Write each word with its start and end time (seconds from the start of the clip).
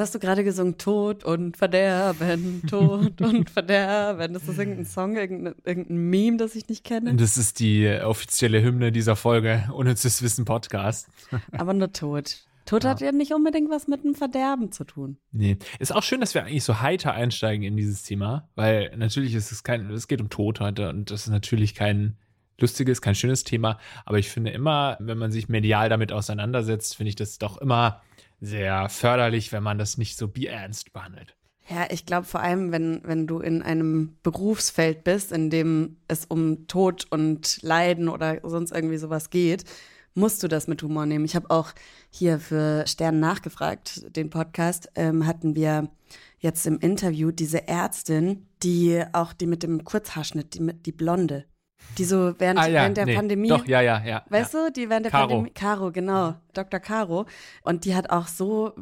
Hast 0.00 0.14
du 0.14 0.18
gerade 0.18 0.42
gesungen? 0.44 0.78
Tod 0.78 1.24
und 1.24 1.56
Verderben, 1.56 2.62
Tod 2.68 3.20
und 3.22 3.50
Verderben. 3.50 4.34
Ist 4.34 4.48
das 4.48 4.58
irgendein 4.58 4.84
Song, 4.86 5.16
irgendein, 5.16 5.54
irgendein 5.64 5.96
Meme, 5.96 6.36
das 6.36 6.54
ich 6.54 6.68
nicht 6.68 6.84
kenne? 6.84 7.14
Das 7.14 7.36
ist 7.36 7.60
die 7.60 7.88
offizielle 8.02 8.62
Hymne 8.62 8.92
dieser 8.92 9.16
Folge, 9.16 9.68
Unnützes 9.72 10.22
Wissen 10.22 10.44
Podcast. 10.44 11.08
Aber 11.52 11.72
nur 11.74 11.92
Tod. 11.92 12.38
Tod 12.66 12.84
Ja. 12.84 12.90
hat 12.90 13.00
ja 13.00 13.10
nicht 13.12 13.32
unbedingt 13.32 13.70
was 13.70 13.88
mit 13.88 14.04
dem 14.04 14.14
Verderben 14.14 14.70
zu 14.70 14.84
tun. 14.84 15.16
Nee. 15.32 15.56
Ist 15.78 15.94
auch 15.94 16.02
schön, 16.02 16.20
dass 16.20 16.34
wir 16.34 16.44
eigentlich 16.44 16.62
so 16.64 16.80
heiter 16.80 17.12
einsteigen 17.12 17.64
in 17.64 17.76
dieses 17.76 18.02
Thema, 18.02 18.48
weil 18.54 18.92
natürlich 18.96 19.34
ist 19.34 19.50
es 19.50 19.62
kein, 19.64 19.90
es 19.90 20.08
geht 20.08 20.20
um 20.20 20.28
Tod 20.30 20.60
heute 20.60 20.88
und 20.88 21.10
das 21.10 21.22
ist 21.22 21.30
natürlich 21.30 21.74
kein 21.74 22.16
lustiges, 22.60 23.00
kein 23.00 23.14
schönes 23.14 23.42
Thema, 23.42 23.78
aber 24.04 24.18
ich 24.18 24.28
finde 24.28 24.50
immer, 24.50 24.98
wenn 25.00 25.16
man 25.16 25.32
sich 25.32 25.48
medial 25.48 25.88
damit 25.88 26.12
auseinandersetzt, 26.12 26.94
finde 26.94 27.08
ich 27.08 27.16
das 27.16 27.38
doch 27.38 27.56
immer 27.56 28.02
sehr 28.40 28.88
förderlich, 28.88 29.52
wenn 29.52 29.62
man 29.62 29.78
das 29.78 29.98
nicht 29.98 30.16
so 30.16 30.28
bierernst 30.28 30.92
behandelt. 30.92 31.36
Ja, 31.68 31.86
ich 31.90 32.04
glaube 32.04 32.26
vor 32.26 32.40
allem, 32.40 32.72
wenn, 32.72 33.00
wenn 33.04 33.28
du 33.28 33.38
in 33.38 33.62
einem 33.62 34.16
Berufsfeld 34.24 35.04
bist, 35.04 35.30
in 35.30 35.50
dem 35.50 35.98
es 36.08 36.24
um 36.24 36.66
Tod 36.66 37.06
und 37.10 37.62
Leiden 37.62 38.08
oder 38.08 38.40
sonst 38.42 38.72
irgendwie 38.72 38.96
sowas 38.96 39.30
geht, 39.30 39.64
musst 40.14 40.42
du 40.42 40.48
das 40.48 40.66
mit 40.66 40.82
Humor 40.82 41.06
nehmen. 41.06 41.24
Ich 41.24 41.36
habe 41.36 41.50
auch 41.50 41.72
hier 42.10 42.40
für 42.40 42.86
Stern 42.88 43.20
nachgefragt, 43.20 44.16
den 44.16 44.30
Podcast, 44.30 44.90
ähm, 44.96 45.26
hatten 45.26 45.54
wir 45.54 45.88
jetzt 46.40 46.66
im 46.66 46.78
Interview 46.78 47.30
diese 47.30 47.68
Ärztin, 47.68 48.46
die 48.62 49.04
auch 49.12 49.32
die 49.32 49.46
mit 49.46 49.62
dem 49.62 49.84
Kurzhaarschnitt, 49.84 50.54
die, 50.54 50.72
die 50.74 50.92
Blonde, 50.92 51.44
die 51.98 52.04
so 52.04 52.34
während, 52.38 52.60
während 52.60 52.96
der 52.96 53.04
Ah 53.04 53.06
nee, 53.06 53.14
Pandemie 53.14 53.48
Doch, 53.48 53.66
ja, 53.66 53.80
ja, 53.80 54.02
ja. 54.04 54.24
Weißt 54.28 54.54
ja. 54.54 54.66
du, 54.66 54.72
die 54.72 54.88
während 54.88 55.04
der 55.06 55.10
Caro. 55.12 55.28
Pandemie. 55.28 55.50
Caro, 55.50 55.92
genau. 55.92 56.34
Dr. 56.54 56.80
Caro. 56.80 57.26
Und 57.62 57.84
die 57.84 57.94
hat 57.94 58.10
auch 58.10 58.26
so 58.26 58.74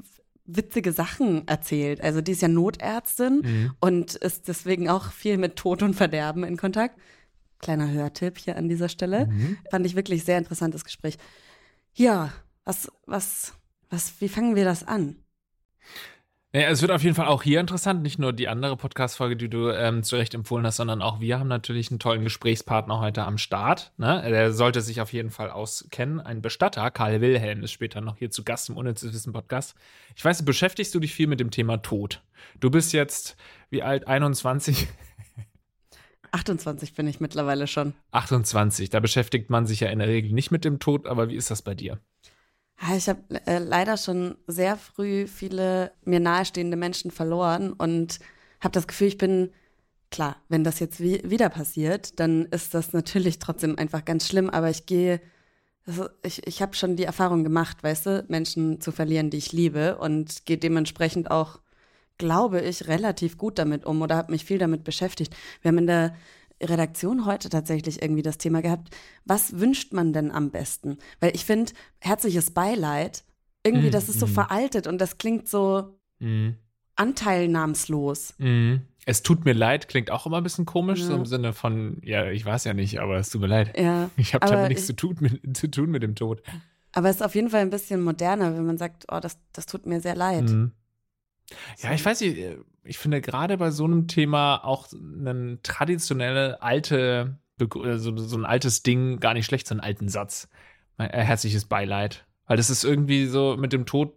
witzige 0.44 0.92
Sachen 0.92 1.46
erzählt. 1.46 2.00
Also 2.02 2.20
die 2.20 2.32
ist 2.32 2.42
ja 2.42 2.48
Notärztin 2.48 3.40
Mhm. 3.42 3.72
und 3.80 4.14
ist 4.14 4.48
deswegen 4.48 4.88
auch 4.88 5.12
viel 5.12 5.36
mit 5.38 5.56
Tod 5.56 5.82
und 5.82 5.94
Verderben 5.94 6.44
in 6.44 6.56
Kontakt. 6.56 6.98
Kleiner 7.58 7.90
Hörtipp 7.90 8.38
hier 8.38 8.56
an 8.56 8.68
dieser 8.68 8.88
Stelle. 8.88 9.26
Mhm. 9.26 9.58
Fand 9.70 9.84
ich 9.84 9.94
wirklich 9.96 10.24
sehr 10.24 10.38
interessantes 10.38 10.84
Gespräch. 10.84 11.18
Ja, 11.94 12.32
was, 12.64 12.90
was, 13.06 13.54
was, 13.90 14.20
wie 14.20 14.28
fangen 14.28 14.54
wir 14.54 14.64
das 14.64 14.86
an? 14.86 15.16
Ja, 16.58 16.70
es 16.70 16.82
wird 16.82 16.90
auf 16.90 17.04
jeden 17.04 17.14
Fall 17.14 17.28
auch 17.28 17.44
hier 17.44 17.60
interessant, 17.60 18.02
nicht 18.02 18.18
nur 18.18 18.32
die 18.32 18.48
andere 18.48 18.76
Podcast-Folge, 18.76 19.36
die 19.36 19.48
du 19.48 19.70
ähm, 19.70 20.02
zu 20.02 20.16
Recht 20.16 20.34
empfohlen 20.34 20.66
hast, 20.66 20.78
sondern 20.78 21.02
auch 21.02 21.20
wir 21.20 21.38
haben 21.38 21.46
natürlich 21.46 21.92
einen 21.92 22.00
tollen 22.00 22.24
Gesprächspartner 22.24 22.98
heute 22.98 23.22
am 23.22 23.38
Start. 23.38 23.92
Ne? 23.96 24.24
Der 24.28 24.52
sollte 24.52 24.80
sich 24.80 25.00
auf 25.00 25.12
jeden 25.12 25.30
Fall 25.30 25.50
auskennen. 25.50 26.18
Ein 26.18 26.42
Bestatter, 26.42 26.90
Karl 26.90 27.20
Wilhelm, 27.20 27.62
ist 27.62 27.70
später 27.70 28.00
noch 28.00 28.16
hier 28.16 28.32
zu 28.32 28.42
Gast 28.42 28.70
im 28.70 28.76
Unnützes 28.76 29.14
Wissen 29.14 29.32
Podcast. 29.32 29.76
Ich 30.16 30.24
weiß, 30.24 30.44
beschäftigst 30.44 30.92
du 30.92 30.98
dich 30.98 31.14
viel 31.14 31.28
mit 31.28 31.38
dem 31.38 31.52
Thema 31.52 31.76
Tod. 31.76 32.22
Du 32.58 32.70
bist 32.70 32.92
jetzt, 32.92 33.36
wie 33.70 33.84
alt? 33.84 34.08
21? 34.08 34.88
28 36.32 36.94
bin 36.94 37.06
ich 37.06 37.20
mittlerweile 37.20 37.68
schon. 37.68 37.94
28. 38.10 38.90
Da 38.90 38.98
beschäftigt 38.98 39.48
man 39.48 39.68
sich 39.68 39.78
ja 39.78 39.90
in 39.90 40.00
der 40.00 40.08
Regel 40.08 40.32
nicht 40.32 40.50
mit 40.50 40.64
dem 40.64 40.80
Tod, 40.80 41.06
aber 41.06 41.28
wie 41.28 41.36
ist 41.36 41.52
das 41.52 41.62
bei 41.62 41.76
dir? 41.76 42.00
Ich 42.96 43.08
habe 43.08 43.20
äh, 43.46 43.58
leider 43.58 43.96
schon 43.96 44.36
sehr 44.46 44.76
früh 44.76 45.26
viele 45.26 45.92
mir 46.04 46.20
nahestehende 46.20 46.76
Menschen 46.76 47.10
verloren 47.10 47.72
und 47.72 48.20
habe 48.60 48.72
das 48.72 48.86
Gefühl, 48.86 49.08
ich 49.08 49.18
bin 49.18 49.50
klar, 50.10 50.36
wenn 50.48 50.64
das 50.64 50.78
jetzt 50.78 51.00
wie, 51.00 51.20
wieder 51.28 51.48
passiert, 51.48 52.18
dann 52.20 52.46
ist 52.46 52.74
das 52.74 52.92
natürlich 52.92 53.38
trotzdem 53.38 53.76
einfach 53.78 54.04
ganz 54.04 54.26
schlimm, 54.28 54.48
aber 54.48 54.70
ich 54.70 54.86
gehe, 54.86 55.20
also 55.86 56.08
ich, 56.22 56.46
ich 56.46 56.62
habe 56.62 56.76
schon 56.76 56.96
die 56.96 57.04
Erfahrung 57.04 57.44
gemacht, 57.44 57.82
weißt 57.82 58.06
du, 58.06 58.24
Menschen 58.28 58.80
zu 58.80 58.92
verlieren, 58.92 59.30
die 59.30 59.38
ich 59.38 59.52
liebe 59.52 59.98
und 59.98 60.46
gehe 60.46 60.58
dementsprechend 60.58 61.30
auch, 61.30 61.60
glaube 62.16 62.60
ich, 62.60 62.88
relativ 62.88 63.38
gut 63.38 63.58
damit 63.58 63.86
um 63.86 64.02
oder 64.02 64.16
habe 64.16 64.32
mich 64.32 64.44
viel 64.44 64.58
damit 64.58 64.84
beschäftigt. 64.84 65.34
Wir 65.62 65.70
haben 65.70 65.78
in 65.78 65.86
der 65.86 66.14
Redaktion 66.62 67.24
heute 67.26 67.48
tatsächlich 67.48 68.02
irgendwie 68.02 68.22
das 68.22 68.38
Thema 68.38 68.62
gehabt, 68.62 68.88
was 69.24 69.58
wünscht 69.60 69.92
man 69.92 70.12
denn 70.12 70.30
am 70.30 70.50
besten? 70.50 70.98
Weil 71.20 71.34
ich 71.34 71.44
finde, 71.44 71.72
herzliches 72.00 72.50
Beileid, 72.50 73.24
irgendwie, 73.64 73.88
Mm, 73.88 73.92
das 73.92 74.08
ist 74.08 74.20
so 74.20 74.26
mm. 74.26 74.30
veraltet 74.30 74.86
und 74.86 74.98
das 74.98 75.18
klingt 75.18 75.48
so 75.48 75.98
Mhm. 76.20 76.56
anteilnahmslos. 76.96 78.34
Mhm. 78.38 78.82
Es 79.06 79.22
tut 79.22 79.44
mir 79.44 79.54
leid, 79.54 79.88
klingt 79.88 80.10
auch 80.10 80.26
immer 80.26 80.36
ein 80.38 80.42
bisschen 80.42 80.66
komisch, 80.66 81.02
so 81.02 81.12
Ja. 81.12 81.18
im 81.18 81.26
Sinne 81.26 81.52
von, 81.54 81.98
ja, 82.04 82.26
ich 82.30 82.44
weiß 82.44 82.64
ja 82.64 82.74
nicht, 82.74 83.00
aber 83.00 83.16
es 83.16 83.30
tut 83.30 83.40
mir 83.40 83.46
leid. 83.46 83.78
Ja, 83.78 84.10
Ich 84.16 84.34
habe 84.34 84.46
damit 84.46 84.68
nichts 84.68 84.82
ich- 84.82 84.88
zu 84.88 84.96
tun, 84.96 85.16
mit, 85.20 85.40
zu 85.56 85.70
tun 85.70 85.90
mit 85.90 86.02
dem 86.02 86.14
Tod. 86.14 86.42
aber 86.92 87.08
es 87.08 87.16
ist 87.16 87.22
auf 87.22 87.34
jeden 87.34 87.50
Fall 87.50 87.60
ein 87.60 87.70
bisschen 87.70 88.02
moderner, 88.02 88.54
wenn 88.56 88.66
man 88.66 88.76
sagt, 88.78 89.06
oh, 89.10 89.20
das, 89.20 89.38
das 89.52 89.66
tut 89.66 89.86
mir 89.86 90.00
sehr 90.00 90.14
leid. 90.16 90.50
Ja, 91.82 91.92
ich 91.92 92.04
weiß 92.04 92.20
nicht, 92.20 92.38
äh, 92.38 92.58
ich 92.84 92.98
finde 92.98 93.20
gerade 93.20 93.56
bei 93.58 93.70
so 93.70 93.84
einem 93.84 94.08
Thema 94.08 94.64
auch 94.64 94.90
ein 94.92 95.60
traditionelle 95.62 96.62
alte, 96.62 97.36
äh, 97.60 97.96
so, 97.96 98.16
so 98.16 98.36
ein 98.36 98.44
altes 98.44 98.82
Ding 98.82 99.20
gar 99.20 99.34
nicht 99.34 99.46
schlecht, 99.46 99.66
so 99.66 99.74
einen 99.74 99.80
alten 99.80 100.08
Satz. 100.08 100.48
Mein, 100.96 101.10
äh, 101.10 101.22
herzliches 101.22 101.64
Beileid. 101.64 102.24
Weil 102.46 102.56
das 102.56 102.70
ist 102.70 102.84
irgendwie 102.84 103.26
so 103.26 103.56
mit 103.58 103.72
dem 103.72 103.86
Tod, 103.86 104.14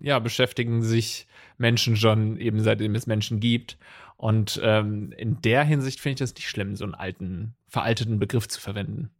ja, 0.00 0.18
beschäftigen 0.18 0.82
sich 0.82 1.26
Menschen 1.58 1.96
schon 1.96 2.38
eben 2.38 2.62
seitdem 2.62 2.94
es 2.94 3.06
Menschen 3.06 3.40
gibt. 3.40 3.78
Und 4.16 4.60
ähm, 4.62 5.12
in 5.16 5.40
der 5.40 5.64
Hinsicht 5.64 6.00
finde 6.00 6.14
ich 6.14 6.18
das 6.18 6.34
nicht 6.34 6.48
schlimm, 6.48 6.76
so 6.76 6.84
einen 6.84 6.94
alten, 6.94 7.54
veralteten 7.68 8.18
Begriff 8.18 8.48
zu 8.48 8.60
verwenden. 8.60 9.10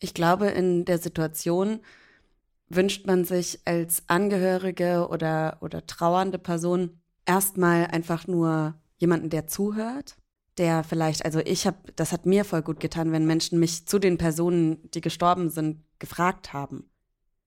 Ich 0.00 0.14
glaube, 0.14 0.48
in 0.48 0.84
der 0.84 0.98
Situation 0.98 1.80
wünscht 2.74 3.06
man 3.06 3.24
sich 3.24 3.60
als 3.64 4.02
Angehörige 4.08 5.08
oder, 5.08 5.58
oder 5.60 5.86
trauernde 5.86 6.38
Person 6.38 7.00
erstmal 7.26 7.86
einfach 7.86 8.26
nur 8.26 8.74
jemanden, 8.96 9.30
der 9.30 9.46
zuhört, 9.46 10.16
der 10.58 10.84
vielleicht, 10.84 11.24
also 11.24 11.40
ich 11.40 11.66
habe, 11.66 11.78
das 11.96 12.12
hat 12.12 12.26
mir 12.26 12.44
voll 12.44 12.62
gut 12.62 12.80
getan, 12.80 13.12
wenn 13.12 13.26
Menschen 13.26 13.58
mich 13.58 13.86
zu 13.86 13.98
den 13.98 14.18
Personen, 14.18 14.90
die 14.92 15.00
gestorben 15.00 15.50
sind, 15.50 15.82
gefragt 15.98 16.52
haben. 16.52 16.90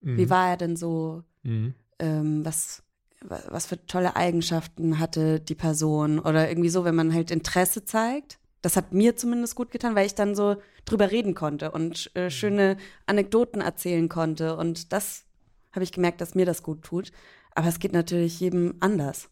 Wie 0.01 0.25
Mhm. 0.25 0.29
war 0.29 0.49
er 0.49 0.57
denn 0.57 0.75
so? 0.75 1.23
Mhm. 1.43 1.75
ähm, 1.99 2.43
was, 2.43 2.83
wa- 3.21 3.41
was 3.49 3.65
für 3.67 3.85
tolle 3.85 4.15
Eigenschaften 4.15 4.99
hatte 4.99 5.39
die 5.39 5.55
Person 5.55 6.19
oder 6.19 6.49
irgendwie 6.49 6.69
so, 6.69 6.83
wenn 6.83 6.95
man 6.95 7.13
halt 7.13 7.31
Interesse 7.31 7.85
zeigt. 7.85 8.37
Das 8.65 8.75
hat 8.75 8.93
mir 8.93 9.15
zumindest 9.15 9.53
gut 9.53 9.69
getan, 9.69 9.93
weil 9.93 10.07
ich 10.07 10.15
dann 10.15 10.33
so 10.33 10.55
drüber 10.85 11.11
reden 11.11 11.35
konnte 11.35 11.69
und 11.69 12.09
Mhm. 12.15 12.19
äh, 12.19 12.29
schöne 12.31 12.77
Anekdoten 13.05 13.61
erzählen 13.61 14.09
konnte. 14.09 14.57
Und 14.57 14.91
das 14.91 15.25
habe 15.71 15.83
ich 15.83 15.91
gemerkt, 15.91 16.19
dass 16.19 16.33
mir 16.33 16.47
das 16.47 16.63
gut 16.63 16.81
tut. 16.81 17.11
Aber 17.53 17.67
es 17.67 17.77
geht 17.77 17.93
natürlich 17.93 18.39
jedem 18.39 18.73
anders. 18.79 19.29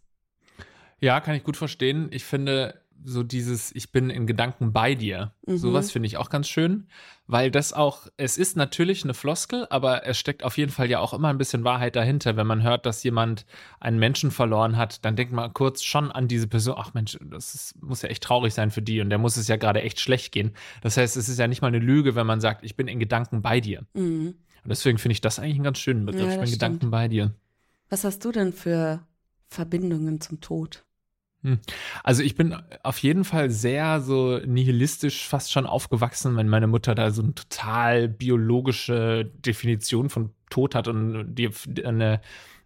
Ja, 0.99 1.19
kann 1.19 1.33
ich 1.33 1.44
gut 1.44 1.57
verstehen. 1.57 2.09
Ich 2.11 2.23
finde 2.25 2.82
so 3.05 3.23
dieses, 3.23 3.73
ich 3.75 3.91
bin 3.91 4.09
in 4.09 4.27
Gedanken 4.27 4.73
bei 4.73 4.95
dir. 4.95 5.33
Mhm. 5.45 5.57
Sowas 5.57 5.91
finde 5.91 6.07
ich 6.07 6.17
auch 6.17 6.29
ganz 6.29 6.47
schön, 6.47 6.87
weil 7.27 7.51
das 7.51 7.73
auch, 7.73 8.07
es 8.17 8.37
ist 8.37 8.57
natürlich 8.57 9.03
eine 9.03 9.13
Floskel, 9.13 9.67
aber 9.69 10.05
es 10.05 10.17
steckt 10.17 10.43
auf 10.43 10.57
jeden 10.57 10.71
Fall 10.71 10.89
ja 10.89 10.99
auch 10.99 11.13
immer 11.13 11.29
ein 11.29 11.37
bisschen 11.37 11.63
Wahrheit 11.63 11.95
dahinter. 11.95 12.35
Wenn 12.35 12.47
man 12.47 12.63
hört, 12.63 12.85
dass 12.85 13.03
jemand 13.03 13.45
einen 13.79 13.99
Menschen 13.99 14.31
verloren 14.31 14.77
hat, 14.77 15.05
dann 15.05 15.15
denkt 15.15 15.33
man 15.33 15.53
kurz 15.53 15.83
schon 15.83 16.11
an 16.11 16.27
diese 16.27 16.47
Person, 16.47 16.75
ach 16.77 16.93
Mensch, 16.93 17.17
das 17.21 17.55
ist, 17.55 17.81
muss 17.81 18.01
ja 18.01 18.09
echt 18.09 18.23
traurig 18.23 18.53
sein 18.53 18.71
für 18.71 18.81
die 18.81 19.01
und 19.01 19.09
der 19.09 19.19
muss 19.19 19.38
es 19.38 19.47
ja 19.47 19.56
gerade 19.56 19.81
echt 19.81 19.99
schlecht 19.99 20.31
gehen. 20.31 20.51
Das 20.81 20.97
heißt, 20.97 21.17
es 21.17 21.29
ist 21.29 21.39
ja 21.39 21.47
nicht 21.47 21.61
mal 21.61 21.69
eine 21.69 21.79
Lüge, 21.79 22.15
wenn 22.15 22.27
man 22.27 22.41
sagt, 22.41 22.63
ich 22.63 22.75
bin 22.75 22.88
in 22.88 22.99
Gedanken 22.99 23.41
bei 23.41 23.59
dir. 23.59 23.85
Mhm. 23.94 24.35
Und 24.63 24.69
deswegen 24.69 24.97
finde 24.97 25.13
ich 25.13 25.21
das 25.21 25.39
eigentlich 25.39 25.56
einen 25.56 25.63
ganz 25.63 25.79
schönen 25.79 26.06
Begriff. 26.06 26.23
Ja, 26.23 26.29
ich 26.29 26.38
bin 26.38 26.45
in 26.45 26.51
Gedanken 26.53 26.91
bei 26.91 27.07
dir. 27.07 27.33
Was 27.89 28.03
hast 28.03 28.23
du 28.25 28.31
denn 28.31 28.53
für 28.53 29.06
Verbindungen 29.49 30.21
zum 30.21 30.41
Tod? 30.41 30.83
Also 32.04 32.24
ich 32.24 32.36
bin 32.36 32.56
auf 32.84 32.98
jeden 33.00 33.24
Fall 33.24 33.50
sehr 33.50 34.00
so 34.01 34.40
nihilistisch 34.45 35.28
fast 35.28 35.51
schon 35.51 35.66
aufgewachsen, 35.66 36.38
wenn 36.38 36.48
meine 36.48 36.68
Mutter 36.68 36.95
da 36.95 37.12
so 37.12 37.22
eine 37.22 37.36
total 37.36 38.07
biologische 38.07 39.31
Definition 39.45 40.10
von 40.10 40.31
Tod 40.50 40.75
hat 40.75 40.88
und 40.88 41.36
die 41.36 41.50
eine 41.84 42.22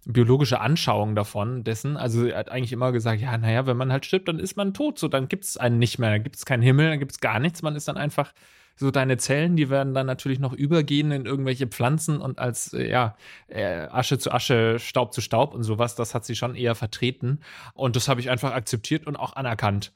biologische 0.05 0.61
Anschauung 0.61 1.15
davon, 1.15 1.63
dessen. 1.63 1.97
Also 1.97 2.27
er 2.27 2.39
hat 2.39 2.49
eigentlich 2.49 2.71
immer 2.71 2.91
gesagt, 2.91 3.21
ja, 3.21 3.37
naja, 3.37 3.65
wenn 3.65 3.77
man 3.77 3.91
halt 3.91 4.05
stirbt, 4.05 4.27
dann 4.27 4.39
ist 4.39 4.55
man 4.55 4.73
tot, 4.73 4.99
so 4.99 5.07
dann 5.07 5.27
gibt 5.27 5.43
es 5.43 5.57
einen 5.57 5.79
nicht 5.79 5.99
mehr, 5.99 6.11
dann 6.11 6.23
gibt 6.23 6.37
es 6.37 6.45
keinen 6.45 6.63
Himmel, 6.63 6.89
dann 6.89 6.99
gibt 6.99 7.11
es 7.11 7.19
gar 7.19 7.39
nichts, 7.39 7.61
man 7.61 7.75
ist 7.75 7.87
dann 7.87 7.97
einfach 7.97 8.31
so 8.77 8.91
deine 8.91 9.17
Zellen, 9.17 9.55
die 9.55 9.69
werden 9.69 9.93
dann 9.93 10.05
natürlich 10.05 10.39
noch 10.39 10.53
übergehen 10.53 11.11
in 11.11 11.25
irgendwelche 11.25 11.67
Pflanzen 11.67 12.21
und 12.21 12.39
als, 12.39 12.73
äh, 12.73 12.89
ja, 12.89 13.17
äh, 13.47 13.87
Asche 13.89 14.19
zu 14.19 14.31
Asche, 14.31 14.79
Staub 14.79 15.13
zu 15.13 15.21
Staub 15.21 15.53
und 15.53 15.63
sowas, 15.63 15.95
das 15.95 16.13
hat 16.13 16.25
sie 16.25 16.35
schon 16.35 16.55
eher 16.55 16.75
vertreten. 16.75 17.39
Und 17.73 17.95
das 17.95 18.07
habe 18.07 18.21
ich 18.21 18.29
einfach 18.29 18.53
akzeptiert 18.53 19.07
und 19.07 19.15
auch 19.15 19.35
anerkannt. 19.35 19.91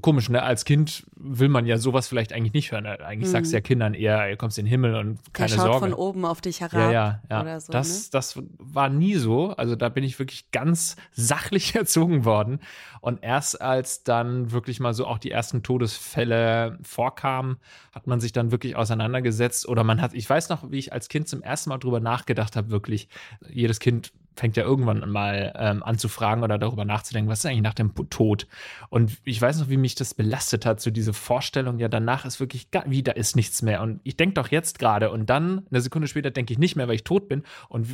Komisch, 0.00 0.28
ne? 0.28 0.42
Als 0.42 0.64
Kind 0.64 1.04
will 1.16 1.48
man 1.48 1.66
ja 1.66 1.78
sowas 1.78 2.08
vielleicht 2.08 2.32
eigentlich 2.32 2.52
nicht 2.52 2.72
hören. 2.72 2.86
Eigentlich 2.86 3.28
mhm. 3.28 3.32
sagst 3.32 3.52
du 3.52 3.56
ja 3.56 3.60
Kindern 3.60 3.94
eher, 3.94 4.28
ihr 4.28 4.36
kommst 4.36 4.58
in 4.58 4.64
den 4.64 4.70
Himmel 4.70 4.94
und 4.94 5.18
keine 5.32 5.48
Der 5.48 5.56
schaut 5.56 5.66
Sorge. 5.66 5.78
von 5.80 5.94
oben 5.94 6.24
auf 6.24 6.40
dich 6.40 6.60
herab. 6.60 6.74
Ja, 6.80 6.92
ja, 6.92 7.22
ja. 7.30 7.40
Oder 7.42 7.60
so, 7.60 7.72
das, 7.72 8.04
ne? 8.04 8.08
das 8.12 8.42
war 8.58 8.88
nie 8.88 9.14
so. 9.14 9.50
Also 9.50 9.76
da 9.76 9.88
bin 9.88 10.04
ich 10.04 10.18
wirklich 10.18 10.50
ganz 10.50 10.96
sachlich 11.12 11.74
erzogen 11.74 12.24
worden. 12.24 12.60
Und 13.00 13.22
erst 13.22 13.60
als 13.60 14.02
dann 14.02 14.50
wirklich 14.50 14.80
mal 14.80 14.94
so 14.94 15.06
auch 15.06 15.18
die 15.18 15.30
ersten 15.30 15.62
Todesfälle 15.62 16.78
vorkamen, 16.82 17.58
hat 17.92 18.06
man 18.06 18.20
sich 18.20 18.32
dann 18.32 18.50
wirklich 18.50 18.76
auseinandergesetzt. 18.76 19.68
Oder 19.68 19.84
man 19.84 20.00
hat, 20.00 20.14
ich 20.14 20.28
weiß 20.28 20.48
noch, 20.48 20.70
wie 20.70 20.78
ich 20.78 20.92
als 20.92 21.08
Kind 21.08 21.28
zum 21.28 21.42
ersten 21.42 21.70
Mal 21.70 21.78
drüber 21.78 22.00
nachgedacht 22.00 22.56
habe, 22.56 22.70
wirklich, 22.70 23.08
jedes 23.48 23.78
Kind 23.78 24.12
fängt 24.36 24.56
ja 24.56 24.64
irgendwann 24.64 25.08
mal 25.08 25.52
ähm, 25.56 25.82
an 25.82 25.98
zu 25.98 26.08
fragen 26.08 26.42
oder 26.42 26.58
darüber 26.58 26.84
nachzudenken, 26.84 27.30
was 27.30 27.40
ist 27.40 27.46
eigentlich 27.46 27.62
nach 27.62 27.74
dem 27.74 27.94
Tod? 28.10 28.46
Und 28.88 29.18
ich 29.24 29.40
weiß 29.40 29.60
noch, 29.60 29.68
wie 29.68 29.76
mich 29.76 29.94
das 29.94 30.14
belastet 30.14 30.66
hat, 30.66 30.80
so 30.80 30.90
diese 30.90 31.12
Vorstellung, 31.12 31.78
ja, 31.78 31.88
danach 31.88 32.24
ist 32.24 32.40
wirklich, 32.40 32.70
gar, 32.70 32.84
wie, 32.88 33.02
da 33.02 33.12
ist 33.12 33.36
nichts 33.36 33.62
mehr. 33.62 33.82
Und 33.82 34.00
ich 34.04 34.16
denke 34.16 34.34
doch 34.34 34.48
jetzt 34.48 34.78
gerade 34.78 35.10
und 35.10 35.30
dann, 35.30 35.66
eine 35.70 35.80
Sekunde 35.80 36.08
später, 36.08 36.30
denke 36.30 36.52
ich 36.52 36.58
nicht 36.58 36.76
mehr, 36.76 36.88
weil 36.88 36.96
ich 36.96 37.04
tot 37.04 37.28
bin. 37.28 37.44
Und 37.68 37.88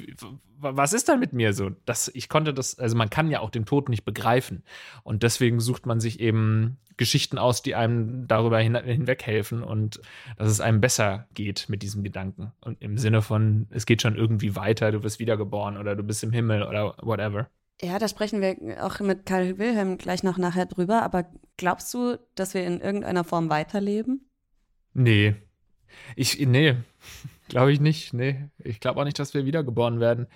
was 0.59 0.93
ist 0.93 1.09
dann 1.09 1.21
mit 1.21 1.33
mir 1.33 1.53
so? 1.53 1.71
Das, 1.87 2.11
ich 2.15 2.29
konnte 2.29 2.53
das, 2.53 2.79
also 2.79 2.97
man 2.97 3.11
kann 3.11 3.31
ja 3.31 3.41
auch 3.41 3.51
den 3.51 3.65
Tod 3.65 3.89
nicht 3.89 4.05
begreifen. 4.05 4.63
Und 5.03 5.23
deswegen 5.23 5.61
sucht 5.61 5.87
man 5.87 6.01
sich 6.01 6.21
eben 6.21 6.79
Geschichten 7.01 7.39
aus, 7.39 7.63
die 7.63 7.75
einem 7.75 8.29
darüber 8.29 8.59
hin, 8.59 8.77
hinweg 8.77 9.25
helfen 9.25 9.63
und 9.63 10.03
dass 10.37 10.51
es 10.51 10.61
einem 10.61 10.83
besser 10.83 11.27
geht 11.33 11.71
mit 11.71 11.83
diesem 11.83 12.05
Gedanken. 12.05 12.53
Und 12.61 12.83
im 12.83 12.99
Sinne 12.99 13.23
von, 13.23 13.67
es 13.71 13.87
geht 13.87 14.03
schon 14.03 14.17
irgendwie 14.17 14.55
weiter, 14.55 14.93
du 14.93 15.03
wirst 15.03 15.19
wiedergeboren 15.19 15.79
oder 15.79 15.97
du 15.97 16.03
bist 16.03 16.23
im 16.23 16.31
Himmel 16.31 16.63
oder 16.63 16.95
whatever. 17.01 17.49
Ja, 17.81 17.99
da 17.99 18.07
sprechen 18.07 18.43
wir 18.43 18.85
auch 18.85 19.01
mit 19.01 19.25
Karl 19.25 19.57
Wilhelm 19.57 19.97
gleich 19.97 20.23
noch 20.23 20.37
nachher 20.37 20.67
drüber. 20.67 21.03
Aber 21.03 21.25
glaubst 21.57 21.93
du, 21.95 22.19
dass 22.35 22.53
wir 22.53 22.67
in 22.67 22.83
irgendeiner 22.83 23.25
Form 23.25 23.49
weiterleben? 23.49 24.29
Nee. 24.93 25.37
Ich, 26.17 26.39
nee, 26.47 26.77
glaube 27.49 27.73
ich 27.73 27.81
nicht. 27.81 28.13
Nee, 28.13 28.51
ich 28.59 28.79
glaube 28.79 29.01
auch 29.01 29.05
nicht, 29.05 29.19
dass 29.19 29.33
wir 29.33 29.47
wiedergeboren 29.47 30.01
werden. 30.01 30.27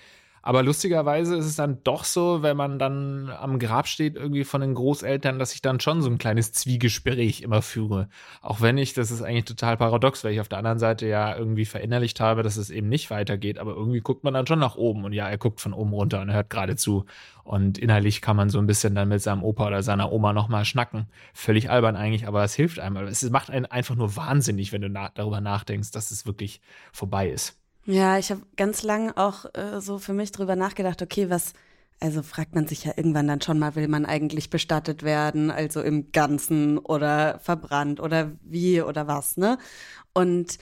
Aber 0.47 0.63
lustigerweise 0.63 1.37
ist 1.37 1.47
es 1.47 1.57
dann 1.57 1.83
doch 1.85 2.05
so, 2.05 2.43
wenn 2.43 2.55
man 2.55 2.79
dann 2.79 3.31
am 3.31 3.59
Grab 3.59 3.89
steht, 3.89 4.15
irgendwie 4.15 4.45
von 4.45 4.61
den 4.61 4.75
Großeltern, 4.75 5.39
dass 5.39 5.55
ich 5.55 5.63
dann 5.63 5.81
schon 5.81 6.03
so 6.03 6.11
ein 6.11 6.19
kleines 6.19 6.53
Zwiegespräch 6.53 7.41
immer 7.41 7.63
führe. 7.63 8.11
Auch 8.43 8.61
wenn 8.61 8.77
ich, 8.77 8.93
das 8.93 9.11
ist 9.11 9.23
eigentlich 9.23 9.47
total 9.47 9.79
paradox, 9.79 10.23
weil 10.23 10.35
ich 10.35 10.41
auf 10.41 10.49
der 10.51 10.59
anderen 10.59 10.79
Seite 10.79 11.07
ja 11.07 11.35
irgendwie 11.35 11.65
verinnerlicht 11.65 12.21
habe, 12.21 12.43
dass 12.43 12.59
es 12.59 12.69
eben 12.69 12.91
nicht 12.91 13.09
weitergeht. 13.09 13.59
Aber 13.59 13.73
irgendwie 13.75 14.03
guckt 14.03 14.23
man 14.23 14.35
dann 14.35 14.47
schon 14.47 14.59
nach 14.59 14.77
oben 14.77 15.07
und 15.07 15.15
ja, 15.15 15.27
er 15.31 15.39
guckt 15.39 15.63
von 15.63 15.73
oben 15.73 15.95
runter 15.95 16.21
und 16.21 16.31
hört 16.31 16.51
gerade 16.51 16.77
zu. 16.77 17.07
Und 17.43 17.79
innerlich 17.79 18.21
kann 18.21 18.37
man 18.37 18.51
so 18.51 18.59
ein 18.59 18.67
bisschen 18.67 18.95
dann 18.95 19.09
mit 19.09 19.23
seinem 19.23 19.43
Opa 19.43 19.69
oder 19.69 19.83
seiner 19.83 20.13
Oma 20.13 20.35
nochmal 20.35 20.67
schnacken. 20.67 21.07
Völlig 21.33 21.71
albern 21.71 21.97
eigentlich, 21.97 22.29
aber 22.29 22.45
es 22.45 22.55
hilft 22.55 22.81
einem. 22.81 22.99
Es 23.07 23.23
macht 23.31 23.49
einen 23.49 23.65
einfach 23.65 23.95
nur 23.95 24.15
wahnsinnig, 24.15 24.73
wenn 24.73 24.83
du 24.83 24.91
na 24.91 25.09
darüber 25.15 25.41
nachdenkst, 25.41 25.91
dass 25.93 26.11
es 26.11 26.27
wirklich 26.27 26.61
vorbei 26.93 27.31
ist. 27.31 27.64
Ja, 27.87 28.19
ich 28.19 28.31
habe 28.31 28.43
ganz 28.57 28.83
lang 28.83 29.13
auch 29.17 29.45
äh, 29.55 29.81
so 29.81 29.99
für 29.99 30.15
mich 30.15 30.33
drüber 30.33 30.57
nachgedacht, 30.57 31.03
okay, 31.03 31.29
was, 31.29 31.53
also 32.01 32.23
fragt 32.23 32.55
man 32.55 32.67
sich 32.67 32.85
ja 32.85 32.93
irgendwann 32.97 33.29
dann 33.29 33.43
schon 33.43 33.59
mal, 33.59 33.75
will 33.75 33.89
man 33.89 34.07
eigentlich 34.07 34.49
bestattet 34.49 35.03
werden, 35.03 35.51
also 35.51 35.83
im 35.83 36.11
Ganzen 36.11 36.79
oder 36.79 37.39
verbrannt 37.41 38.01
oder 38.01 38.33
wie 38.43 38.81
oder 38.81 39.07
was, 39.07 39.37
ne? 39.37 39.59
Und 40.15 40.59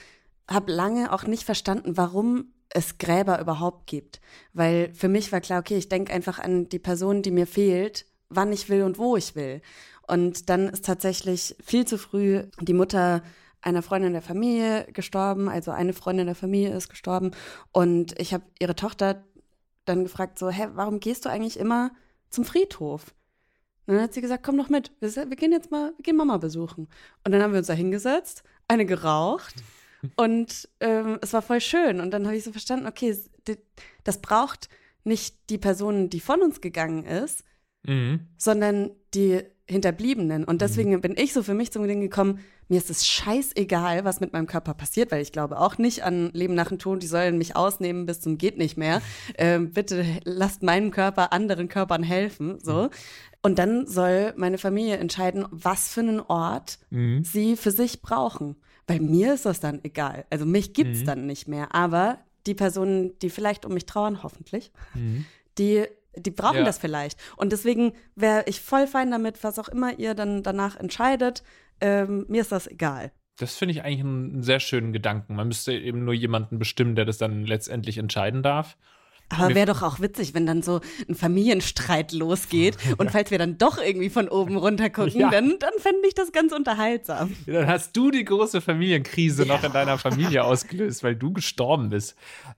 habe 0.49 0.71
lange 0.71 1.13
auch 1.13 1.23
nicht 1.23 1.43
verstanden, 1.43 1.95
warum 1.95 2.53
es 2.69 2.97
Gräber 2.97 3.39
überhaupt 3.39 3.87
gibt. 3.87 4.19
Weil 4.51 4.93
für 4.93 5.07
mich 5.07 5.31
war 5.31 5.39
klar, 5.39 5.59
okay, 5.59 5.77
ich 5.77 5.89
denke 5.89 6.11
einfach 6.11 6.39
an 6.39 6.67
die 6.67 6.79
Person, 6.79 7.21
die 7.21 7.31
mir 7.31 7.47
fehlt, 7.47 8.05
wann 8.29 8.51
ich 8.51 8.67
will 8.67 8.83
und 8.83 8.97
wo 8.97 9.15
ich 9.15 9.35
will. 9.35 9.61
Und 10.07 10.49
dann 10.49 10.67
ist 10.67 10.85
tatsächlich 10.85 11.55
viel 11.63 11.85
zu 11.85 11.97
früh 11.97 12.43
die 12.59 12.73
Mutter 12.73 13.23
einer 13.63 13.81
Freundin 13.81 14.13
der 14.13 14.21
Familie 14.21 14.87
gestorben, 14.93 15.49
also 15.49 15.71
eine 15.71 15.93
Freundin 15.93 16.27
der 16.27 16.35
Familie 16.35 16.75
ist 16.75 16.89
gestorben 16.89 17.31
und 17.71 18.19
ich 18.19 18.33
habe 18.33 18.43
ihre 18.59 18.75
Tochter 18.75 19.23
dann 19.85 20.03
gefragt 20.03 20.37
so, 20.37 20.49
hä, 20.49 20.67
warum 20.73 20.99
gehst 20.99 21.25
du 21.25 21.29
eigentlich 21.29 21.57
immer 21.57 21.91
zum 22.29 22.45
Friedhof? 22.45 23.13
Und 23.85 23.95
dann 23.95 24.03
hat 24.03 24.13
sie 24.13 24.21
gesagt, 24.21 24.43
komm 24.43 24.57
doch 24.57 24.69
mit, 24.69 24.91
wir, 24.99 25.13
wir 25.13 25.35
gehen 25.35 25.51
jetzt 25.51 25.71
mal, 25.71 25.93
wir 25.97 26.03
gehen 26.03 26.15
Mama 26.15 26.37
besuchen. 26.37 26.87
Und 27.25 27.31
dann 27.31 27.41
haben 27.41 27.51
wir 27.51 27.57
uns 27.57 27.67
da 27.67 27.73
hingesetzt, 27.73 28.43
eine 28.67 28.85
geraucht 28.85 29.55
und 30.15 30.69
ähm, 30.79 31.19
es 31.21 31.33
war 31.33 31.41
voll 31.41 31.61
schön. 31.61 31.99
Und 31.99 32.11
dann 32.11 32.25
habe 32.25 32.35
ich 32.35 32.43
so 32.43 32.51
verstanden, 32.51 32.87
okay, 32.87 33.17
das 34.03 34.21
braucht 34.21 34.69
nicht 35.03 35.49
die 35.49 35.57
Person, 35.57 36.09
die 36.09 36.19
von 36.19 36.41
uns 36.41 36.61
gegangen 36.61 37.05
ist, 37.05 37.43
mhm. 37.83 38.27
sondern 38.37 38.91
die 39.13 39.43
Hinterbliebenen. 39.65 40.43
Und 40.43 40.61
deswegen 40.61 40.91
mhm. 40.91 41.01
bin 41.01 41.15
ich 41.17 41.31
so 41.31 41.41
für 41.41 41.53
mich 41.53 41.71
zum 41.71 41.87
Ding 41.87 42.01
gekommen, 42.01 42.39
mir 42.67 42.77
ist 42.77 42.89
es 42.89 43.07
scheißegal, 43.07 44.03
was 44.03 44.19
mit 44.19 44.33
meinem 44.33 44.47
Körper 44.47 44.73
passiert, 44.73 45.11
weil 45.11 45.21
ich 45.21 45.31
glaube 45.31 45.59
auch 45.59 45.77
nicht 45.77 46.03
an 46.03 46.31
Leben 46.33 46.53
nach 46.53 46.67
dem 46.67 46.79
Tod, 46.79 47.01
die 47.01 47.07
sollen 47.07 47.37
mich 47.37 47.55
ausnehmen 47.55 48.05
bis 48.05 48.19
zum 48.19 48.37
geht 48.37 48.57
nicht 48.57 48.77
mehr. 48.77 49.01
Ähm, 49.37 49.71
bitte 49.71 50.05
lasst 50.25 50.63
meinem 50.63 50.91
Körper 50.91 51.33
anderen 51.33 51.67
Körpern 51.67 52.03
helfen, 52.03 52.59
so. 52.61 52.89
Und 53.41 53.57
dann 53.57 53.87
soll 53.87 54.33
meine 54.37 54.57
Familie 54.57 54.97
entscheiden, 54.97 55.45
was 55.49 55.89
für 55.89 56.01
einen 56.01 56.19
Ort 56.19 56.77
mhm. 56.91 57.23
sie 57.23 57.55
für 57.55 57.71
sich 57.71 58.01
brauchen. 58.01 58.55
Weil 58.87 58.99
mir 58.99 59.33
ist 59.33 59.45
das 59.45 59.59
dann 59.59 59.79
egal. 59.83 60.25
Also 60.29 60.45
mich 60.45 60.73
gibt's 60.73 61.01
mhm. 61.01 61.05
dann 61.05 61.25
nicht 61.25 61.47
mehr. 61.47 61.73
Aber 61.73 62.19
die 62.45 62.53
Personen, 62.53 63.17
die 63.19 63.29
vielleicht 63.29 63.65
um 63.65 63.73
mich 63.73 63.85
trauern, 63.85 64.23
hoffentlich, 64.23 64.71
mhm. 64.93 65.25
die 65.57 65.85
die 66.15 66.31
brauchen 66.31 66.59
ja. 66.59 66.63
das 66.63 66.77
vielleicht. 66.77 67.19
Und 67.37 67.51
deswegen 67.51 67.93
wäre 68.15 68.43
ich 68.47 68.61
voll 68.61 68.87
fein 68.87 69.11
damit, 69.11 69.43
was 69.43 69.59
auch 69.59 69.69
immer 69.69 69.97
ihr 69.97 70.13
dann 70.13 70.43
danach 70.43 70.75
entscheidet. 70.75 71.43
Ähm, 71.81 72.25
mir 72.27 72.41
ist 72.41 72.51
das 72.51 72.67
egal. 72.67 73.11
Das 73.37 73.55
finde 73.55 73.73
ich 73.73 73.83
eigentlich 73.83 74.01
einen 74.01 74.43
sehr 74.43 74.59
schönen 74.59 74.93
Gedanken. 74.93 75.35
Man 75.35 75.47
müsste 75.47 75.73
eben 75.73 76.05
nur 76.05 76.13
jemanden 76.13 76.59
bestimmen, 76.59 76.95
der 76.95 77.05
das 77.05 77.17
dann 77.17 77.45
letztendlich 77.45 77.97
entscheiden 77.97 78.43
darf. 78.43 78.77
Aber 79.39 79.55
wäre 79.55 79.67
doch 79.67 79.81
auch 79.81 79.99
witzig, 79.99 80.33
wenn 80.33 80.45
dann 80.45 80.61
so 80.61 80.81
ein 81.07 81.15
Familienstreit 81.15 82.11
losgeht 82.11 82.77
und 82.97 83.11
falls 83.11 83.31
wir 83.31 83.37
dann 83.37 83.57
doch 83.57 83.77
irgendwie 83.77 84.09
von 84.09 84.27
oben 84.27 84.57
runter 84.57 84.89
gucken, 84.89 85.21
ja. 85.21 85.29
dann, 85.29 85.57
dann 85.59 85.73
fände 85.79 86.07
ich 86.07 86.13
das 86.13 86.31
ganz 86.31 86.53
unterhaltsam. 86.53 87.35
Ja, 87.45 87.61
dann 87.61 87.67
hast 87.67 87.95
du 87.95 88.11
die 88.11 88.23
große 88.23 88.61
Familienkrise 88.61 89.45
ja. 89.45 89.53
noch 89.53 89.63
in 89.63 89.71
deiner 89.71 89.97
Familie 89.97 90.43
ausgelöst, 90.43 91.03
weil 91.03 91.15
du 91.15 91.33
gestorben 91.33 91.89
bist. 91.89 92.15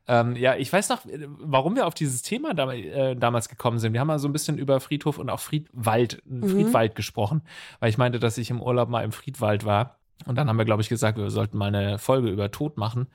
Ähm, 0.08 0.36
ja, 0.36 0.56
ich 0.56 0.72
weiß 0.72 0.90
noch, 0.90 1.02
warum 1.40 1.76
wir 1.76 1.88
auf 1.88 1.94
dieses 1.94 2.22
Thema 2.22 2.54
da, 2.54 2.72
äh, 2.72 3.16
damals 3.16 3.50
gekommen 3.50 3.80
sind. 3.80 3.94
Wir 3.94 4.00
haben 4.00 4.08
mal 4.08 4.20
so 4.20 4.28
ein 4.28 4.34
bisschen 4.34 4.58
über 4.58 4.80
Friedhof 4.80 5.18
und 5.18 5.30
auch 5.30 5.40
Friedwald, 5.40 6.22
mhm. 6.26 6.50
Friedwald 6.50 6.96
gesprochen, 6.96 7.42
weil 7.80 7.90
ich 7.90 7.98
meinte, 7.98 8.20
dass 8.20 8.38
ich 8.38 8.50
im 8.50 8.62
Urlaub 8.62 8.90
mal 8.90 9.04
im 9.04 9.12
Friedwald 9.12 9.66
war. 9.66 10.00
Und 10.26 10.36
dann 10.36 10.48
haben 10.48 10.58
wir, 10.58 10.66
glaube 10.66 10.82
ich, 10.82 10.90
gesagt, 10.90 11.18
wir 11.18 11.30
sollten 11.30 11.58
mal 11.58 11.74
eine 11.74 12.00
Folge 12.00 12.30
über 12.30 12.50
Tod 12.52 12.78
machen. 12.78 13.08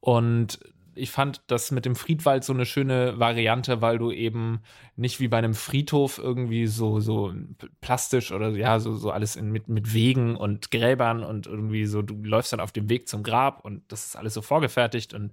Und 0.00 0.58
ich 0.96 1.10
fand 1.10 1.42
das 1.46 1.70
mit 1.70 1.84
dem 1.84 1.94
Friedwald 1.94 2.44
so 2.44 2.52
eine 2.52 2.66
schöne 2.66 3.18
Variante, 3.18 3.82
weil 3.82 3.98
du 3.98 4.10
eben 4.10 4.60
nicht 4.96 5.20
wie 5.20 5.28
bei 5.28 5.38
einem 5.38 5.54
Friedhof 5.54 6.18
irgendwie 6.18 6.66
so, 6.66 7.00
so 7.00 7.32
plastisch 7.80 8.32
oder 8.32 8.50
ja, 8.50 8.80
so, 8.80 8.94
so 8.94 9.10
alles 9.10 9.36
in, 9.36 9.52
mit, 9.52 9.68
mit 9.68 9.92
Wegen 9.92 10.36
und 10.36 10.70
Gräbern 10.70 11.22
und 11.22 11.46
irgendwie 11.46 11.86
so, 11.86 12.02
du 12.02 12.14
läufst 12.22 12.52
dann 12.52 12.60
auf 12.60 12.72
dem 12.72 12.88
Weg 12.88 13.08
zum 13.08 13.22
Grab 13.22 13.64
und 13.64 13.82
das 13.88 14.06
ist 14.06 14.16
alles 14.16 14.34
so 14.34 14.42
vorgefertigt 14.42 15.14
und 15.14 15.32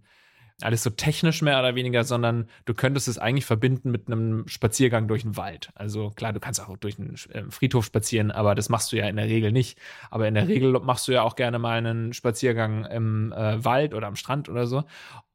alles 0.62 0.84
so 0.84 0.90
technisch 0.90 1.42
mehr 1.42 1.60
oder 1.60 1.76
weniger, 1.76 2.04
sondern 2.04 2.48
du 2.66 2.74
könntest 2.74 3.08
es 3.08 3.18
eigentlich 3.18 3.46
verbinden 3.46 3.92
mit 3.92 4.08
einem 4.08 4.48
Spaziergang 4.48 5.08
durch 5.08 5.24
den 5.24 5.36
Wald. 5.36 5.70
Also 5.76 6.12
klar, 6.12 6.32
du 6.32 6.40
kannst 6.40 6.62
auch 6.62 6.78
durch 6.78 7.00
einen 7.00 7.16
ähm, 7.34 7.52
Friedhof 7.52 7.86
spazieren, 7.86 8.32
aber 8.32 8.56
das 8.56 8.70
machst 8.70 8.92
du 8.92 8.98
ja 8.98 9.08
in 9.08 9.16
der 9.16 9.26
Regel 9.26 9.52
nicht. 9.52 9.78
Aber 10.12 10.28
in 10.28 10.36
der 10.36 10.48
Regel 10.48 10.72
machst 10.80 11.08
du 11.08 11.12
ja 11.12 11.24
auch 11.24 11.36
gerne 11.36 11.60
mal 11.60 11.78
einen 11.78 12.14
Spaziergang 12.14 12.86
im 12.86 13.32
äh, 13.34 13.64
Wald 13.64 13.94
oder 13.94 14.08
am 14.08 14.16
Strand 14.16 14.50
oder 14.50 14.68
so. 14.68 14.84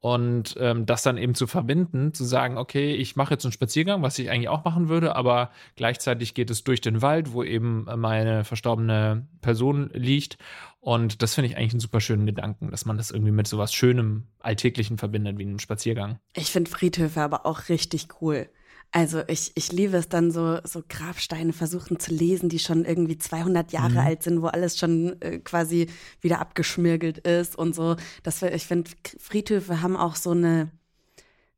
Und 0.01 0.55
ähm, 0.59 0.85
das 0.85 1.03
dann 1.03 1.17
eben 1.17 1.35
zu 1.35 1.45
verbinden, 1.45 2.13
zu 2.13 2.23
sagen, 2.23 2.57
okay, 2.57 2.95
ich 2.95 3.17
mache 3.17 3.33
jetzt 3.33 3.43
einen 3.43 3.51
Spaziergang, 3.51 4.01
was 4.01 4.17
ich 4.17 4.29
eigentlich 4.29 4.47
auch 4.47 4.63
machen 4.63 4.87
würde, 4.87 5.15
aber 5.17 5.51
gleichzeitig 5.75 6.33
geht 6.33 6.49
es 6.49 6.63
durch 6.63 6.79
den 6.79 7.01
Wald, 7.01 7.33
wo 7.33 7.43
eben 7.43 7.85
meine 7.97 8.45
verstorbene 8.45 9.27
Person 9.41 9.89
liegt. 9.93 10.37
Und 10.81 11.21
das 11.21 11.35
finde 11.35 11.49
ich 11.49 11.57
eigentlich 11.57 11.73
einen 11.73 11.81
super 11.81 11.99
schönen 11.99 12.25
Gedanken, 12.25 12.71
dass 12.71 12.85
man 12.85 12.97
das 12.97 13.11
irgendwie 13.11 13.31
mit 13.31 13.47
sowas 13.47 13.73
Schönem, 13.73 14.27
Alltäglichen 14.39 14.97
verbindet, 14.97 15.37
wie 15.37 15.43
einem 15.43 15.59
Spaziergang. 15.59 16.19
Ich 16.33 16.51
finde 16.51 16.71
Friedhöfe 16.71 17.21
aber 17.21 17.45
auch 17.45 17.69
richtig 17.69 18.07
cool. 18.21 18.49
Also 18.91 19.21
ich, 19.27 19.51
ich 19.55 19.71
liebe 19.71 19.97
es 19.97 20.09
dann 20.09 20.31
so, 20.31 20.59
so 20.63 20.81
Grabsteine 20.87 21.53
versuchen 21.53 21.99
zu 21.99 22.11
lesen, 22.11 22.49
die 22.49 22.57
schon 22.57 22.85
irgendwie 22.85 23.19
200 23.19 23.71
Jahre 23.71 23.91
mhm. 23.91 23.97
alt 23.97 24.23
sind, 24.23 24.41
wo 24.41 24.47
alles 24.47 24.79
schon 24.79 25.21
äh, 25.21 25.39
quasi 25.39 25.89
wieder 26.21 26.39
abgeschmirgelt 26.39 27.19
ist 27.19 27.55
und 27.55 27.75
so. 27.75 27.97
Das, 28.23 28.41
ich 28.41 28.65
finde, 28.65 28.89
Friedhöfe 29.19 29.81
haben 29.81 29.95
auch 29.95 30.15
so 30.15 30.31
eine 30.31 30.71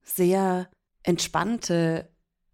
sehr 0.03 0.67
entspannte 1.03 2.09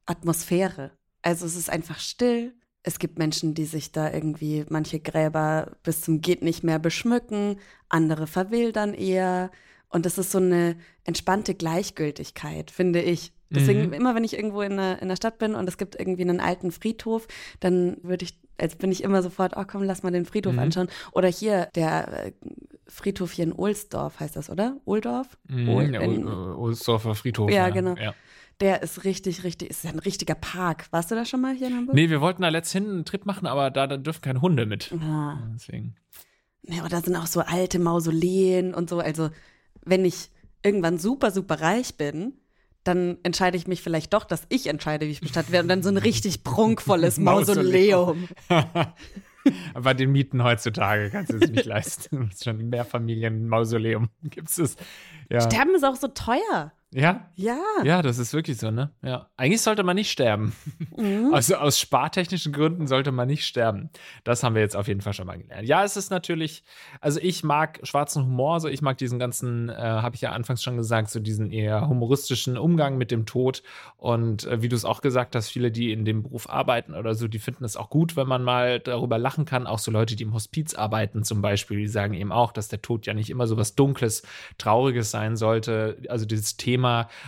Atmosphäre. 0.06 0.92
Also 1.24 1.46
es 1.46 1.56
ist 1.56 1.70
einfach 1.70 2.00
still. 2.00 2.54
Es 2.88 3.00
gibt 3.00 3.20
Menschen, 3.20 3.54
die 3.54 3.66
sich 3.66 3.92
da 3.92 4.14
irgendwie 4.14 4.64
manche 4.70 5.02
Gräber 5.02 5.74
bis 5.84 6.00
zum 6.00 6.22
geht 6.22 6.42
nicht 6.42 6.64
mehr 6.64 6.80
beschmücken, 6.80 7.58
andere 7.90 8.28
verwildern 8.28 8.94
eher. 8.94 9.52
Und 9.90 10.06
das 10.06 10.18
ist 10.18 10.32
so 10.32 10.38
eine 10.38 10.78
entspannte 11.04 11.54
Gleichgültigkeit, 11.54 12.72
finde 12.72 13.02
ich. 13.02 13.34
Deswegen, 13.50 13.88
Mhm. 13.88 13.94
immer 13.94 14.16
wenn 14.16 14.24
ich 14.24 14.36
irgendwo 14.38 14.62
in 14.62 14.78
der, 14.78 15.02
in 15.02 15.10
der 15.10 15.18
Stadt 15.18 15.38
bin 15.38 15.54
und 15.54 15.68
es 15.68 15.78
gibt 15.78 16.00
irgendwie 16.00 16.22
einen 16.22 16.40
alten 16.40 16.72
Friedhof, 16.72 17.28
dann 17.60 17.98
würde 18.04 18.24
ich, 18.24 18.40
als 18.58 18.78
bin 18.78 18.92
ich 18.94 19.04
immer 19.04 19.22
sofort, 19.22 19.54
oh 19.58 19.66
komm, 19.68 19.84
lass 19.84 20.04
mal 20.04 20.12
den 20.12 20.26
Friedhof 20.26 20.54
Mhm. 20.54 20.60
anschauen. 20.60 20.88
Oder 21.12 21.28
hier, 21.28 21.68
der 21.76 22.32
Friedhof 22.90 23.32
hier 23.32 23.46
in 23.46 23.54
Ohlsdorf 23.54 24.20
heißt 24.20 24.36
das, 24.36 24.50
oder? 24.50 24.78
Ohldorf? 24.86 25.38
Mhm, 25.50 25.70
Ohl- 25.70 25.94
ja, 25.94 26.00
Ul- 26.02 26.56
Ohlsdorfer 26.56 27.16
Friedhof. 27.16 27.52
Ja, 27.52 27.70
genau. 27.70 27.96
Ja. 27.96 28.14
Der 28.60 28.82
ist 28.82 29.04
richtig, 29.04 29.44
richtig, 29.44 29.70
ist 29.70 29.84
ja 29.84 29.92
ein 29.92 30.00
richtiger 30.00 30.34
Park. 30.36 30.86
Warst 30.92 31.12
du 31.12 31.16
da 31.16 31.26
schon 31.26 31.42
mal 31.42 31.54
hier 31.54 31.68
in 31.68 31.76
Hamburg? 31.76 31.96
Nee, 31.96 32.10
wir 32.10 32.22
wollten 32.22 32.42
da 32.42 32.50
letzthin 32.50 32.90
einen 32.90 33.06
Trip 33.06 33.26
machen, 33.26 33.46
aber 33.46 33.70
da, 33.70 33.86
da 33.88 33.98
dürfen 33.98 34.22
keine 34.22 34.42
Hunde 34.42 34.66
mit. 34.66 34.92
Ah. 35.00 35.38
Deswegen. 35.54 35.96
Ja, 36.64 36.84
oder 36.84 37.02
sind 37.02 37.16
auch 37.16 37.28
so 37.28 37.42
alte 37.42 37.78
Mausoleen 37.80 38.74
und 38.74 38.90
so. 38.90 39.00
Also, 39.00 39.30
wenn 39.86 40.04
ich 40.06 40.30
irgendwann 40.64 40.98
super, 40.98 41.30
super 41.32 41.62
reich 41.62 41.96
bin, 41.98 42.34
dann 42.84 43.18
entscheide 43.24 43.58
ich 43.58 43.68
mich 43.68 43.82
vielleicht 43.84 44.14
doch, 44.14 44.24
dass 44.24 44.44
ich 44.50 44.68
entscheide, 44.68 45.06
wie 45.06 45.12
ich 45.12 45.22
bestattet 45.22 45.52
werde. 45.52 45.66
Und 45.66 45.70
dann 45.70 45.84
so 45.84 45.90
ein 45.90 45.98
richtig 45.98 46.44
prunkvolles 46.44 47.18
Mausoleum. 47.20 48.28
Bei 49.74 49.94
den 49.94 50.12
Mieten 50.12 50.44
heutzutage 50.44 51.10
kannst 51.10 51.32
du 51.32 51.38
es 51.38 51.50
nicht 51.50 51.66
leisten. 51.66 52.30
Schon 52.44 52.60
ein 52.60 52.70
Mehrfamilien-Mausoleum. 52.70 54.10
Gibt 54.24 54.50
es? 54.58 54.76
Ja. 55.30 55.42
Sterben 55.42 55.76
ist 55.76 55.84
auch 55.84 55.96
so 55.96 56.08
teuer. 56.08 56.72
Ja. 56.94 57.30
Ja. 57.36 57.60
Ja, 57.84 58.02
das 58.02 58.18
ist 58.18 58.34
wirklich 58.34 58.58
so, 58.58 58.72
ne? 58.72 58.92
Ja. 59.04 59.30
Eigentlich 59.36 59.62
sollte 59.62 59.84
man 59.84 59.96
nicht 59.96 60.10
sterben. 60.10 60.54
Mhm. 60.96 61.34
Also 61.34 61.56
aus 61.56 61.80
spartechnischen 61.80 62.54
Gründen 62.54 62.88
sollte 62.88 63.12
man 63.12 63.28
nicht 63.28 63.46
sterben. 63.46 63.90
Das 64.24 64.42
haben 64.42 64.56
wir 64.56 64.62
jetzt 64.62 64.76
auf 64.76 64.88
jeden 64.88 65.02
Fall 65.02 65.14
schon 65.14 65.28
mal 65.28 65.38
gelernt. 65.38 65.68
Ja, 65.68 65.84
es 65.84 65.98
ist 65.98 66.10
natürlich, 66.10 66.64
also 67.02 67.20
ich 67.22 67.44
mag 67.44 67.80
schwarzen 67.84 68.24
Humor, 68.24 68.60
so 68.60 68.68
ich 68.68 68.82
mag 68.82 68.98
diesen 68.98 69.20
ganzen, 69.20 69.70
äh, 69.70 69.76
habe 69.76 70.16
ich 70.16 70.22
ja 70.22 70.32
anfangs 70.32 70.64
schon 70.64 70.78
gesagt, 70.78 71.10
so 71.10 71.20
diesen 71.20 71.52
eher 71.52 71.88
humoristischen 71.88 72.58
Umgang 72.58 72.98
mit 72.98 73.12
dem 73.12 73.26
Tod. 73.26 73.62
Und 73.98 74.46
äh, 74.46 74.62
wie 74.62 74.70
du 74.70 74.76
es 74.76 74.86
auch 74.86 75.02
gesagt 75.02 75.36
hast, 75.36 75.50
viele, 75.50 75.72
die 75.72 75.92
in 75.92 76.06
dem 76.06 76.24
Beruf 76.24 76.50
arbeiten 76.50 76.96
oder 76.96 77.14
so, 77.14 77.28
die 77.28 77.40
finden 77.40 77.66
es 77.66 77.78
auch 77.78 77.90
gut, 77.90 78.16
wenn 78.16 78.28
man 78.28 78.44
mal 78.44 78.80
darüber 78.80 79.20
lachen 79.20 79.46
kann. 79.46 79.68
Auch 79.68 79.80
so 79.80 79.92
Leute, 79.92 80.16
die 80.16 80.24
im 80.24 80.34
Hospiz 80.34 80.74
arbeiten 80.74 81.24
zum 81.24 81.42
Beispiel, 81.44 81.78
die 81.78 81.88
sagen 81.88 82.14
eben 82.16 82.32
auch, 82.32 82.52
dass 82.52 82.70
der 82.70 82.82
Tod 82.82 83.06
ja 83.06 83.14
nicht 83.14 83.30
immer 83.30 83.46
so 83.46 83.58
was 83.58 83.76
Dunkles, 83.76 84.24
Trauriges 84.58 85.12
sein 85.12 85.36
sollte, 85.36 85.98
also 86.10 86.26
dieses 86.26 86.58
Thema, 86.58 86.77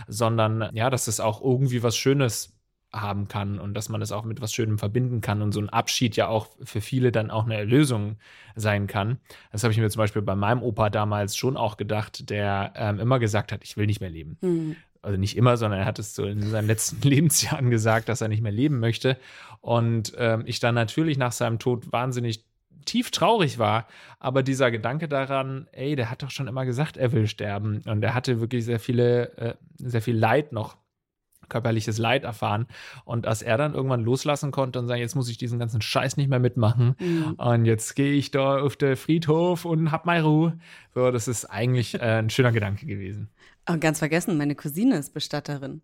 sondern 0.08 0.70
ja, 0.74 0.90
dass 0.90 1.08
es 1.08 1.20
auch 1.20 1.42
irgendwie 1.42 1.82
was 1.82 1.96
Schönes 1.96 2.56
haben 2.92 3.28
kann 3.28 3.58
und 3.58 3.74
dass 3.74 3.88
man 3.88 4.02
es 4.02 4.10
auch 4.10 4.24
mit 4.24 4.40
was 4.40 4.52
Schönem 4.52 4.78
verbinden 4.78 5.20
kann 5.20 5.42
und 5.42 5.52
so 5.52 5.60
ein 5.60 5.68
Abschied 5.68 6.16
ja 6.16 6.28
auch 6.28 6.48
für 6.62 6.80
viele 6.80 7.12
dann 7.12 7.30
auch 7.30 7.44
eine 7.44 7.56
Erlösung 7.56 8.16
sein 8.56 8.86
kann. 8.86 9.18
Das 9.52 9.62
habe 9.62 9.72
ich 9.72 9.78
mir 9.78 9.88
zum 9.90 10.00
Beispiel 10.00 10.22
bei 10.22 10.34
meinem 10.34 10.62
Opa 10.62 10.90
damals 10.90 11.36
schon 11.36 11.56
auch 11.56 11.76
gedacht, 11.76 12.30
der 12.30 12.72
ähm, 12.74 12.98
immer 12.98 13.18
gesagt 13.18 13.52
hat, 13.52 13.62
ich 13.62 13.76
will 13.76 13.86
nicht 13.86 14.00
mehr 14.00 14.10
leben. 14.10 14.38
Hm. 14.40 14.76
Also 15.02 15.18
nicht 15.18 15.36
immer, 15.36 15.56
sondern 15.56 15.80
er 15.80 15.86
hat 15.86 15.98
es 15.98 16.14
so 16.14 16.24
in 16.24 16.42
seinen 16.42 16.66
letzten 16.66 17.00
Lebensjahren 17.08 17.70
gesagt, 17.70 18.08
dass 18.08 18.20
er 18.20 18.28
nicht 18.28 18.42
mehr 18.42 18.52
leben 18.52 18.80
möchte. 18.80 19.16
Und 19.60 20.12
ähm, 20.18 20.42
ich 20.46 20.58
dann 20.60 20.74
natürlich 20.74 21.16
nach 21.16 21.32
seinem 21.32 21.58
Tod 21.58 21.92
wahnsinnig 21.92 22.44
tief 22.84 23.10
traurig 23.10 23.58
war, 23.58 23.86
aber 24.18 24.42
dieser 24.42 24.70
Gedanke 24.70 25.08
daran, 25.08 25.66
ey, 25.72 25.96
der 25.96 26.10
hat 26.10 26.22
doch 26.22 26.30
schon 26.30 26.48
immer 26.48 26.64
gesagt, 26.64 26.96
er 26.96 27.12
will 27.12 27.26
sterben 27.26 27.82
und 27.86 28.02
er 28.02 28.14
hatte 28.14 28.40
wirklich 28.40 28.64
sehr 28.64 28.80
viele, 28.80 29.36
äh, 29.36 29.54
sehr 29.76 30.02
viel 30.02 30.16
Leid 30.16 30.52
noch 30.52 30.76
körperliches 31.48 31.98
Leid 31.98 32.24
erfahren 32.24 32.66
und 33.04 33.26
dass 33.26 33.42
er 33.42 33.58
dann 33.58 33.74
irgendwann 33.74 34.02
loslassen 34.04 34.52
konnte 34.52 34.78
und 34.78 34.86
sagen, 34.86 35.00
jetzt 35.00 35.16
muss 35.16 35.28
ich 35.28 35.36
diesen 35.36 35.58
ganzen 35.58 35.82
Scheiß 35.82 36.16
nicht 36.16 36.30
mehr 36.30 36.38
mitmachen 36.38 36.94
Mhm. 37.00 37.34
und 37.38 37.64
jetzt 37.66 37.96
gehe 37.96 38.12
ich 38.12 38.30
da 38.30 38.60
auf 38.60 38.76
den 38.76 38.96
Friedhof 38.96 39.64
und 39.64 39.90
hab 39.90 40.06
meine 40.06 40.24
Ruhe. 40.24 40.58
So, 40.94 41.10
das 41.10 41.26
ist 41.28 41.46
eigentlich 41.46 41.94
äh, 41.94 42.20
ein 42.20 42.30
schöner 42.30 42.52
Gedanke 42.52 42.86
gewesen. 42.86 43.28
Aber 43.64 43.78
ganz 43.78 43.98
vergessen, 43.98 44.38
meine 44.38 44.54
Cousine 44.54 44.96
ist 44.96 45.12
Bestatterin. 45.12 45.82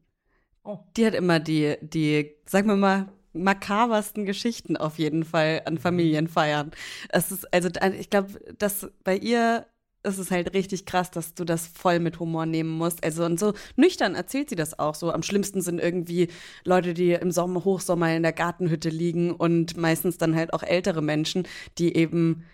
Oh. 0.63 0.79
Die 0.97 1.07
hat 1.07 1.15
immer 1.15 1.41
die, 1.41 1.77
die, 1.81 2.33
sagen 2.47 2.69
wir 2.69 2.77
mal, 2.77 3.09
makabersten 3.43 4.25
Geschichten 4.27 4.77
auf 4.77 4.99
jeden 4.99 5.25
Fall 5.25 5.63
an 5.65 5.79
Familienfeiern. 5.79 6.71
Es 7.09 7.31
ist, 7.33 7.53
also 7.53 7.69
ich 7.99 8.11
glaube, 8.11 8.39
dass 8.59 8.89
bei 9.05 9.17
ihr 9.17 9.67
ist 10.07 10.19
es 10.19 10.31
halt 10.31 10.55
richtig 10.55 10.87
krass, 10.87 11.11
dass 11.11 11.35
du 11.35 11.45
das 11.45 11.67
voll 11.67 11.99
mit 11.99 12.21
Humor 12.21 12.47
nehmen 12.47 12.71
musst. 12.71 13.05
Also 13.05 13.25
und 13.25 13.39
so 13.39 13.55
nüchtern 13.75 14.15
erzählt 14.15 14.49
sie 14.49 14.57
das 14.57 14.79
auch 14.79 14.95
so. 14.95 15.11
Am 15.11 15.23
schlimmsten 15.23 15.61
sind 15.61 15.81
irgendwie 15.81 16.29
Leute, 16.65 16.95
die 16.95 17.13
im 17.13 17.33
Sommer, 17.33 17.65
Hochsommer 17.65 18.15
in 18.15 18.23
der 18.23 18.33
Gartenhütte 18.33 18.89
liegen 18.89 19.33
und 19.33 19.77
meistens 19.77 20.17
dann 20.17 20.37
halt 20.37 20.53
auch 20.55 20.63
ältere 20.63 21.03
Menschen, 21.03 21.47
die 21.79 21.97
eben 21.97 22.45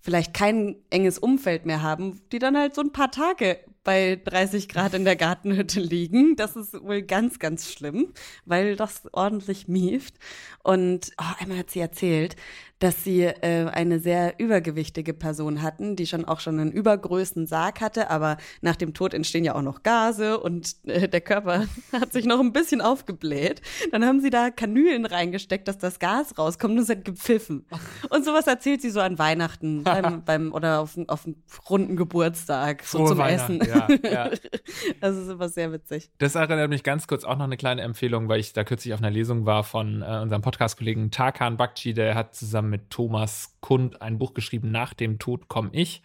vielleicht 0.00 0.34
kein 0.34 0.76
enges 0.90 1.18
Umfeld 1.18 1.66
mehr 1.66 1.82
haben, 1.82 2.20
die 2.32 2.38
dann 2.38 2.56
halt 2.56 2.74
so 2.74 2.80
ein 2.80 2.92
paar 2.92 3.10
Tage 3.10 3.58
bei 3.88 4.20
30 4.22 4.68
Grad 4.68 4.92
in 4.92 5.06
der 5.06 5.16
Gartenhütte 5.16 5.80
liegen. 5.80 6.36
Das 6.36 6.56
ist 6.56 6.74
wohl 6.82 7.00
ganz, 7.00 7.38
ganz 7.38 7.72
schlimm, 7.72 8.12
weil 8.44 8.76
das 8.76 9.04
ordentlich 9.12 9.66
mieft. 9.66 10.16
Und 10.62 11.12
oh, 11.18 11.24
einmal 11.38 11.56
hat 11.56 11.70
sie 11.70 11.80
erzählt, 11.80 12.36
dass 12.78 13.02
sie 13.02 13.22
äh, 13.22 13.66
eine 13.66 13.98
sehr 13.98 14.38
übergewichtige 14.38 15.12
Person 15.12 15.62
hatten, 15.62 15.96
die 15.96 16.06
schon 16.06 16.24
auch 16.24 16.40
schon 16.40 16.60
einen 16.60 16.70
übergrößten 16.70 17.46
Sarg 17.46 17.80
hatte, 17.80 18.10
aber 18.10 18.36
nach 18.60 18.76
dem 18.76 18.94
Tod 18.94 19.14
entstehen 19.14 19.44
ja 19.44 19.54
auch 19.54 19.62
noch 19.62 19.82
Gase 19.82 20.38
und 20.38 20.76
äh, 20.84 21.08
der 21.08 21.20
Körper 21.20 21.66
hat 21.92 22.12
sich 22.12 22.24
noch 22.24 22.40
ein 22.40 22.52
bisschen 22.52 22.80
aufgebläht. 22.80 23.62
Dann 23.90 24.04
haben 24.04 24.20
sie 24.20 24.30
da 24.30 24.50
Kanülen 24.50 25.06
reingesteckt, 25.06 25.66
dass 25.66 25.78
das 25.78 25.98
Gas 25.98 26.38
rauskommt 26.38 26.74
und 26.74 26.82
es 26.82 26.88
hat 26.88 27.04
gepfiffen. 27.04 27.66
Und 28.10 28.24
sowas 28.24 28.46
erzählt 28.46 28.82
sie 28.82 28.90
so 28.90 29.00
an 29.00 29.18
Weihnachten 29.18 29.82
beim, 29.82 30.22
beim 30.26 30.52
oder 30.52 30.80
auf, 30.80 30.96
auf 31.08 31.26
einem 31.26 31.36
runden 31.68 31.96
Geburtstag, 31.96 32.84
so 32.84 32.98
Frohe 32.98 33.08
zum 33.08 33.18
Weihnachten, 33.18 33.60
Essen. 33.60 33.70
ja, 33.70 33.77
ja. 34.02 34.30
Das 35.00 35.16
ist 35.16 35.28
immer 35.28 35.48
sehr 35.48 35.72
witzig. 35.72 36.10
Das 36.18 36.34
erinnert 36.34 36.70
mich 36.70 36.82
ganz 36.82 37.06
kurz 37.06 37.24
auch 37.24 37.36
noch 37.36 37.44
eine 37.44 37.56
kleine 37.56 37.82
Empfehlung, 37.82 38.28
weil 38.28 38.40
ich 38.40 38.52
da 38.52 38.64
kürzlich 38.64 38.94
auf 38.94 39.00
einer 39.00 39.10
Lesung 39.10 39.46
war 39.46 39.64
von 39.64 40.02
äh, 40.02 40.20
unserem 40.22 40.42
Podcast-Kollegen 40.42 41.10
Tarkan 41.10 41.56
Bakci, 41.56 41.94
der 41.94 42.14
hat 42.14 42.34
zusammen 42.34 42.70
mit 42.70 42.90
Thomas 42.90 43.56
Kund 43.60 44.02
ein 44.02 44.18
Buch 44.18 44.34
geschrieben, 44.34 44.70
Nach 44.70 44.94
dem 44.94 45.18
Tod 45.18 45.48
komme 45.48 45.70
ich. 45.72 46.02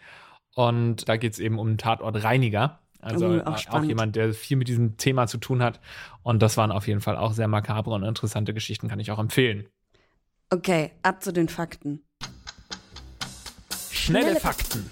Und 0.54 1.08
da 1.08 1.16
geht 1.16 1.32
es 1.32 1.38
eben 1.38 1.58
um 1.58 1.68
einen 1.68 1.78
Tatortreiniger. 1.78 2.78
Also 3.00 3.26
Oh, 3.26 3.34
äh, 3.34 3.40
auch 3.42 3.54
auch, 3.54 3.58
spannend. 3.58 3.88
jemand, 3.88 4.16
der 4.16 4.32
viel 4.32 4.56
mit 4.56 4.68
diesem 4.68 4.96
Thema 4.96 5.26
zu 5.26 5.38
tun 5.38 5.62
hat. 5.62 5.80
Und 6.22 6.42
das 6.42 6.56
waren 6.56 6.72
auf 6.72 6.86
jeden 6.88 7.00
Fall 7.00 7.16
auch 7.16 7.32
sehr 7.32 7.48
makabre 7.48 7.90
und 7.94 8.02
interessante 8.02 8.54
Geschichten, 8.54 8.88
kann 8.88 9.00
ich 9.00 9.10
auch 9.10 9.18
empfehlen. 9.18 9.68
Okay, 10.50 10.92
ab 11.02 11.22
zu 11.22 11.32
den 11.32 11.48
Fakten. 11.48 12.02
Schnelle, 13.90 14.24
Schnelle 14.26 14.40
Fakten. 14.40 14.90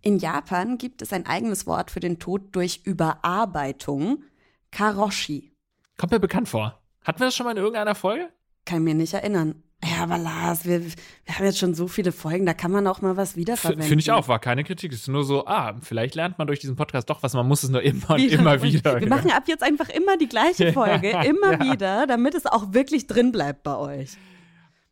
In 0.00 0.18
Japan 0.18 0.78
gibt 0.78 1.02
es 1.02 1.12
ein 1.12 1.26
eigenes 1.26 1.66
Wort 1.66 1.90
für 1.90 2.00
den 2.00 2.18
Tod 2.18 2.54
durch 2.54 2.82
Überarbeitung, 2.84 4.22
Karoshi. 4.70 5.52
Kommt 5.96 6.12
mir 6.12 6.20
bekannt 6.20 6.48
vor. 6.48 6.80
Hatten 7.04 7.20
wir 7.20 7.26
das 7.26 7.34
schon 7.36 7.44
mal 7.44 7.52
in 7.52 7.56
irgendeiner 7.58 7.94
Folge? 7.94 8.28
Kann 8.64 8.84
mir 8.84 8.94
nicht 8.94 9.14
erinnern. 9.14 9.62
Ja, 9.84 10.02
aber 10.02 10.18
Lars, 10.18 10.64
wir, 10.64 10.84
wir 10.84 10.92
haben 11.36 11.44
jetzt 11.44 11.58
schon 11.58 11.72
so 11.74 11.86
viele 11.86 12.10
Folgen, 12.10 12.44
da 12.46 12.52
kann 12.52 12.72
man 12.72 12.86
auch 12.88 13.00
mal 13.00 13.16
was 13.16 13.36
wiederverwenden. 13.36 13.86
Finde 13.86 14.00
ich 14.02 14.10
auch, 14.10 14.26
war 14.26 14.40
keine 14.40 14.64
Kritik. 14.64 14.92
Es 14.92 15.02
ist 15.02 15.08
nur 15.08 15.22
so, 15.24 15.46
ah, 15.46 15.76
vielleicht 15.80 16.16
lernt 16.16 16.36
man 16.36 16.48
durch 16.48 16.58
diesen 16.58 16.74
Podcast 16.74 17.08
doch 17.08 17.22
was, 17.22 17.32
man 17.34 17.46
muss 17.46 17.62
es 17.62 17.70
nur 17.70 17.82
immer 17.82 18.10
und 18.10 18.18
Wieder. 18.18 18.38
immer 18.40 18.62
wieder. 18.62 19.00
Wir 19.00 19.08
machen 19.08 19.30
ab 19.30 19.44
jetzt 19.46 19.62
einfach 19.62 19.88
immer 19.88 20.16
die 20.16 20.28
gleiche 20.28 20.72
Folge, 20.72 21.10
immer 21.24 21.52
Ja. 21.52 21.72
wieder, 21.72 22.06
damit 22.08 22.34
es 22.34 22.46
auch 22.46 22.72
wirklich 22.74 23.06
drin 23.06 23.30
bleibt 23.30 23.62
bei 23.62 23.76
euch. 23.76 24.16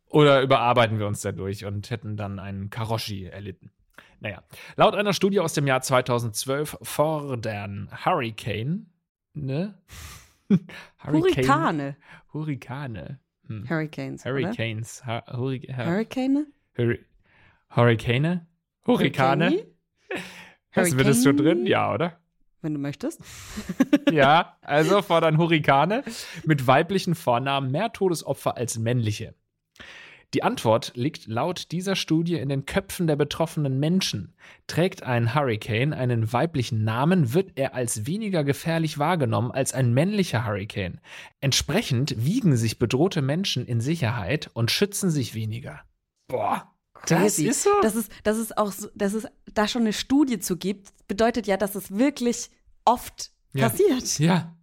Oder 0.09 0.41
überarbeiten 0.41 0.99
wir 0.99 1.07
uns 1.07 1.19
dadurch 1.19 1.65
und 1.65 1.89
hätten 1.89 2.15
dann 2.15 2.39
einen 2.39 2.69
Karoshi 2.69 3.25
erlitten. 3.25 3.71
Naja, 4.19 4.43
laut 4.75 4.95
einer 4.95 5.13
Studie 5.13 5.39
aus 5.39 5.53
dem 5.53 5.67
Jahr 5.67 5.81
2012 5.81 6.77
fordern 6.81 7.89
Hurricane, 8.05 8.87
ne? 9.33 9.75
Hurrikane. 11.03 11.97
Hurrikane. 12.33 13.19
Hm. 13.47 13.69
Hurricanes. 13.69 14.25
Hurricanes. 14.25 15.05
Ha 15.05 15.23
Hurri 15.31 15.59
ha 15.75 15.85
Hurricane? 15.85 16.47
Hurri 16.77 16.99
Hurrikane? 17.75 18.47
Hurrikane? 18.85 19.65
Hast 20.71 20.93
du 20.93 21.03
das 21.03 21.21
so 21.23 21.33
drin? 21.33 21.65
Ja, 21.65 21.93
oder? 21.93 22.19
Wenn 22.61 22.73
du 22.73 22.79
möchtest. 22.79 23.21
Ja, 24.11 24.57
also 24.61 25.01
fordern 25.01 25.37
Hurrikane 25.37 26.03
mit 26.45 26.65
weiblichen 26.65 27.13
Vornamen 27.13 27.71
mehr 27.71 27.91
Todesopfer 27.91 28.55
als 28.55 28.79
männliche. 28.79 29.35
Die 30.33 30.43
Antwort 30.43 30.91
liegt 30.95 31.27
laut 31.27 31.71
dieser 31.71 31.95
Studie 31.95 32.35
in 32.35 32.49
den 32.49 32.65
Köpfen 32.65 33.07
der 33.07 33.15
betroffenen 33.15 33.79
Menschen. 33.79 34.33
Trägt 34.67 35.03
ein 35.03 35.33
Hurricane 35.33 35.93
einen 35.93 36.33
weiblichen 36.33 36.83
Namen, 36.83 37.33
wird 37.33 37.51
er 37.55 37.73
als 37.73 38.05
weniger 38.05 38.43
gefährlich 38.43 38.97
wahrgenommen 38.97 39.51
als 39.51 39.73
ein 39.73 39.93
männlicher 39.93 40.45
Hurricane. 40.45 40.99
Entsprechend 41.39 42.13
wiegen 42.17 42.57
sich 42.57 42.77
bedrohte 42.77 43.21
Menschen 43.21 43.65
in 43.65 43.79
Sicherheit 43.79 44.49
und 44.53 44.69
schützen 44.69 45.09
sich 45.09 45.33
weniger. 45.33 45.81
Boah, 46.27 46.73
das 47.05 47.39
ist 47.39 47.63
so. 47.63 47.69
Dass 47.81 47.95
es, 47.95 48.09
dass 48.23 48.37
es 48.37 48.55
auch 48.57 48.71
so, 48.73 48.89
dass 48.95 49.13
es 49.13 49.27
da 49.53 49.67
schon 49.67 49.83
eine 49.83 49.93
Studie 49.93 50.39
zu 50.39 50.57
gibt, 50.57 50.89
bedeutet 51.07 51.47
ja, 51.47 51.55
dass 51.55 51.75
es 51.75 51.91
wirklich 51.91 52.49
oft 52.83 53.31
Ja. 53.53 53.69
passiert. 53.69 54.19
Ja. 54.19 54.56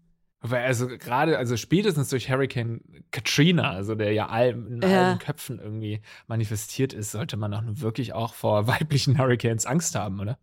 Weil 0.46 0.64
also 0.66 0.86
gerade, 0.88 1.38
also 1.38 1.56
spätestens 1.56 2.10
durch 2.10 2.28
Hurricane 2.30 2.82
Katrina, 3.10 3.70
also 3.70 3.94
der 3.94 4.12
ja 4.12 4.28
all, 4.28 4.50
in 4.50 4.80
Ja. 4.82 5.08
allen 5.08 5.18
Köpfen 5.18 5.58
irgendwie 5.58 6.02
manifestiert 6.26 6.92
ist, 6.92 7.12
sollte 7.12 7.36
man 7.38 7.54
auch 7.54 7.62
nun 7.62 7.80
wirklich 7.80 8.12
auch 8.12 8.34
vor 8.34 8.66
weiblichen 8.66 9.18
Hurricanes 9.18 9.64
Angst 9.64 9.94
haben, 9.94 10.20
oder? 10.20 10.38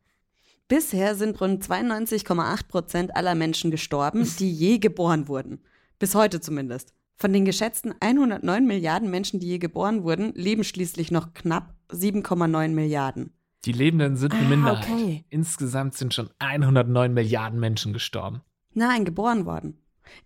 Bisher 0.68 1.16
sind 1.16 1.40
rund 1.42 1.64
92,8 1.64 2.68
Prozent 2.68 3.16
aller 3.16 3.36
Menschen 3.36 3.72
gestorben, 3.72 4.28
die 4.40 4.52
je 4.52 4.80
geboren 4.80 5.28
wurden. 5.28 5.60
Bis 6.00 6.16
heute 6.16 6.40
zumindest. 6.42 6.94
Von 7.18 7.34
den 7.34 7.46
geschätzten 7.46 7.94
109 8.00 8.66
Milliarden 8.66 9.12
Menschen, 9.12 9.40
die 9.40 9.48
je 9.50 9.58
geboren 9.60 10.04
wurden, 10.04 10.34
leben 10.34 10.64
schließlich 10.64 11.12
noch 11.12 11.34
knapp 11.36 11.76
7,9 11.92 12.70
Milliarden. 12.70 13.34
Die 13.66 13.74
Lebenden 13.74 14.16
sind 14.16 14.34
eine 14.34 14.46
Ah, 14.46 14.50
Minderheit. 14.50 14.90
okay. 14.90 15.26
Insgesamt 15.30 15.94
sind 15.94 16.16
schon 16.16 16.32
109 16.40 17.14
Milliarden 17.14 17.60
Menschen 17.60 17.94
gestorben. 17.94 18.42
Nein, 18.74 19.06
geboren 19.06 19.46
worden. 19.46 19.78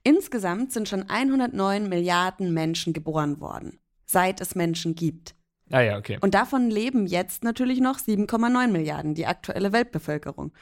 Insgesamt 0.04 0.72
sind 0.72 0.88
schon 0.90 1.10
109 1.10 1.88
Milliarden 1.90 2.54
Menschen 2.54 2.94
geboren 2.94 3.40
worden, 3.40 3.80
seit 4.06 4.42
es 4.42 4.56
Menschen 4.56 4.96
gibt. 4.96 5.36
Ah 5.72 5.82
ja, 5.82 5.98
okay. 5.98 6.18
Und 6.22 6.34
davon 6.36 6.70
leben 6.70 7.08
jetzt 7.08 7.44
natürlich 7.44 7.80
noch 7.80 7.98
7,9 7.98 8.68
Milliarden, 8.68 9.16
die 9.16 9.26
aktuelle 9.26 9.74
Weltbevölkerung. 9.74 10.54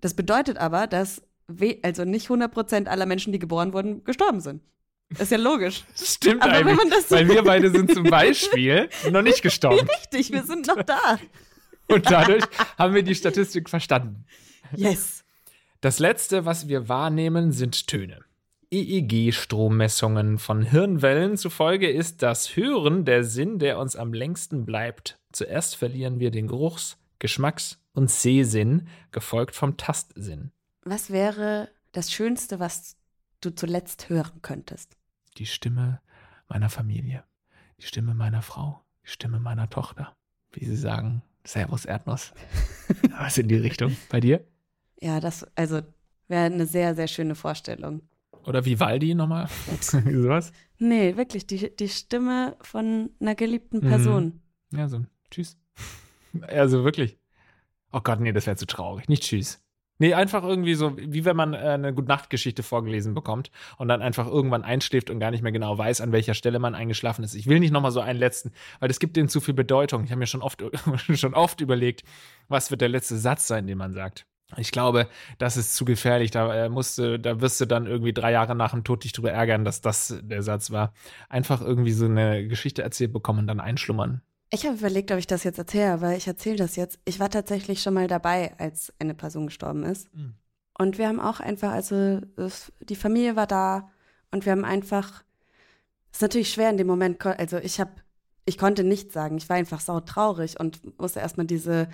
Das 0.00 0.14
bedeutet 0.14 0.58
aber, 0.58 0.86
dass 0.86 1.22
we 1.48 1.78
also 1.82 2.04
nicht 2.04 2.26
100 2.26 2.52
Prozent 2.52 2.88
aller 2.88 3.06
Menschen, 3.06 3.32
die 3.32 3.38
geboren 3.38 3.72
wurden, 3.72 4.04
gestorben 4.04 4.40
sind. 4.40 4.62
Ist 5.18 5.32
ja 5.32 5.38
logisch. 5.38 5.84
Das 5.98 6.14
stimmt 6.14 6.42
Aber 6.42 6.52
eigentlich. 6.52 7.06
so- 7.06 7.16
weil 7.16 7.28
wir 7.28 7.42
beide 7.42 7.70
sind 7.70 7.92
zum 7.92 8.04
Beispiel 8.10 8.88
noch 9.10 9.22
nicht 9.22 9.42
gestorben. 9.42 9.88
Richtig, 10.00 10.30
wir 10.30 10.44
sind 10.44 10.66
noch 10.68 10.82
da. 10.82 11.18
Und 11.88 12.08
dadurch 12.10 12.44
haben 12.78 12.94
wir 12.94 13.02
die 13.02 13.16
Statistik 13.16 13.68
verstanden. 13.68 14.24
Yes. 14.76 15.24
Das 15.80 15.98
letzte, 15.98 16.44
was 16.44 16.68
wir 16.68 16.88
wahrnehmen, 16.88 17.50
sind 17.50 17.88
Töne. 17.88 18.20
EEG-Strommessungen 18.72 20.38
von 20.38 20.62
Hirnwellen 20.62 21.36
zufolge 21.36 21.90
ist 21.90 22.22
das 22.22 22.54
Hören 22.54 23.04
der 23.04 23.24
Sinn, 23.24 23.58
der 23.58 23.78
uns 23.78 23.96
am 23.96 24.12
längsten 24.12 24.64
bleibt. 24.64 25.18
Zuerst 25.32 25.74
verlieren 25.74 26.20
wir 26.20 26.30
den 26.30 26.46
Geruchs-, 26.46 26.96
Geschmacks- 27.18 27.80
und 27.94 28.10
Sehsinn, 28.10 28.86
gefolgt 29.10 29.56
vom 29.56 29.76
Tastsinn. 29.76 30.52
Was 30.84 31.10
wäre 31.10 31.68
das 31.90 32.12
Schönste, 32.12 32.60
was 32.60 32.96
du 33.40 33.50
zuletzt 33.50 34.08
hören 34.08 34.40
könntest? 34.40 34.96
Die 35.36 35.46
Stimme 35.46 36.00
meiner 36.48 36.68
Familie, 36.68 37.24
die 37.80 37.86
Stimme 37.86 38.14
meiner 38.14 38.42
Frau, 38.42 38.84
die 39.04 39.10
Stimme 39.10 39.40
meiner 39.40 39.68
Tochter. 39.68 40.14
Wie 40.52 40.64
sie 40.64 40.76
sagen, 40.76 41.22
Servus 41.44 41.86
Erdnuss. 41.86 42.32
Was 43.18 43.38
in 43.38 43.48
die 43.48 43.56
Richtung. 43.56 43.96
Bei 44.10 44.20
dir? 44.20 44.44
Ja, 45.00 45.18
das, 45.18 45.46
also, 45.56 45.80
wäre 46.28 46.44
eine 46.44 46.66
sehr, 46.66 46.94
sehr 46.94 47.08
schöne 47.08 47.34
Vorstellung. 47.34 48.02
Oder 48.46 48.64
Vivaldi 48.64 49.14
nochmal? 49.14 49.48
Sowas? 49.80 50.52
Nee, 50.78 51.16
wirklich, 51.16 51.46
die, 51.46 51.74
die 51.76 51.88
Stimme 51.88 52.56
von 52.62 53.10
einer 53.20 53.34
geliebten 53.34 53.78
Mhm. 53.78 53.88
Person. 53.88 54.40
Ja, 54.72 54.88
so. 54.88 55.04
Tschüss. 55.30 55.56
Also 56.42 56.84
wirklich. 56.84 57.18
Oh 57.90 57.98
Gott, 58.04 58.20
nee, 58.20 58.30
das 58.32 58.46
wäre 58.46 58.54
zu 58.56 58.64
traurig. 58.66 59.08
Nicht 59.08 59.24
tschüss. 59.24 59.60
Nee, 59.98 60.14
einfach 60.14 60.44
irgendwie 60.44 60.74
so, 60.74 60.96
wie 60.96 61.24
wenn 61.24 61.34
man 61.36 61.54
äh, 61.54 61.58
eine 61.58 61.92
Gute-Nacht-Geschichte 61.92 62.62
vorgelesen 62.62 63.12
bekommt 63.14 63.50
und 63.78 63.88
dann 63.88 64.00
einfach 64.00 64.28
irgendwann 64.28 64.62
einschläft 64.62 65.10
und 65.10 65.18
gar 65.18 65.32
nicht 65.32 65.42
mehr 65.42 65.50
genau 65.50 65.76
weiß, 65.76 66.00
an 66.00 66.12
welcher 66.12 66.34
Stelle 66.34 66.60
man 66.60 66.76
eingeschlafen 66.76 67.24
ist. 67.24 67.34
Ich 67.34 67.48
will 67.48 67.58
nicht 67.58 67.72
nochmal 67.72 67.90
so 67.90 67.98
einen 68.00 68.18
letzten, 68.18 68.52
weil 68.78 68.86
das 68.88 69.00
gibt 69.00 69.16
denen 69.16 69.28
zu 69.28 69.40
viel 69.40 69.52
Bedeutung. 69.54 70.04
Ich 70.04 70.10
habe 70.12 70.20
mir 70.20 70.26
schon 70.28 70.40
oft, 70.40 70.62
schon 71.18 71.34
oft 71.34 71.60
überlegt, 71.60 72.04
was 72.46 72.70
wird 72.70 72.80
der 72.80 72.88
letzte 72.88 73.18
Satz 73.18 73.48
sein, 73.48 73.66
den 73.66 73.76
man 73.76 73.92
sagt. 73.92 74.24
Ich 74.56 74.72
glaube, 74.72 75.08
das 75.38 75.56
ist 75.56 75.74
zu 75.74 75.84
gefährlich. 75.84 76.30
Da 76.30 76.66
äh, 76.66 76.68
musst 76.68 76.98
du, 76.98 77.18
da 77.18 77.40
wirst 77.40 77.60
du 77.60 77.66
dann 77.66 77.86
irgendwie 77.86 78.12
drei 78.12 78.32
Jahre 78.32 78.54
nach 78.54 78.72
dem 78.72 78.84
Tod 78.84 79.04
dich 79.04 79.12
drüber 79.12 79.32
ärgern, 79.32 79.64
dass 79.64 79.80
das 79.80 80.18
der 80.22 80.42
Satz 80.42 80.70
war. 80.70 80.92
Einfach 81.28 81.60
irgendwie 81.60 81.92
so 81.92 82.06
eine 82.06 82.46
Geschichte 82.46 82.82
erzählt 82.82 83.12
bekommen 83.12 83.40
und 83.40 83.46
dann 83.46 83.60
einschlummern. 83.60 84.22
Ich 84.52 84.66
habe 84.66 84.76
überlegt, 84.76 85.12
ob 85.12 85.18
ich 85.18 85.28
das 85.28 85.44
jetzt 85.44 85.58
erzähle, 85.58 85.92
aber 85.92 86.16
ich 86.16 86.26
erzähle 86.26 86.56
das 86.56 86.74
jetzt. 86.74 86.98
Ich 87.04 87.20
war 87.20 87.30
tatsächlich 87.30 87.82
schon 87.82 87.94
mal 87.94 88.08
dabei, 88.08 88.52
als 88.58 88.92
eine 88.98 89.14
Person 89.14 89.46
gestorben 89.46 89.84
ist. 89.84 90.12
Mhm. 90.14 90.34
Und 90.76 90.98
wir 90.98 91.06
haben 91.08 91.20
auch 91.20 91.40
einfach, 91.40 91.72
also 91.72 92.20
es, 92.36 92.72
die 92.80 92.96
Familie 92.96 93.36
war 93.36 93.46
da 93.46 93.90
und 94.32 94.46
wir 94.46 94.52
haben 94.52 94.64
einfach, 94.64 95.22
es 96.10 96.18
ist 96.18 96.22
natürlich 96.22 96.50
schwer 96.50 96.70
in 96.70 96.78
dem 96.78 96.86
Moment, 96.86 97.24
also 97.24 97.58
ich 97.58 97.78
habe, 97.78 97.92
ich 98.44 98.58
konnte 98.58 98.82
nichts 98.82 99.14
sagen. 99.14 99.36
Ich 99.36 99.48
war 99.48 99.56
einfach 99.56 99.80
sautraurig 99.80 100.58
und 100.58 100.98
musste 100.98 101.20
erstmal 101.20 101.46
diese 101.46 101.88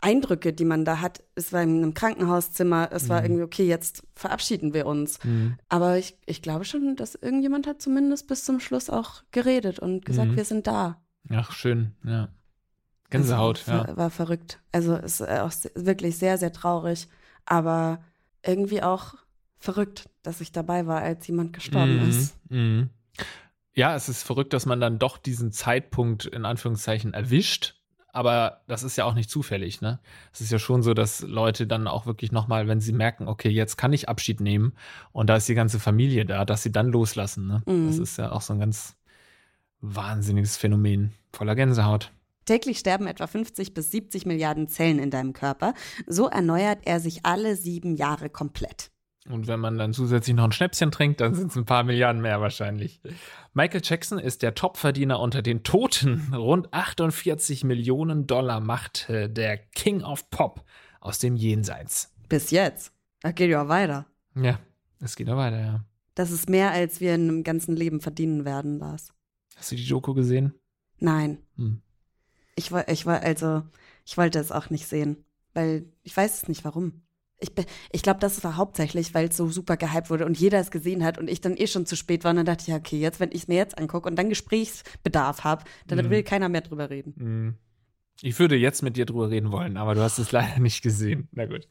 Eindrücke, 0.00 0.52
die 0.52 0.64
man 0.66 0.84
da 0.84 1.00
hat, 1.00 1.22
es 1.34 1.52
war 1.52 1.62
in 1.62 1.78
einem 1.78 1.94
Krankenhauszimmer, 1.94 2.90
es 2.92 3.08
war 3.08 3.20
Mhm. 3.20 3.24
irgendwie, 3.26 3.42
okay, 3.44 3.66
jetzt 3.66 4.02
verabschieden 4.14 4.74
wir 4.74 4.86
uns. 4.86 5.22
Mhm. 5.24 5.56
Aber 5.68 5.96
ich, 5.98 6.16
ich 6.26 6.42
glaube 6.42 6.64
schon, 6.64 6.96
dass 6.96 7.14
irgendjemand 7.14 7.66
hat 7.66 7.80
zumindest 7.80 8.28
bis 8.28 8.44
zum 8.44 8.60
Schluss 8.60 8.90
auch 8.90 9.22
geredet 9.32 9.78
und 9.78 10.04
gesagt, 10.04 10.32
Mhm. 10.32 10.36
wir 10.36 10.44
sind 10.44 10.66
da. 10.66 11.00
Ach, 11.30 11.52
schön, 11.52 11.92
ja. 12.04 12.28
Gänsehaut, 13.10 13.60
also, 13.66 13.70
ja. 13.72 13.84
ver- 13.86 13.96
War 13.96 14.10
verrückt. 14.10 14.60
Also 14.72 14.96
ist 14.96 15.22
auch 15.22 15.52
wirklich 15.74 16.18
sehr, 16.18 16.38
sehr 16.38 16.52
traurig, 16.52 17.08
aber 17.44 18.00
irgendwie 18.44 18.82
auch 18.82 19.14
verrückt, 19.58 20.08
dass 20.22 20.40
ich 20.40 20.52
dabei 20.52 20.86
war, 20.86 21.00
als 21.02 21.26
jemand 21.26 21.52
gestorben 21.52 22.02
Mhm, 22.02 22.08
ist. 22.08 22.34
mhm. 22.50 22.90
Ja, 23.74 23.94
es 23.94 24.08
ist 24.08 24.22
verrückt, 24.22 24.52
dass 24.52 24.66
man 24.66 24.80
dann 24.80 24.98
doch 24.98 25.18
diesen 25.18 25.52
Zeitpunkt 25.52 26.24
in 26.26 26.44
Anführungszeichen 26.44 27.14
erwischt. 27.14 27.74
Aber 28.16 28.62
das 28.66 28.82
ist 28.82 28.96
ja 28.96 29.04
auch 29.04 29.12
nicht 29.12 29.28
zufällig, 29.28 29.82
ne? 29.82 30.00
Es 30.32 30.40
ist 30.40 30.50
ja 30.50 30.58
schon 30.58 30.82
so, 30.82 30.94
dass 30.94 31.20
Leute 31.20 31.66
dann 31.66 31.86
auch 31.86 32.06
wirklich 32.06 32.32
nochmal, 32.32 32.66
wenn 32.66 32.80
sie 32.80 32.94
merken, 32.94 33.28
okay, 33.28 33.50
jetzt 33.50 33.76
kann 33.76 33.92
ich 33.92 34.08
Abschied 34.08 34.40
nehmen 34.40 34.72
und 35.12 35.28
da 35.28 35.36
ist 35.36 35.46
die 35.50 35.54
ganze 35.54 35.78
Familie 35.78 36.24
da, 36.24 36.46
dass 36.46 36.62
sie 36.62 36.72
dann 36.72 36.88
loslassen, 36.88 37.46
ne? 37.46 37.62
Mhm. 37.66 37.88
Das 37.88 37.98
ist 37.98 38.16
ja 38.16 38.32
auch 38.32 38.40
so 38.40 38.54
ein 38.54 38.58
ganz 38.58 38.96
wahnsinniges 39.82 40.56
Phänomen. 40.56 41.12
Voller 41.34 41.54
Gänsehaut. 41.54 42.10
Täglich 42.46 42.78
sterben 42.78 43.06
etwa 43.06 43.26
50 43.26 43.74
bis 43.74 43.90
70 43.90 44.24
Milliarden 44.24 44.66
Zellen 44.66 44.98
in 44.98 45.10
deinem 45.10 45.34
Körper. 45.34 45.74
So 46.06 46.28
erneuert 46.28 46.78
er 46.84 47.00
sich 47.00 47.26
alle 47.26 47.54
sieben 47.54 47.96
Jahre 47.96 48.30
komplett. 48.30 48.90
Und 49.28 49.46
wenn 49.48 49.60
man 49.60 49.76
dann 49.76 49.92
zusätzlich 49.92 50.36
noch 50.36 50.44
ein 50.44 50.52
Schnäpschen 50.52 50.90
trinkt, 50.90 51.20
dann 51.20 51.34
sind 51.34 51.50
es 51.50 51.56
ein 51.56 51.64
paar 51.64 51.82
Milliarden 51.82 52.22
mehr 52.22 52.40
wahrscheinlich. 52.40 53.00
Michael 53.54 53.80
Jackson 53.82 54.18
ist 54.18 54.42
der 54.42 54.54
Topverdiener 54.54 55.18
unter 55.18 55.42
den 55.42 55.62
Toten. 55.62 56.32
Rund 56.34 56.72
48 56.72 57.64
Millionen 57.64 58.26
Dollar 58.26 58.60
macht 58.60 59.06
der 59.08 59.58
King 59.58 60.02
of 60.02 60.30
Pop 60.30 60.64
aus 61.00 61.18
dem 61.18 61.36
Jenseits. 61.36 62.12
Bis 62.28 62.50
jetzt. 62.50 62.92
Da 63.20 63.32
geht 63.32 63.50
ja 63.50 63.68
weiter. 63.68 64.06
Ja, 64.34 64.58
es 65.00 65.16
geht 65.16 65.28
ja 65.28 65.36
weiter, 65.36 65.60
ja. 65.60 65.84
Das 66.14 66.30
ist 66.30 66.48
mehr, 66.48 66.70
als 66.70 67.00
wir 67.00 67.14
in 67.14 67.28
einem 67.28 67.44
ganzen 67.44 67.76
Leben 67.76 68.00
verdienen 68.00 68.44
werden, 68.44 68.78
Lars. 68.78 69.12
Hast 69.56 69.72
du 69.72 69.76
die 69.76 69.86
Doku 69.86 70.14
gesehen? 70.14 70.54
Nein. 70.98 71.38
Hm. 71.56 71.82
Ich, 72.54 72.70
ich, 72.72 73.06
also, 73.06 73.62
ich 74.04 74.16
wollte 74.16 74.38
es 74.38 74.50
auch 74.50 74.70
nicht 74.70 74.86
sehen, 74.86 75.24
weil 75.52 75.86
ich 76.02 76.16
weiß 76.16 76.42
es 76.42 76.48
nicht 76.48 76.64
warum. 76.64 77.02
Ich, 77.38 77.52
ich 77.92 78.02
glaube, 78.02 78.18
das 78.20 78.42
war 78.44 78.56
hauptsächlich, 78.56 79.12
weil 79.12 79.28
es 79.28 79.36
so 79.36 79.48
super 79.48 79.76
gehypt 79.76 80.08
wurde 80.08 80.24
und 80.24 80.38
jeder 80.38 80.58
es 80.58 80.70
gesehen 80.70 81.04
hat 81.04 81.18
und 81.18 81.28
ich 81.28 81.40
dann 81.42 81.56
eh 81.56 81.66
schon 81.66 81.84
zu 81.84 81.94
spät 81.94 82.24
war 82.24 82.30
und 82.30 82.36
dann 82.38 82.46
dachte 82.46 82.62
ich, 82.62 82.68
ja, 82.68 82.76
okay, 82.76 82.98
jetzt, 82.98 83.20
wenn 83.20 83.30
ich 83.30 83.42
es 83.42 83.48
mir 83.48 83.56
jetzt 83.56 83.76
angucke 83.76 84.08
und 84.08 84.16
dann 84.16 84.30
Gesprächsbedarf 84.30 85.44
habe, 85.44 85.64
dann 85.86 85.98
Mhm. 86.04 86.10
will 86.10 86.22
keiner 86.22 86.48
mehr 86.48 86.62
drüber 86.62 86.88
reden. 86.88 87.14
Hm. 87.18 87.54
Ich 88.22 88.38
würde 88.38 88.56
jetzt 88.56 88.82
mit 88.82 88.96
dir 88.96 89.04
drüber 89.04 89.28
reden 89.28 89.52
wollen, 89.52 89.76
aber 89.76 89.94
du 89.94 90.00
hast 90.00 90.18
es 90.18 90.32
leider 90.32 90.58
nicht 90.60 90.80
gesehen. 90.82 91.28
Na 91.32 91.44
gut. 91.44 91.68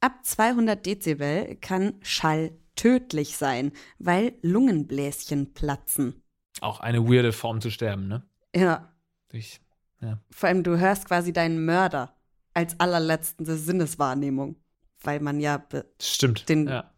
Ab 0.00 0.18
200 0.24 0.84
Dezibel 0.84 1.56
kann 1.60 1.94
Schall 2.02 2.50
tödlich 2.74 3.36
sein, 3.36 3.72
weil 3.98 4.34
Lungenbläschen 4.42 5.54
platzen. 5.54 6.22
Auch 6.60 6.80
eine 6.80 7.04
weirde 7.08 7.32
Form 7.32 7.60
zu 7.60 7.70
sterben, 7.70 8.08
ne? 8.08 8.24
Ja, 8.54 8.92
Ich, 9.32 9.60
vor 10.30 10.48
allem 10.48 10.62
du 10.62 10.78
hörst 10.78 11.06
quasi 11.06 11.32
deinen 11.32 11.64
Mörder 11.64 12.16
als 12.54 12.78
allerletzte 12.80 13.56
Sinneswahrnehmung, 13.56 14.56
weil 15.02 15.20
man 15.20 15.40
ja 15.40 15.62
stimmt. 16.00 16.48
Den- 16.48 16.68
ja. 16.68 16.90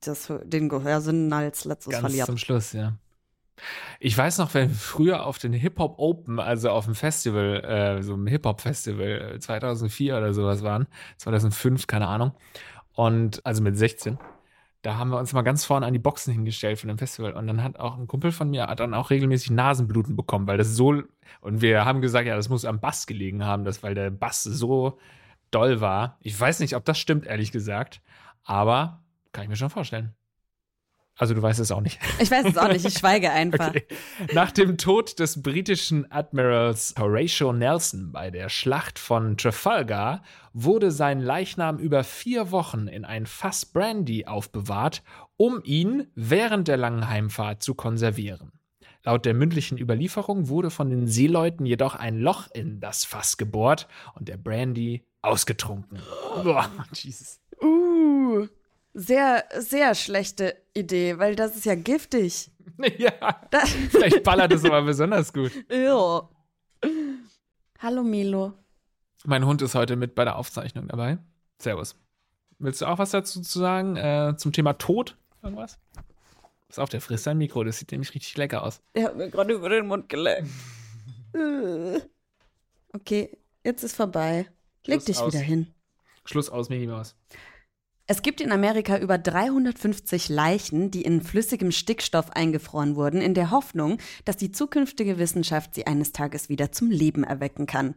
das, 0.00 0.32
den 0.44 0.68
Gehörsinn 0.68 1.32
als 1.32 1.64
letztes 1.64 1.92
Ganz 1.92 2.00
verliert. 2.00 2.26
zum 2.26 2.38
Schluss, 2.38 2.72
ja. 2.72 2.94
Ich 4.00 4.18
weiß 4.18 4.38
noch, 4.38 4.52
wenn 4.54 4.68
wir 4.68 4.74
früher 4.74 5.24
auf 5.24 5.38
den 5.38 5.52
Hip-Hop 5.52 5.98
Open, 5.98 6.40
also 6.40 6.70
auf 6.70 6.86
dem 6.86 6.94
Festival, 6.94 7.64
äh, 7.64 8.02
so 8.02 8.14
einem 8.14 8.26
Hip-Hop-Festival 8.26 9.34
äh, 9.36 9.38
2004 9.38 10.16
oder 10.18 10.34
sowas 10.34 10.62
waren, 10.62 10.86
2005, 11.18 11.86
keine 11.86 12.08
Ahnung, 12.08 12.32
und 12.94 13.44
also 13.46 13.62
mit 13.62 13.76
16, 13.76 14.18
da 14.82 14.96
haben 14.96 15.10
wir 15.10 15.18
uns 15.18 15.32
mal 15.32 15.42
ganz 15.42 15.64
vorne 15.64 15.86
an 15.86 15.92
die 15.92 15.98
Boxen 15.98 16.32
hingestellt 16.32 16.78
von 16.78 16.88
dem 16.88 16.98
Festival 16.98 17.32
und 17.32 17.46
dann 17.46 17.62
hat 17.62 17.78
auch 17.78 17.96
ein 17.96 18.06
Kumpel 18.06 18.32
von 18.32 18.50
mir 18.50 18.66
hat 18.66 18.80
dann 18.80 18.92
auch 18.92 19.10
regelmäßig 19.10 19.50
Nasenbluten 19.50 20.16
bekommen, 20.16 20.46
weil 20.46 20.58
das 20.58 20.74
so, 20.74 21.02
und 21.40 21.62
wir 21.62 21.84
haben 21.84 22.00
gesagt, 22.02 22.26
ja, 22.26 22.36
das 22.36 22.48
muss 22.48 22.64
am 22.64 22.80
Bass 22.80 23.06
gelegen 23.06 23.44
haben, 23.44 23.64
das, 23.64 23.82
weil 23.82 23.94
der 23.94 24.10
Bass 24.10 24.42
so 24.42 24.98
doll 25.54 25.80
war. 25.80 26.18
Ich 26.20 26.38
weiß 26.38 26.60
nicht, 26.60 26.74
ob 26.76 26.84
das 26.84 26.98
stimmt, 26.98 27.26
ehrlich 27.26 27.52
gesagt, 27.52 28.00
aber 28.42 29.02
kann 29.32 29.44
ich 29.44 29.48
mir 29.48 29.56
schon 29.56 29.70
vorstellen. 29.70 30.14
Also 31.16 31.32
du 31.32 31.42
weißt 31.42 31.60
es 31.60 31.70
auch 31.70 31.80
nicht. 31.80 32.00
Ich 32.18 32.30
weiß 32.30 32.46
es 32.46 32.58
auch 32.58 32.68
nicht, 32.68 32.84
ich 32.84 32.94
schweige 32.94 33.30
einfach. 33.30 33.68
Okay. 33.68 33.86
Nach 34.32 34.50
dem 34.50 34.78
Tod 34.78 35.20
des 35.20 35.42
britischen 35.42 36.10
Admirals 36.10 36.94
Horatio 36.98 37.52
Nelson 37.52 38.10
bei 38.10 38.32
der 38.32 38.48
Schlacht 38.48 38.98
von 38.98 39.36
Trafalgar 39.36 40.22
wurde 40.52 40.90
sein 40.90 41.20
Leichnam 41.20 41.78
über 41.78 42.02
vier 42.02 42.50
Wochen 42.50 42.88
in 42.88 43.04
ein 43.04 43.26
Fass 43.26 43.64
Brandy 43.64 44.26
aufbewahrt, 44.26 45.04
um 45.36 45.60
ihn 45.62 46.08
während 46.16 46.66
der 46.66 46.78
langen 46.78 47.08
Heimfahrt 47.08 47.62
zu 47.62 47.74
konservieren. 47.74 48.50
Laut 49.06 49.26
der 49.26 49.34
mündlichen 49.34 49.76
Überlieferung 49.76 50.48
wurde 50.48 50.70
von 50.70 50.88
den 50.88 51.06
Seeleuten 51.06 51.66
jedoch 51.66 51.94
ein 51.94 52.18
Loch 52.18 52.48
in 52.54 52.80
das 52.80 53.04
Fass 53.04 53.36
gebohrt 53.36 53.86
und 54.14 54.28
der 54.28 54.38
Brandy 54.38 55.04
ausgetrunken. 55.20 56.00
Boah, 56.42 56.70
Jesus. 56.94 57.38
Uh, 57.62 58.46
sehr, 58.94 59.44
sehr 59.58 59.94
schlechte 59.94 60.56
Idee, 60.72 61.18
weil 61.18 61.36
das 61.36 61.54
ist 61.54 61.66
ja 61.66 61.74
giftig. 61.74 62.50
Ja, 62.98 63.12
Das, 63.50 63.70
vielleicht 63.70 64.24
ballert 64.24 64.52
es 64.52 64.64
aber 64.64 64.82
besonders 64.82 65.32
gut. 65.32 65.52
ja. 65.70 66.28
Hallo 67.78 68.02
Milo. 68.02 68.54
Mein 69.24 69.46
Hund 69.46 69.62
ist 69.62 69.76
heute 69.76 69.94
mit 69.96 70.14
bei 70.16 70.24
der 70.24 70.36
Aufzeichnung 70.36 70.88
dabei. 70.88 71.18
Servus. 71.58 71.94
Willst 72.58 72.80
du 72.80 72.86
auch 72.86 72.98
was 72.98 73.10
dazu 73.10 73.42
zu 73.42 73.58
sagen? 73.60 73.96
Äh, 73.96 74.34
zum 74.38 74.52
Thema 74.52 74.72
Tod? 74.72 75.16
Irgendwas? 75.42 75.78
Pass 76.74 76.82
auf, 76.82 76.88
der 76.88 77.00
frisst 77.00 77.22
sein 77.22 77.38
Mikro. 77.38 77.62
Das 77.62 77.78
sieht 77.78 77.92
nämlich 77.92 78.12
richtig 78.16 78.36
lecker 78.36 78.64
aus. 78.64 78.80
Er 78.94 79.04
hat 79.04 79.16
mir 79.16 79.30
gerade 79.30 79.54
über 79.54 79.68
den 79.68 79.86
Mund 79.86 80.08
geleckt. 80.08 80.48
Äh. 81.32 82.00
okay, 82.92 83.30
jetzt 83.62 83.84
ist 83.84 83.94
vorbei. 83.94 84.48
Leg 84.84 84.96
Schluss 84.96 85.04
dich 85.04 85.18
aus. 85.18 85.32
wieder 85.32 85.44
hin. 85.44 85.68
Schluss 86.24 86.50
aus, 86.50 86.70
Mickey 86.70 86.88
Maus. 86.88 87.14
Es 88.08 88.22
gibt 88.22 88.40
in 88.40 88.50
Amerika 88.50 88.98
über 88.98 89.18
350 89.18 90.28
Leichen, 90.28 90.90
die 90.90 91.02
in 91.02 91.22
flüssigem 91.22 91.70
Stickstoff 91.70 92.30
eingefroren 92.30 92.96
wurden, 92.96 93.20
in 93.20 93.34
der 93.34 93.52
Hoffnung, 93.52 93.98
dass 94.24 94.36
die 94.36 94.50
zukünftige 94.50 95.16
Wissenschaft 95.16 95.76
sie 95.76 95.86
eines 95.86 96.10
Tages 96.10 96.48
wieder 96.48 96.72
zum 96.72 96.90
Leben 96.90 97.22
erwecken 97.22 97.66
kann. 97.66 97.94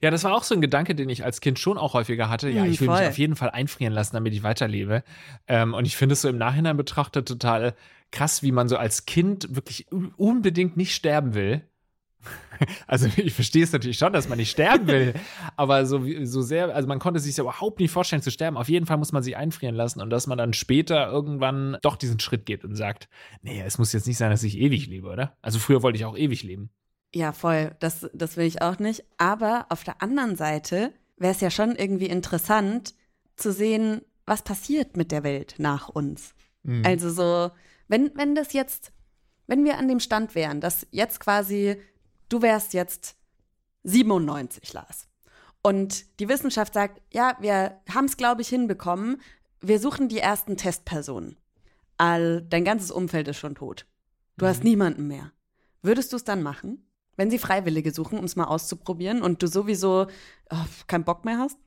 Ja, 0.00 0.10
das 0.10 0.24
war 0.24 0.34
auch 0.34 0.42
so 0.44 0.54
ein 0.54 0.60
Gedanke, 0.60 0.94
den 0.94 1.08
ich 1.08 1.24
als 1.24 1.40
Kind 1.40 1.58
schon 1.58 1.78
auch 1.78 1.94
häufiger 1.94 2.28
hatte. 2.28 2.48
Ja, 2.50 2.62
Hm, 2.64 2.70
ich 2.72 2.80
will 2.80 2.88
voll. 2.88 3.00
mich 3.00 3.08
auf 3.08 3.18
jeden 3.18 3.36
Fall 3.36 3.50
einfrieren 3.50 3.92
lassen, 3.92 4.14
damit 4.14 4.32
ich 4.34 4.42
weiterlebe. 4.42 5.02
Ähm, 5.48 5.74
und 5.74 5.84
ich 5.86 5.96
finde 5.96 6.12
es 6.14 6.22
so 6.22 6.28
im 6.28 6.38
Nachhinein 6.38 6.76
betrachtet 6.76 7.26
total 7.28 7.74
krass, 8.10 8.42
wie 8.42 8.52
man 8.52 8.68
so 8.68 8.76
als 8.76 9.06
Kind 9.06 9.54
wirklich 9.54 9.90
un- 9.90 10.12
unbedingt 10.16 10.76
nicht 10.76 10.94
sterben 10.94 11.34
will. 11.34 11.62
Also 12.86 13.08
ich 13.16 13.32
verstehe 13.34 13.64
es 13.64 13.72
natürlich 13.72 13.98
schon, 13.98 14.12
dass 14.12 14.28
man 14.28 14.38
nicht 14.38 14.50
sterben 14.50 14.86
will, 14.86 15.14
aber 15.56 15.84
so, 15.86 16.04
so 16.22 16.42
sehr, 16.42 16.72
also 16.74 16.86
man 16.86 17.00
konnte 17.00 17.18
sich 17.18 17.36
ja 17.36 17.42
überhaupt 17.42 17.80
nicht 17.80 17.90
vorstellen 17.90 18.22
zu 18.22 18.30
sterben. 18.30 18.56
Auf 18.56 18.68
jeden 18.68 18.86
Fall 18.86 18.98
muss 18.98 19.10
man 19.10 19.22
sich 19.24 19.36
einfrieren 19.36 19.74
lassen 19.74 20.00
und 20.00 20.10
dass 20.10 20.28
man 20.28 20.38
dann 20.38 20.52
später 20.52 21.08
irgendwann 21.10 21.76
doch 21.82 21.96
diesen 21.96 22.20
Schritt 22.20 22.46
geht 22.46 22.64
und 22.64 22.76
sagt, 22.76 23.08
nee, 23.42 23.60
es 23.66 23.78
muss 23.78 23.92
jetzt 23.92 24.06
nicht 24.06 24.18
sein, 24.18 24.30
dass 24.30 24.44
ich 24.44 24.58
ewig 24.58 24.86
lebe, 24.86 25.08
oder? 25.08 25.36
Also 25.42 25.58
früher 25.58 25.82
wollte 25.82 25.96
ich 25.96 26.04
auch 26.04 26.16
ewig 26.16 26.44
leben. 26.44 26.70
Ja, 27.14 27.32
voll. 27.32 27.74
Das, 27.80 28.08
das 28.12 28.36
will 28.36 28.46
ich 28.46 28.62
auch 28.62 28.78
nicht. 28.78 29.04
Aber 29.18 29.66
auf 29.68 29.84
der 29.84 30.02
anderen 30.02 30.36
Seite 30.36 30.92
wäre 31.16 31.32
es 31.32 31.40
ja 31.40 31.50
schon 31.50 31.76
irgendwie 31.76 32.06
interessant 32.06 32.94
zu 33.36 33.52
sehen, 33.52 34.02
was 34.24 34.42
passiert 34.42 34.96
mit 34.96 35.12
der 35.12 35.22
Welt 35.22 35.56
nach 35.58 35.88
uns. 35.88 36.34
Mhm. 36.62 36.82
Also 36.84 37.10
so, 37.10 37.50
wenn, 37.88 38.12
wenn 38.16 38.34
das 38.34 38.52
jetzt, 38.52 38.92
wenn 39.46 39.64
wir 39.64 39.78
an 39.78 39.88
dem 39.88 40.00
Stand 40.00 40.34
wären, 40.34 40.60
dass 40.60 40.86
jetzt 40.90 41.20
quasi, 41.20 41.76
du 42.28 42.40
wärst 42.40 42.72
jetzt 42.72 43.16
97, 43.84 44.72
Lars. 44.72 45.08
Und 45.62 46.18
die 46.18 46.28
Wissenschaft 46.28 46.74
sagt, 46.74 47.00
ja, 47.12 47.36
wir 47.40 47.80
haben 47.92 48.06
es, 48.06 48.16
glaube 48.16 48.42
ich, 48.42 48.48
hinbekommen. 48.48 49.20
Wir 49.60 49.78
suchen 49.78 50.08
die 50.08 50.18
ersten 50.18 50.56
Testpersonen. 50.56 51.36
All, 51.98 52.42
dein 52.42 52.64
ganzes 52.64 52.90
Umfeld 52.90 53.28
ist 53.28 53.36
schon 53.36 53.54
tot. 53.54 53.86
Du 54.38 54.46
hast 54.46 54.64
niemanden 54.64 55.06
mehr. 55.06 55.30
Würdest 55.82 56.12
du 56.12 56.16
es 56.16 56.24
dann 56.24 56.42
machen? 56.42 56.84
Wenn 57.16 57.30
sie 57.30 57.38
Freiwillige 57.38 57.92
suchen, 57.92 58.18
um 58.18 58.24
es 58.24 58.36
mal 58.36 58.44
auszuprobieren 58.44 59.22
und 59.22 59.42
du 59.42 59.46
sowieso 59.46 60.06
oh, 60.50 60.64
keinen 60.86 61.04
Bock 61.04 61.24
mehr 61.24 61.38
hast? 61.38 61.58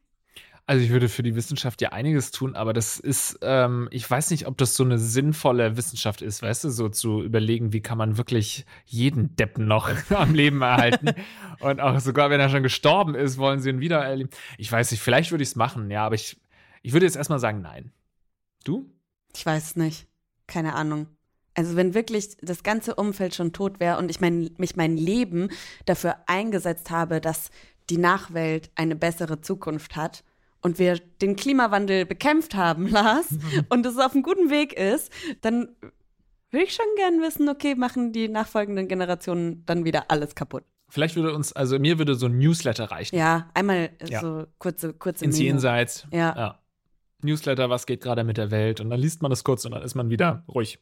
Also 0.67 0.83
ich 0.83 0.89
würde 0.89 1.09
für 1.09 1.21
die 1.21 1.35
Wissenschaft 1.35 1.79
ja 1.81 1.89
einiges 1.89 2.31
tun, 2.31 2.55
aber 2.55 2.73
das 2.73 2.99
ist, 2.99 3.37
ähm, 3.43 3.87
ich 3.91 4.09
weiß 4.09 4.31
nicht, 4.31 4.47
ob 4.47 4.57
das 4.57 4.75
so 4.75 4.83
eine 4.83 4.97
sinnvolle 4.97 5.77
Wissenschaft 5.77 6.23
ist, 6.23 6.41
weißt 6.41 6.63
du, 6.63 6.69
so 6.69 6.89
zu 6.89 7.21
überlegen, 7.21 7.71
wie 7.71 7.81
kann 7.81 7.99
man 7.99 8.17
wirklich 8.17 8.65
jeden 8.85 9.35
Deppen 9.35 9.67
noch 9.67 9.89
am 10.09 10.33
Leben 10.33 10.63
erhalten. 10.63 11.11
Und 11.59 11.81
auch 11.81 11.99
sogar, 11.99 12.31
wenn 12.31 12.39
er 12.39 12.49
schon 12.49 12.63
gestorben 12.63 13.13
ist, 13.13 13.37
wollen 13.37 13.59
sie 13.59 13.69
ihn 13.69 13.79
wieder 13.79 14.03
erleben. 14.03 14.31
Ich 14.57 14.71
weiß 14.71 14.89
nicht, 14.89 15.01
vielleicht 15.01 15.29
würde 15.29 15.43
ich 15.43 15.49
es 15.49 15.55
machen, 15.55 15.91
ja, 15.91 16.03
aber 16.03 16.15
ich, 16.15 16.41
ich 16.81 16.93
würde 16.93 17.05
jetzt 17.05 17.15
erstmal 17.15 17.39
sagen, 17.39 17.61
nein. 17.61 17.91
Du? 18.63 18.89
Ich 19.35 19.45
weiß 19.45 19.63
es 19.63 19.75
nicht. 19.75 20.07
Keine 20.47 20.73
Ahnung. 20.73 21.14
Also 21.55 21.75
wenn 21.75 21.93
wirklich 21.93 22.37
das 22.41 22.63
ganze 22.63 22.95
Umfeld 22.95 23.33
schon 23.33 23.53
tot 23.53 23.79
wäre 23.79 23.97
und 23.97 24.09
ich 24.11 24.19
mein, 24.19 24.51
mich 24.57 24.75
mein 24.75 24.97
Leben 24.97 25.49
dafür 25.85 26.17
eingesetzt 26.27 26.91
habe, 26.91 27.21
dass 27.21 27.49
die 27.89 27.97
Nachwelt 27.97 28.69
eine 28.75 28.95
bessere 28.95 29.41
Zukunft 29.41 29.95
hat 29.95 30.23
und 30.61 30.79
wir 30.79 30.99
den 31.21 31.35
Klimawandel 31.35 32.05
bekämpft 32.05 32.55
haben, 32.55 32.87
Lars, 32.89 33.27
und 33.69 33.85
es 33.85 33.97
auf 33.97 34.13
einem 34.13 34.23
guten 34.23 34.49
Weg 34.49 34.73
ist, 34.73 35.11
dann 35.41 35.69
würde 36.51 36.65
ich 36.65 36.73
schon 36.73 36.85
gern 36.97 37.21
wissen, 37.21 37.49
okay, 37.49 37.75
machen 37.75 38.11
die 38.11 38.27
nachfolgenden 38.27 38.87
Generationen 38.87 39.63
dann 39.65 39.85
wieder 39.85 40.11
alles 40.11 40.35
kaputt. 40.35 40.63
Vielleicht 40.89 41.15
würde 41.15 41.33
uns, 41.33 41.51
also 41.53 41.79
mir 41.79 41.97
würde 41.97 42.15
so 42.15 42.27
ein 42.27 42.37
Newsletter 42.37 42.85
reichen. 42.91 43.15
Ja, 43.15 43.49
einmal 43.53 43.89
Ja. 44.07 44.21
so 44.21 44.45
kurze, 44.59 44.93
kurze 44.93 45.25
Ins 45.25 45.37
Memo. 45.37 45.47
Jenseits. 45.47 46.07
Ja. 46.11 46.59
Newsletter, 47.21 47.69
was 47.69 47.85
geht 47.85 48.01
gerade 48.01 48.23
mit 48.23 48.37
der 48.37 48.51
Welt? 48.51 48.79
Und 48.79 48.89
dann 48.89 48.99
liest 48.99 49.21
man 49.21 49.31
das 49.31 49.43
kurz 49.43 49.65
und 49.65 49.71
dann 49.71 49.81
ist 49.81 49.95
man 49.95 50.09
wieder 50.09 50.43
ruhig. 50.47 50.79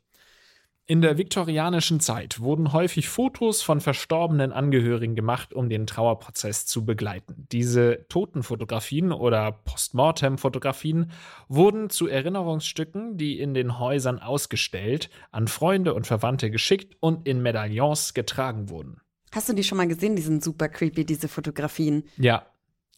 In 0.85 1.01
der 1.01 1.17
viktorianischen 1.17 2.01
Zeit 2.01 2.41
wurden 2.41 2.73
häufig 2.73 3.07
Fotos 3.07 3.61
von 3.61 3.79
verstorbenen 3.79 4.51
Angehörigen 4.51 5.15
gemacht, 5.15 5.53
um 5.53 5.69
den 5.69 5.87
Trauerprozess 5.87 6.65
zu 6.65 6.83
begleiten. 6.83 7.47
Diese 7.53 8.05
Totenfotografien 8.09 9.13
oder 9.13 9.53
Postmortem-Fotografien 9.63 11.11
wurden 11.47 11.89
zu 11.89 12.07
Erinnerungsstücken, 12.07 13.17
die 13.17 13.39
in 13.39 13.53
den 13.53 13.79
Häusern 13.79 14.19
ausgestellt, 14.19 15.09
an 15.31 15.47
Freunde 15.47 15.93
und 15.93 16.05
Verwandte 16.05 16.51
geschickt 16.51 16.97
und 16.99 17.25
in 17.29 17.41
Medaillons 17.41 18.13
getragen 18.13 18.67
wurden. 18.69 18.99
Hast 19.31 19.47
du 19.47 19.53
die 19.53 19.63
schon 19.63 19.77
mal 19.77 19.87
gesehen? 19.87 20.17
Die 20.17 20.21
sind 20.21 20.43
super 20.43 20.67
creepy, 20.67 21.05
diese 21.05 21.29
Fotografien. 21.29 22.03
Ja, 22.17 22.45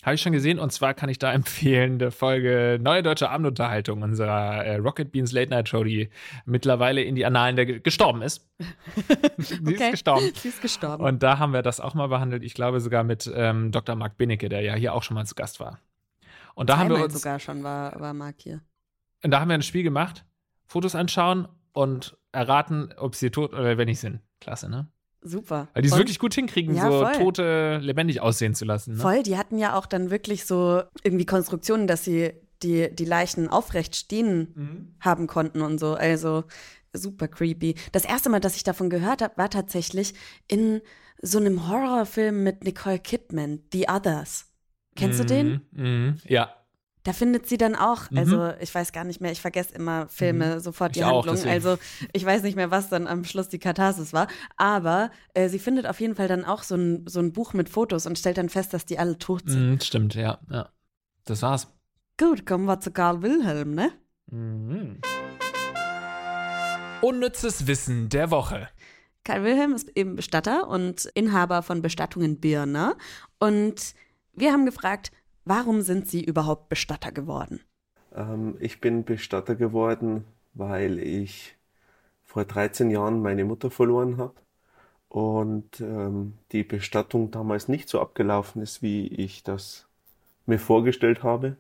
habe 0.04 0.16
ich 0.16 0.22
schon 0.22 0.34
gesehen 0.34 0.60
und 0.60 0.72
zwar 0.72 0.94
kann 0.94 1.10
ich 1.10 1.20
da 1.20 1.34
empfehlen, 1.34 2.00
der 2.00 2.12
Folge 2.12 2.80
Neue 2.82 3.04
Deutsche 3.04 3.30
Abendunterhaltung 3.30 4.02
unserer 4.02 4.64
äh, 4.66 4.76
Rocket 4.78 5.12
Beans 5.12 5.32
Late 5.32 5.50
Night 5.50 5.70
Show, 5.70 5.84
die 5.84 6.10
mittlerweile 6.46 7.02
in 7.02 7.16
die 7.16 7.26
Annalen 7.26 7.56
der 7.56 7.66
gestorben 7.66 8.22
ist. 8.22 8.48
die 9.38 9.74
ist 9.74 9.92
gestorben. 9.92 10.32
Sie 10.36 10.50
ist 10.50 10.62
gestorben. 10.62 11.04
Und 11.04 11.24
da 11.24 11.40
haben 11.40 11.54
wir 11.54 11.62
das 11.62 11.80
auch 11.80 11.94
mal 11.94 12.08
behandelt. 12.08 12.44
Ich 12.44 12.54
glaube 12.54 12.80
sogar 12.80 13.04
mit 13.04 13.32
ähm, 13.34 13.72
Dr. 13.72 13.96
Marc 13.96 14.18
Benecke, 14.18 14.50
der 14.50 14.62
ja 14.62 14.76
hier 14.76 14.94
auch 14.94 15.04
schon 15.04 15.16
mal 15.16 15.26
zu 15.26 15.36
Gast 15.36 15.60
war. 15.60 15.80
Und 16.54 16.70
da 16.70 16.78
haben 16.78 16.90
wir 16.90 16.96
Einmal 16.96 17.10
uns, 17.10 17.22
sogar 17.22 17.40
schon 17.40 17.64
war, 17.64 18.00
war 18.00 18.14
Marc 18.14 18.36
hier. 18.40 18.62
und 19.24 19.32
da 19.32 19.40
haben 19.40 19.50
wir 19.50 19.56
ein 19.56 19.62
Spiel 19.62 19.84
gemacht, 19.84 20.24
Fotos 20.66 20.96
anschauen 20.96 21.48
und 21.74 22.18
erraten, 22.32 22.94
ob 22.98 23.16
sie 23.16 23.30
tot 23.30 23.54
oder 23.54 23.64
lebendig 23.64 24.00
sind. 24.00 24.22
Klasse, 24.40 24.70
ne? 24.70 24.88
Super. 25.28 25.70
Weil 25.74 25.82
die 25.82 25.90
es 25.90 25.98
wirklich 25.98 26.20
gut 26.20 26.36
hinkriegen, 26.36 26.76
Ja, 26.76 26.84
so 26.92 27.00
voll. 27.04 27.12
Tote 27.14 27.80
lebendig 27.82 28.22
aussehen 28.22 28.54
zu 28.54 28.64
lassen. 28.64 28.94
Ne? 28.94 29.00
Voll, 29.00 29.24
die 29.24 29.38
hatten 29.38 29.58
ja 29.58 29.76
auch 29.76 29.88
dann 29.88 30.12
wirklich 30.12 30.46
so 30.46 30.84
irgendwie 31.04 31.26
Konstruktionen, 31.26 31.88
dass 31.88 32.04
sie 32.04 32.34
die, 32.62 32.94
die 32.94 33.06
Leichen 33.06 33.50
aufrecht 33.50 33.96
stehen 33.96 34.54
Mhm. 34.56 34.96
haben 35.00 35.28
konnten 35.28 35.62
und 35.62 35.80
so. 35.80 35.96
Also 35.96 36.44
super 36.94 37.28
creepy. 37.28 37.76
Das 37.92 38.06
erste 38.06 38.30
Mal, 38.30 38.40
dass 38.40 38.56
ich 38.56 38.64
davon 38.64 38.90
gehört 38.92 39.22
habe, 39.24 39.36
war 39.38 39.50
tatsächlich 39.50 40.14
in 40.48 40.82
so 41.22 41.40
einem 41.40 41.68
Horrorfilm 41.68 42.44
mit 42.44 42.64
Nicole 42.64 43.00
Kidman, 43.00 43.62
The 43.74 43.88
Others. 43.90 44.52
Kennst 44.96 45.20
du 45.20 45.26
den? 45.26 45.62
Mhm. 45.72 46.18
Ja. 46.28 46.54
Da 47.06 47.14
findet 47.14 47.48
sie 47.48 47.58
dann 47.58 47.76
auch, 47.76 48.10
Mhm. 48.10 48.18
also 48.18 48.54
ich 48.60 48.74
weiß 48.74 48.92
gar 48.92 49.04
nicht 49.04 49.22
mehr, 49.22 49.32
ich 49.32 49.40
vergesse 49.40 49.74
immer 49.76 50.08
Filme 50.08 50.60
sofort 50.60 50.96
die 50.96 51.00
Ich 51.00 51.06
auch, 51.06 51.18
Handlung. 51.20 51.36
deswegen. 51.36 51.54
Also 51.54 51.78
ich 52.14 52.26
weiß 52.26 52.42
nicht 52.44 52.56
mehr, 52.56 52.72
was 52.72 52.90
dann 52.90 53.06
am 53.08 53.24
Schluss 53.24 53.48
die 53.48 53.60
Katharsis 53.60 54.12
war. 54.12 54.28
Aber 54.58 55.12
äh, 55.36 55.48
sie 55.48 55.60
findet 55.60 55.86
auf 55.86 56.00
jeden 56.02 56.16
Fall 56.16 56.28
dann 56.28 56.44
auch 56.44 56.64
so 56.64 56.76
ein, 56.76 57.06
so 57.08 57.20
ein 57.20 57.32
Buch 57.32 57.54
mit 57.54 57.70
Fotos 57.70 58.08
und 58.08 58.18
stellt 58.18 58.38
dann 58.40 58.50
fest, 58.50 58.74
dass 58.74 58.86
die 58.86 58.98
alle 59.00 59.18
tot 59.20 59.44
sind. 59.46 59.70
Mhm, 59.70 59.80
stimmt, 59.82 60.16
ja, 60.16 60.40
ja. 60.50 60.70
Das 61.26 61.42
war's. 61.44 61.68
Gut, 62.20 62.46
kommen 62.46 62.66
wir 62.66 62.80
zu 62.80 62.92
Karl 62.92 63.22
Wilhelm, 63.22 63.76
ne? 63.76 63.92
Mhm. 64.32 65.00
Unnützes 67.02 67.68
Wissen 67.68 68.10
der 68.10 68.32
Woche. 68.32 68.68
Karl 69.24 69.44
Wilhelm 69.44 69.74
ist 69.74 69.90
eben 69.96 70.16
Bestatter 70.16 70.68
und 70.68 71.06
Inhaber 71.14 71.62
von 71.62 71.82
Bestattungen 71.82 72.40
Birner. 72.40 72.96
Und 73.40 73.94
wir 74.34 74.52
haben 74.52 74.66
gefragt, 74.66 75.12
warum 75.46 75.82
sind 75.82 76.08
Sie 76.08 76.24
überhaupt 76.24 76.70
Bestatter 76.70 77.12
geworden? 77.12 77.62
Ähm, 78.14 78.58
ich 78.60 78.82
bin 78.82 79.06
Bestatter 79.06 79.56
geworden, 79.56 80.26
weil 80.54 81.00
ich 81.00 81.56
vor 82.24 82.46
13 82.46 82.90
Jahren 82.90 83.22
meine 83.22 83.46
Mutter 83.46 83.72
verloren 83.72 84.18
habe 84.18 84.34
und 85.10 85.80
ähm, 85.80 86.34
die 86.52 86.64
Bestattung 86.64 87.32
damals 87.32 87.68
nicht 87.68 87.88
so 87.88 88.02
abgelaufen 88.02 88.62
ist, 88.62 88.82
wie 88.82 89.08
ich 89.08 89.44
das 89.44 89.88
mir 90.46 90.60
vorgestellt 90.60 91.24
habe. 91.24 91.56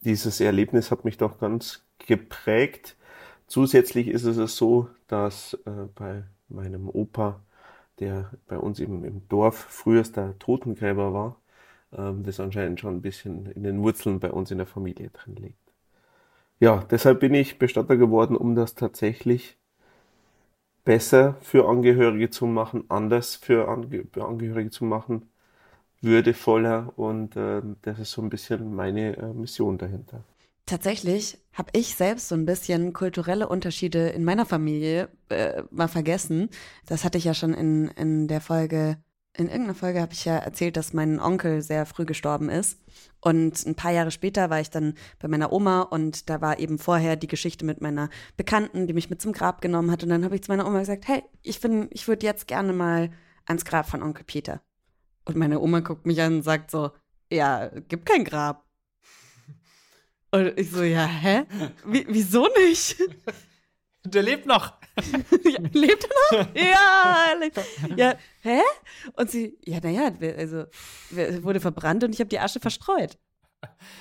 Dieses 0.00 0.40
Erlebnis 0.40 0.90
hat 0.90 1.04
mich 1.04 1.16
doch 1.16 1.38
ganz 1.38 1.84
geprägt. 1.98 2.96
Zusätzlich 3.46 4.08
ist 4.08 4.24
es 4.24 4.56
so, 4.56 4.88
dass 5.06 5.54
äh, 5.66 5.86
bei 5.94 6.24
meinem 6.48 6.88
Opa, 6.88 7.40
der 8.00 8.32
bei 8.48 8.58
uns 8.58 8.80
im, 8.80 9.04
im 9.04 9.28
Dorf 9.28 9.56
frühester 9.56 10.38
Totengräber 10.38 11.14
war, 11.14 11.36
das 11.94 12.40
anscheinend 12.40 12.80
schon 12.80 12.96
ein 12.96 13.02
bisschen 13.02 13.46
in 13.52 13.62
den 13.62 13.82
Wurzeln 13.82 14.20
bei 14.20 14.30
uns 14.30 14.50
in 14.50 14.58
der 14.58 14.66
Familie 14.66 15.10
drin 15.10 15.36
liegt. 15.36 15.72
Ja, 16.60 16.84
deshalb 16.90 17.20
bin 17.20 17.34
ich 17.34 17.58
Bestatter 17.58 17.96
geworden, 17.96 18.36
um 18.36 18.54
das 18.54 18.74
tatsächlich 18.74 19.58
besser 20.84 21.36
für 21.40 21.68
Angehörige 21.68 22.30
zu 22.30 22.46
machen, 22.46 22.84
anders 22.88 23.36
für 23.36 23.68
Ange 23.68 24.06
Angehörige 24.18 24.70
zu 24.70 24.84
machen, 24.84 25.28
würdevoller 26.00 26.92
und 26.96 27.36
äh, 27.36 27.62
das 27.82 27.98
ist 27.98 28.12
so 28.12 28.22
ein 28.22 28.30
bisschen 28.30 28.74
meine 28.74 29.16
äh, 29.16 29.32
Mission 29.32 29.78
dahinter. 29.78 30.22
Tatsächlich 30.66 31.38
habe 31.52 31.70
ich 31.74 31.94
selbst 31.94 32.28
so 32.28 32.34
ein 32.34 32.46
bisschen 32.46 32.92
kulturelle 32.94 33.48
Unterschiede 33.48 34.08
in 34.08 34.24
meiner 34.24 34.46
Familie 34.46 35.08
äh, 35.28 35.62
mal 35.70 35.88
vergessen. 35.88 36.48
Das 36.86 37.04
hatte 37.04 37.18
ich 37.18 37.24
ja 37.24 37.34
schon 37.34 37.52
in, 37.52 37.88
in 37.88 38.28
der 38.28 38.40
Folge, 38.40 38.96
in 39.36 39.46
irgendeiner 39.48 39.74
Folge 39.74 40.00
habe 40.00 40.12
ich 40.12 40.24
ja 40.24 40.36
erzählt, 40.36 40.76
dass 40.76 40.92
mein 40.92 41.18
Onkel 41.18 41.60
sehr 41.60 41.86
früh 41.86 42.04
gestorben 42.04 42.48
ist. 42.48 42.78
Und 43.20 43.66
ein 43.66 43.74
paar 43.74 43.90
Jahre 43.90 44.12
später 44.12 44.48
war 44.48 44.60
ich 44.60 44.70
dann 44.70 44.94
bei 45.18 45.28
meiner 45.28 45.52
Oma 45.52 45.82
und 45.82 46.30
da 46.30 46.40
war 46.40 46.60
eben 46.60 46.78
vorher 46.78 47.16
die 47.16 47.26
Geschichte 47.26 47.64
mit 47.64 47.80
meiner 47.80 48.10
Bekannten, 48.36 48.86
die 48.86 48.92
mich 48.92 49.10
mit 49.10 49.20
zum 49.20 49.32
Grab 49.32 49.60
genommen 49.60 49.90
hat. 49.90 50.02
Und 50.04 50.10
dann 50.10 50.24
habe 50.24 50.36
ich 50.36 50.42
zu 50.42 50.52
meiner 50.52 50.66
Oma 50.66 50.78
gesagt, 50.80 51.08
hey, 51.08 51.24
ich 51.42 51.60
bin, 51.60 51.88
ich 51.90 52.06
würde 52.06 52.24
jetzt 52.24 52.46
gerne 52.46 52.72
mal 52.72 53.10
ans 53.46 53.64
Grab 53.64 53.88
von 53.88 54.02
Onkel 54.02 54.24
Peter. 54.24 54.60
Und 55.24 55.36
meine 55.36 55.58
Oma 55.60 55.80
guckt 55.80 56.06
mich 56.06 56.20
an 56.22 56.36
und 56.36 56.42
sagt 56.42 56.70
so, 56.70 56.92
ja, 57.30 57.68
gibt 57.88 58.06
kein 58.06 58.24
Grab. 58.24 58.64
Und 60.30 60.58
ich 60.58 60.70
so, 60.70 60.82
ja, 60.82 61.06
hä? 61.06 61.44
Wie, 61.86 62.06
wieso 62.08 62.48
nicht? 62.58 62.96
Der 64.04 64.22
lebt 64.22 64.46
noch. 64.46 64.74
ja, 65.44 65.58
lebt 65.72 66.04
er 66.04 66.38
noch? 66.38 66.54
Ja, 66.54 67.26
er 67.32 67.38
lebt. 67.38 67.60
Ja, 67.96 68.14
hä? 68.42 68.60
Und 69.14 69.30
sie, 69.30 69.58
ja, 69.64 69.80
naja, 69.82 70.12
also 70.36 70.64
wurde 71.42 71.60
verbrannt 71.60 72.04
und 72.04 72.12
ich 72.12 72.20
habe 72.20 72.28
die 72.28 72.38
Asche 72.38 72.60
verstreut. 72.60 73.18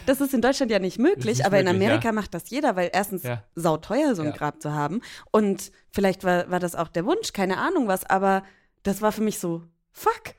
Das 0.05 0.19
ist 0.19 0.33
in 0.33 0.41
Deutschland 0.41 0.71
ja 0.71 0.79
nicht 0.79 0.99
möglich, 0.99 1.45
aber 1.45 1.57
möglich, 1.57 1.75
in 1.75 1.81
Amerika 1.81 2.09
ja. 2.09 2.11
macht 2.11 2.33
das 2.33 2.49
jeder, 2.49 2.75
weil 2.75 2.89
erstens 2.91 3.23
ja. 3.23 3.43
sauteuer 3.55 4.13
so 4.13 4.21
ein 4.21 4.29
ja. 4.29 4.35
Grab 4.35 4.61
zu 4.61 4.73
haben 4.73 5.01
und 5.31 5.71
vielleicht 5.89 6.25
war, 6.25 6.51
war 6.51 6.59
das 6.59 6.75
auch 6.75 6.89
der 6.89 7.05
Wunsch, 7.05 7.31
keine 7.31 7.57
Ahnung 7.57 7.87
was, 7.87 8.03
aber 8.05 8.43
das 8.83 9.01
war 9.01 9.13
für 9.13 9.21
mich 9.21 9.39
so, 9.39 9.63
fuck, 9.91 10.35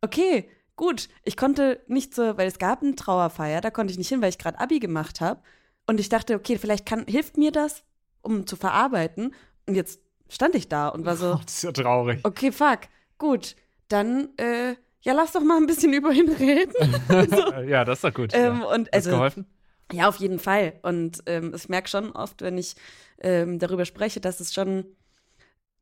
okay, 0.00 0.48
gut, 0.76 1.08
ich 1.24 1.36
konnte 1.36 1.82
nicht 1.86 2.14
so, 2.14 2.36
weil 2.36 2.48
es 2.48 2.58
gab 2.58 2.82
eine 2.82 2.94
Trauerfeier, 2.94 3.60
da 3.60 3.70
konnte 3.70 3.90
ich 3.90 3.98
nicht 3.98 4.08
hin, 4.08 4.22
weil 4.22 4.30
ich 4.30 4.38
gerade 4.38 4.58
Abi 4.58 4.78
gemacht 4.78 5.20
habe. 5.20 5.40
Und 5.86 6.00
ich 6.00 6.08
dachte, 6.08 6.34
okay, 6.34 6.58
vielleicht 6.58 6.86
kann, 6.86 7.06
hilft 7.06 7.36
mir 7.36 7.52
das, 7.52 7.84
um 8.20 8.46
zu 8.46 8.56
verarbeiten. 8.56 9.34
Und 9.66 9.74
jetzt 9.74 10.00
stand 10.28 10.54
ich 10.54 10.68
da 10.68 10.88
und 10.88 11.04
war 11.04 11.16
so. 11.16 11.32
Oh, 11.32 11.40
das 11.44 11.56
ist 11.56 11.62
ja 11.62 11.72
traurig. 11.72 12.20
Okay, 12.22 12.52
fuck, 12.52 12.80
gut, 13.18 13.56
dann, 13.88 14.30
äh, 14.36 14.74
ja, 15.02 15.12
lass 15.12 15.32
doch 15.32 15.42
mal 15.42 15.56
ein 15.58 15.66
bisschen 15.66 15.92
über 15.92 16.10
ihn 16.12 16.30
reden. 16.30 16.72
so. 17.30 17.52
Ja, 17.66 17.84
das 17.84 17.98
ist 17.98 18.04
doch 18.04 18.14
gut. 18.14 18.34
Ähm, 18.34 18.60
ja. 18.60 18.74
und, 18.74 18.92
also, 18.92 19.10
geholfen? 19.10 19.46
Ja, 19.92 20.08
auf 20.08 20.16
jeden 20.16 20.40
Fall. 20.40 20.74
Und 20.82 21.22
ähm, 21.26 21.52
ich 21.54 21.68
merke 21.68 21.88
schon 21.88 22.10
oft, 22.10 22.42
wenn 22.42 22.58
ich 22.58 22.74
ähm, 23.20 23.60
darüber 23.60 23.84
spreche, 23.84 24.20
dass 24.20 24.40
es 24.40 24.52
schon 24.52 24.84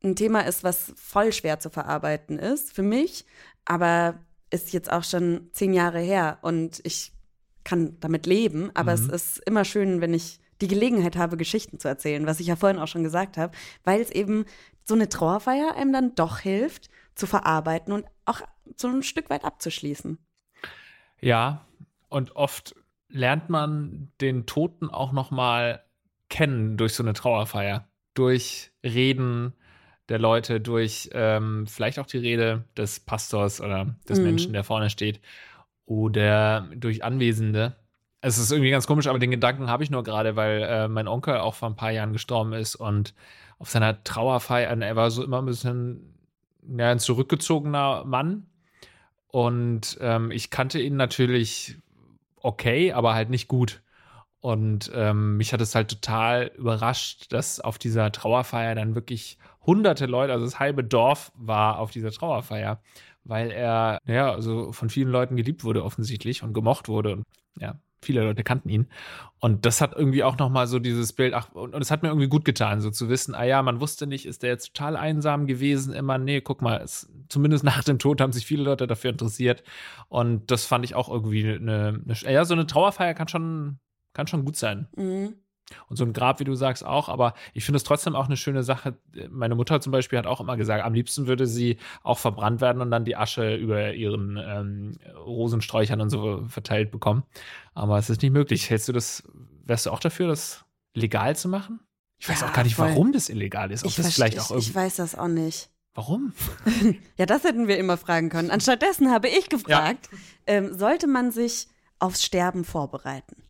ein 0.03 0.15
Thema 0.15 0.41
ist, 0.41 0.63
was 0.63 0.93
voll 0.95 1.33
schwer 1.33 1.59
zu 1.59 1.71
verarbeiten 1.71 2.37
ist 2.37 2.71
für 2.71 2.83
mich. 2.83 3.25
Aber 3.65 4.19
ist 4.51 4.73
jetzt 4.73 4.91
auch 4.91 5.03
schon 5.03 5.49
zehn 5.53 5.73
Jahre 5.73 5.99
her 5.99 6.37
und 6.43 6.79
ich 6.83 7.11
kann 7.63 7.99
damit 7.99 8.27
leben, 8.27 8.69
aber 8.75 8.95
mhm. 8.95 9.09
es 9.09 9.09
ist 9.09 9.39
immer 9.47 9.65
schön, 9.65 9.99
wenn 10.01 10.13
ich 10.13 10.39
die 10.61 10.67
Gelegenheit 10.67 11.15
habe, 11.17 11.37
Geschichten 11.37 11.79
zu 11.79 11.87
erzählen, 11.87 12.25
was 12.25 12.39
ich 12.39 12.47
ja 12.47 12.55
vorhin 12.55 12.79
auch 12.79 12.87
schon 12.87 13.03
gesagt 13.03 13.37
habe, 13.37 13.55
weil 13.83 14.01
es 14.01 14.09
eben 14.09 14.45
so 14.83 14.93
eine 14.93 15.09
Trauerfeier 15.09 15.75
einem 15.75 15.91
dann 15.91 16.15
doch 16.15 16.39
hilft, 16.39 16.89
zu 17.15 17.27
verarbeiten 17.27 17.93
und 17.93 18.05
auch 18.25 18.41
so 18.75 18.87
ein 18.87 19.03
Stück 19.03 19.29
weit 19.29 19.43
abzuschließen. 19.43 20.17
Ja, 21.21 21.65
und 22.09 22.35
oft 22.35 22.75
lernt 23.09 23.49
man 23.49 24.11
den 24.21 24.45
Toten 24.45 24.89
auch 24.89 25.11
noch 25.11 25.31
mal 25.31 25.83
kennen 26.29 26.77
durch 26.77 26.93
so 26.93 27.03
eine 27.03 27.13
Trauerfeier, 27.13 27.87
durch 28.13 28.71
Reden, 28.83 29.53
der 30.09 30.19
Leute 30.19 30.59
durch 30.61 31.09
ähm, 31.13 31.65
vielleicht 31.67 31.99
auch 31.99 32.05
die 32.05 32.17
Rede 32.17 32.65
des 32.77 32.99
Pastors 32.99 33.61
oder 33.61 33.95
des 34.07 34.19
mhm. 34.19 34.25
Menschen, 34.25 34.53
der 34.53 34.63
vorne 34.63 34.89
steht, 34.89 35.19
oder 35.85 36.69
durch 36.75 37.03
Anwesende. 37.03 37.75
Es 38.25 38.39
ist 38.39 38.51
irgendwie 38.51 38.71
ganz 38.71 38.87
komisch, 38.87 39.05
aber 39.05 39.19
den 39.19 39.29
Gedanken 39.29 39.69
habe 39.69 39.83
ich 39.83 39.91
nur 39.91 40.01
gerade, 40.01 40.35
weil 40.35 40.63
äh, 40.63 40.87
mein 40.87 41.07
Onkel 41.07 41.37
auch 41.37 41.53
vor 41.53 41.69
ein 41.69 41.75
paar 41.75 41.91
Jahren 41.91 42.11
gestorben 42.11 42.53
ist 42.53 42.73
und 42.73 43.13
auf 43.59 43.69
seiner 43.69 44.03
Trauerfeier, 44.03 44.75
äh, 44.75 44.83
er 44.83 44.95
war 44.95 45.11
so 45.11 45.23
immer 45.23 45.43
ein 45.43 45.45
bisschen 45.45 46.15
ja, 46.75 46.89
ein 46.89 46.97
zurückgezogener 46.97 48.03
Mann. 48.03 48.47
Und 49.27 49.99
ähm, 50.01 50.31
ich 50.31 50.49
kannte 50.49 50.79
ihn 50.79 50.95
natürlich 50.95 51.77
okay, 52.41 52.93
aber 52.93 53.13
halt 53.13 53.29
nicht 53.29 53.47
gut. 53.47 53.83
Und 54.39 54.91
ähm, 54.95 55.37
mich 55.37 55.53
hat 55.53 55.61
es 55.61 55.75
halt 55.75 55.89
total 55.89 56.51
überrascht, 56.57 57.31
dass 57.31 57.59
auf 57.59 57.77
dieser 57.77 58.11
Trauerfeier 58.11 58.73
dann 58.73 58.95
wirklich 58.95 59.37
hunderte 59.67 60.07
Leute, 60.07 60.33
also 60.33 60.45
das 60.45 60.57
halbe 60.59 60.83
Dorf 60.83 61.31
war 61.35 61.77
auf 61.77 61.91
dieser 61.91 62.09
Trauerfeier, 62.09 62.81
weil 63.23 63.51
er, 63.51 63.99
ja, 64.07 64.31
also 64.31 64.71
von 64.71 64.89
vielen 64.89 65.09
Leuten 65.09 65.35
geliebt 65.35 65.63
wurde 65.63 65.83
offensichtlich 65.83 66.41
und 66.41 66.53
gemocht 66.53 66.87
wurde 66.87 67.11
und 67.13 67.23
ja, 67.59 67.75
viele 68.05 68.23
Leute 68.23 68.43
kannten 68.43 68.69
ihn. 68.69 68.87
Und 69.39 69.65
das 69.65 69.81
hat 69.81 69.93
irgendwie 69.95 70.23
auch 70.23 70.37
nochmal 70.37 70.67
so 70.67 70.79
dieses 70.79 71.13
Bild, 71.13 71.33
ach, 71.33 71.51
und, 71.53 71.75
es 71.75 71.91
hat 71.91 72.01
mir 72.01 72.09
irgendwie 72.09 72.27
gut 72.27 72.45
getan, 72.45 72.81
so 72.81 72.89
zu 72.89 73.09
wissen, 73.09 73.35
ah 73.35 73.43
ja, 73.43 73.61
man 73.61 73.81
wusste 73.81 74.07
nicht, 74.07 74.25
ist 74.25 74.43
der 74.43 74.49
jetzt 74.51 74.73
total 74.73 74.95
einsam 74.95 75.45
gewesen, 75.45 75.93
immer, 75.93 76.17
nee, 76.17 76.41
guck 76.41 76.61
mal, 76.61 76.81
es, 76.81 77.11
zumindest 77.29 77.63
nach 77.65 77.83
dem 77.83 77.99
Tod 77.99 78.21
haben 78.21 78.31
sich 78.31 78.45
viele 78.45 78.63
Leute 78.63 78.87
dafür 78.87 79.11
interessiert. 79.11 79.63
Und 80.07 80.49
das 80.51 80.65
fand 80.65 80.85
ich 80.85 80.95
auch 80.95 81.09
irgendwie 81.09 81.47
eine, 81.47 82.01
eine 82.03 82.33
ja, 82.33 82.45
so 82.45 82.53
eine 82.53 82.67
Trauerfeier 82.67 83.13
kann 83.13 83.27
schon, 83.27 83.79
kann 84.13 84.27
schon 84.27 84.45
gut 84.45 84.55
sein. 84.55 84.87
Mhm. 84.95 85.35
Und 85.89 85.97
so 85.97 86.05
ein 86.05 86.13
Grab, 86.13 86.39
wie 86.39 86.43
du 86.43 86.53
sagst, 86.55 86.85
auch. 86.85 87.09
Aber 87.09 87.33
ich 87.53 87.65
finde 87.65 87.77
es 87.77 87.83
trotzdem 87.83 88.15
auch 88.15 88.25
eine 88.25 88.37
schöne 88.37 88.63
Sache. 88.63 88.97
Meine 89.29 89.55
Mutter 89.55 89.81
zum 89.81 89.91
Beispiel 89.91 90.19
hat 90.19 90.27
auch 90.27 90.39
immer 90.39 90.57
gesagt, 90.57 90.83
am 90.83 90.93
liebsten 90.93 91.27
würde 91.27 91.47
sie 91.47 91.77
auch 92.03 92.19
verbrannt 92.19 92.61
werden 92.61 92.81
und 92.81 92.91
dann 92.91 93.05
die 93.05 93.15
Asche 93.15 93.55
über 93.55 93.93
ihren 93.93 94.37
ähm, 94.37 94.97
Rosensträuchern 95.25 96.01
und 96.01 96.09
so 96.09 96.43
verteilt 96.47 96.91
bekommen. 96.91 97.23
Aber 97.73 97.97
es 97.97 98.09
ist 98.09 98.21
nicht 98.21 98.31
möglich. 98.31 98.69
Hältst 98.69 98.87
du 98.87 98.93
das, 98.93 99.23
wärst 99.65 99.87
du 99.87 99.91
auch 99.91 99.99
dafür, 99.99 100.27
das 100.27 100.65
legal 100.93 101.35
zu 101.35 101.49
machen? 101.49 101.79
Ich 102.19 102.29
weiß 102.29 102.41
ja, 102.41 102.47
auch 102.47 102.53
gar 102.53 102.63
nicht, 102.63 102.75
voll. 102.75 102.89
warum 102.89 103.11
das 103.11 103.29
illegal 103.29 103.71
ist. 103.71 103.83
Ob 103.83 103.89
ich 103.89 103.95
das 103.95 104.13
vielleicht 104.13 104.39
auch 104.39 104.51
irgendwie. 104.51 104.69
Ich 104.69 104.75
weiß 104.75 104.95
das 104.97 105.15
auch 105.15 105.27
nicht. 105.27 105.69
Warum? 105.93 106.33
ja, 107.17 107.25
das 107.25 107.43
hätten 107.43 107.67
wir 107.67 107.77
immer 107.77 107.97
fragen 107.97 108.29
können. 108.29 108.51
Anstattdessen 108.51 109.11
habe 109.11 109.29
ich 109.29 109.49
gefragt, 109.49 110.09
ja. 110.11 110.17
ähm, 110.47 110.77
sollte 110.77 111.07
man 111.07 111.31
sich 111.31 111.67
aufs 111.99 112.23
Sterben 112.23 112.65
vorbereiten? 112.65 113.44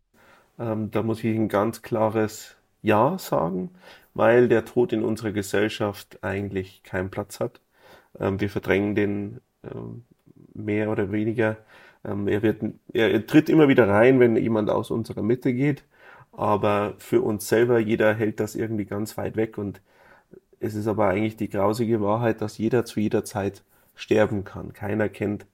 Ähm, 0.60 0.92
da 0.92 1.04
muss 1.04 1.24
ich 1.24 1.36
ein 1.36 1.50
ganz 1.50 1.82
klares 1.82 2.56
Ja 2.82 3.18
sagen, 3.20 3.72
weil 4.14 4.48
der 4.48 4.66
Tod 4.66 4.94
in 4.94 5.04
unserer 5.04 5.32
Gesellschaft 5.32 6.24
eigentlich 6.24 6.84
keinen 6.84 7.10
Platz 7.12 7.40
hat. 7.40 7.62
Ähm, 8.20 8.40
wir 8.40 8.50
verdrängen 8.50 8.96
den 8.96 9.42
ähm, 9.64 10.06
mehr 10.54 10.90
oder 10.92 11.12
weniger. 11.12 11.58
Ähm, 12.04 12.28
er, 12.28 12.42
wird, 12.44 12.64
er, 12.94 13.12
er 13.12 13.28
tritt 13.28 13.50
immer 13.50 13.68
wieder 13.68 13.88
rein, 13.88 14.20
wenn 14.20 14.36
jemand 14.38 14.70
aus 14.70 14.92
unserer 14.92 15.22
Mitte 15.24 15.54
geht, 15.54 15.84
aber 16.32 16.96
für 17.00 17.22
uns 17.22 17.48
selber, 17.48 17.80
jeder 17.80 18.14
hält 18.14 18.40
das 18.40 18.56
irgendwie 18.56 18.86
ganz 18.86 19.18
weit 19.18 19.36
weg 19.38 19.58
und 19.58 19.82
es 20.60 20.76
ist 20.76 20.88
aber 20.88 21.08
eigentlich 21.10 21.38
die 21.38 21.50
grausige 21.50 22.02
Wahrheit, 22.02 22.42
dass 22.42 22.58
jeder 22.58 22.86
zu 22.86 23.00
jeder 23.00 23.24
Zeit 23.26 23.64
sterben 23.96 24.44
kann. 24.44 24.74
Keiner 24.74 25.10
kennt 25.10 25.46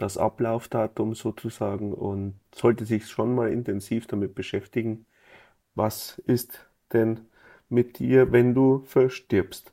das 0.00 0.16
Ablaufdatum 0.16 1.14
sozusagen 1.14 1.92
und 1.92 2.34
sollte 2.54 2.86
sich 2.86 3.08
schon 3.08 3.34
mal 3.34 3.52
intensiv 3.52 4.06
damit 4.06 4.34
beschäftigen, 4.34 5.04
was 5.74 6.18
ist 6.26 6.66
denn 6.92 7.20
mit 7.68 7.98
dir, 7.98 8.32
wenn 8.32 8.54
du 8.54 8.82
verstirbst. 8.86 9.72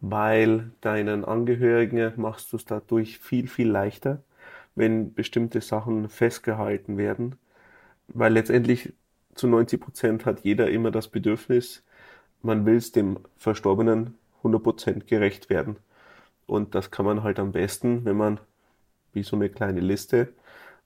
Weil 0.00 0.70
deinen 0.82 1.24
Angehörigen 1.24 2.12
machst 2.16 2.52
du 2.52 2.58
es 2.58 2.66
dadurch 2.66 3.18
viel, 3.18 3.48
viel 3.48 3.68
leichter, 3.70 4.22
wenn 4.74 5.14
bestimmte 5.14 5.60
Sachen 5.62 6.08
festgehalten 6.10 6.98
werden. 6.98 7.36
Weil 8.08 8.34
letztendlich 8.34 8.92
zu 9.34 9.48
90 9.48 9.80
Prozent 9.80 10.26
hat 10.26 10.40
jeder 10.40 10.70
immer 10.70 10.90
das 10.90 11.08
Bedürfnis, 11.08 11.82
man 12.42 12.66
will 12.66 12.76
es 12.76 12.92
dem 12.92 13.18
Verstorbenen 13.38 14.18
100 14.38 14.62
Prozent 14.62 15.06
gerecht 15.06 15.48
werden. 15.48 15.78
Und 16.46 16.74
das 16.74 16.90
kann 16.90 17.06
man 17.06 17.22
halt 17.22 17.38
am 17.38 17.52
besten, 17.52 18.04
wenn 18.04 18.18
man 18.18 18.40
wie 19.14 19.22
so 19.22 19.36
eine 19.36 19.48
kleine 19.48 19.80
Liste, 19.80 20.32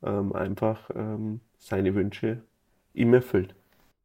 ähm, 0.02 0.32
einfach 0.32 0.90
ähm, 0.94 1.40
seine 1.58 1.94
Wünsche 1.94 2.42
ihm 2.94 3.14
erfüllt. 3.14 3.54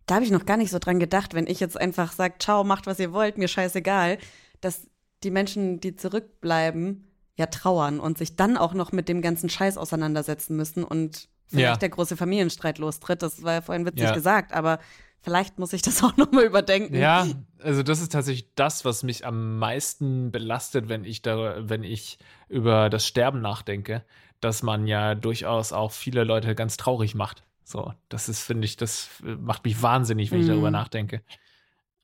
Da 0.06 0.16
habe 0.16 0.26
ich 0.26 0.32
noch 0.32 0.46
gar 0.46 0.58
nicht 0.58 0.72
so 0.72 0.80
dran 0.80 1.00
gedacht, 1.00 1.34
wenn 1.34 1.48
ich 1.48 1.60
jetzt 1.60 1.80
einfach 1.80 2.12
sage, 2.12 2.36
ciao, 2.40 2.64
macht 2.64 2.88
was 2.88 3.00
ihr 3.00 3.14
wollt, 3.14 3.38
mir 3.38 3.48
scheißegal, 3.48 4.18
dass 4.60 4.88
die 5.24 5.32
Menschen, 5.32 5.80
die 5.80 5.96
zurückbleiben, 5.96 7.06
ja 7.36 7.48
trauern 7.48 8.00
und 8.00 8.18
sich 8.18 8.36
dann 8.36 8.58
auch 8.58 8.74
noch 8.74 8.92
mit 8.92 9.10
dem 9.10 9.22
ganzen 9.22 9.50
Scheiß 9.50 9.78
auseinandersetzen 9.78 10.56
müssen 10.56 10.84
und 10.84 11.30
vielleicht 11.48 11.66
ja. 11.66 11.78
der 11.78 11.90
große 11.90 12.18
Familienstreit 12.18 12.78
lostritt. 12.78 13.22
Das 13.22 13.44
war 13.44 13.54
ja 13.54 13.62
vorhin 13.62 13.86
witzig 13.86 14.04
ja. 14.04 14.14
gesagt, 14.14 14.54
aber 14.54 14.80
vielleicht 15.24 15.58
muss 15.58 15.74
ich 15.74 15.82
das 15.82 16.04
auch 16.04 16.16
nochmal 16.18 16.44
überdenken. 16.44 16.96
Ja, 16.96 17.26
also 17.60 17.82
das 17.82 18.02
ist 18.02 18.12
tatsächlich 18.12 18.54
das, 18.56 18.86
was 18.86 19.02
mich 19.02 19.26
am 19.26 19.58
meisten 19.58 20.32
belastet, 20.32 20.90
wenn 20.90 21.06
ich 21.06 21.22
da, 21.22 21.68
wenn 21.68 21.84
ich 21.84 22.20
über 22.50 22.90
das 22.90 23.08
Sterben 23.08 23.42
nachdenke, 23.42 24.04
dass 24.42 24.62
man 24.62 24.86
ja 24.86 25.16
durchaus 25.16 25.74
auch 25.74 25.92
viele 25.92 26.24
Leute 26.24 26.54
ganz 26.54 26.78
traurig 26.78 27.16
macht. 27.16 27.44
So, 27.64 27.94
das 28.10 28.30
ist, 28.30 28.42
finde 28.42 28.66
ich, 28.66 28.76
das 28.76 29.10
macht 29.22 29.64
mich 29.64 29.82
wahnsinnig, 29.82 30.32
wenn 30.32 30.42
ich 30.42 30.48
darüber 30.48 30.68
mhm. 30.68 30.74
nachdenke. 30.74 31.24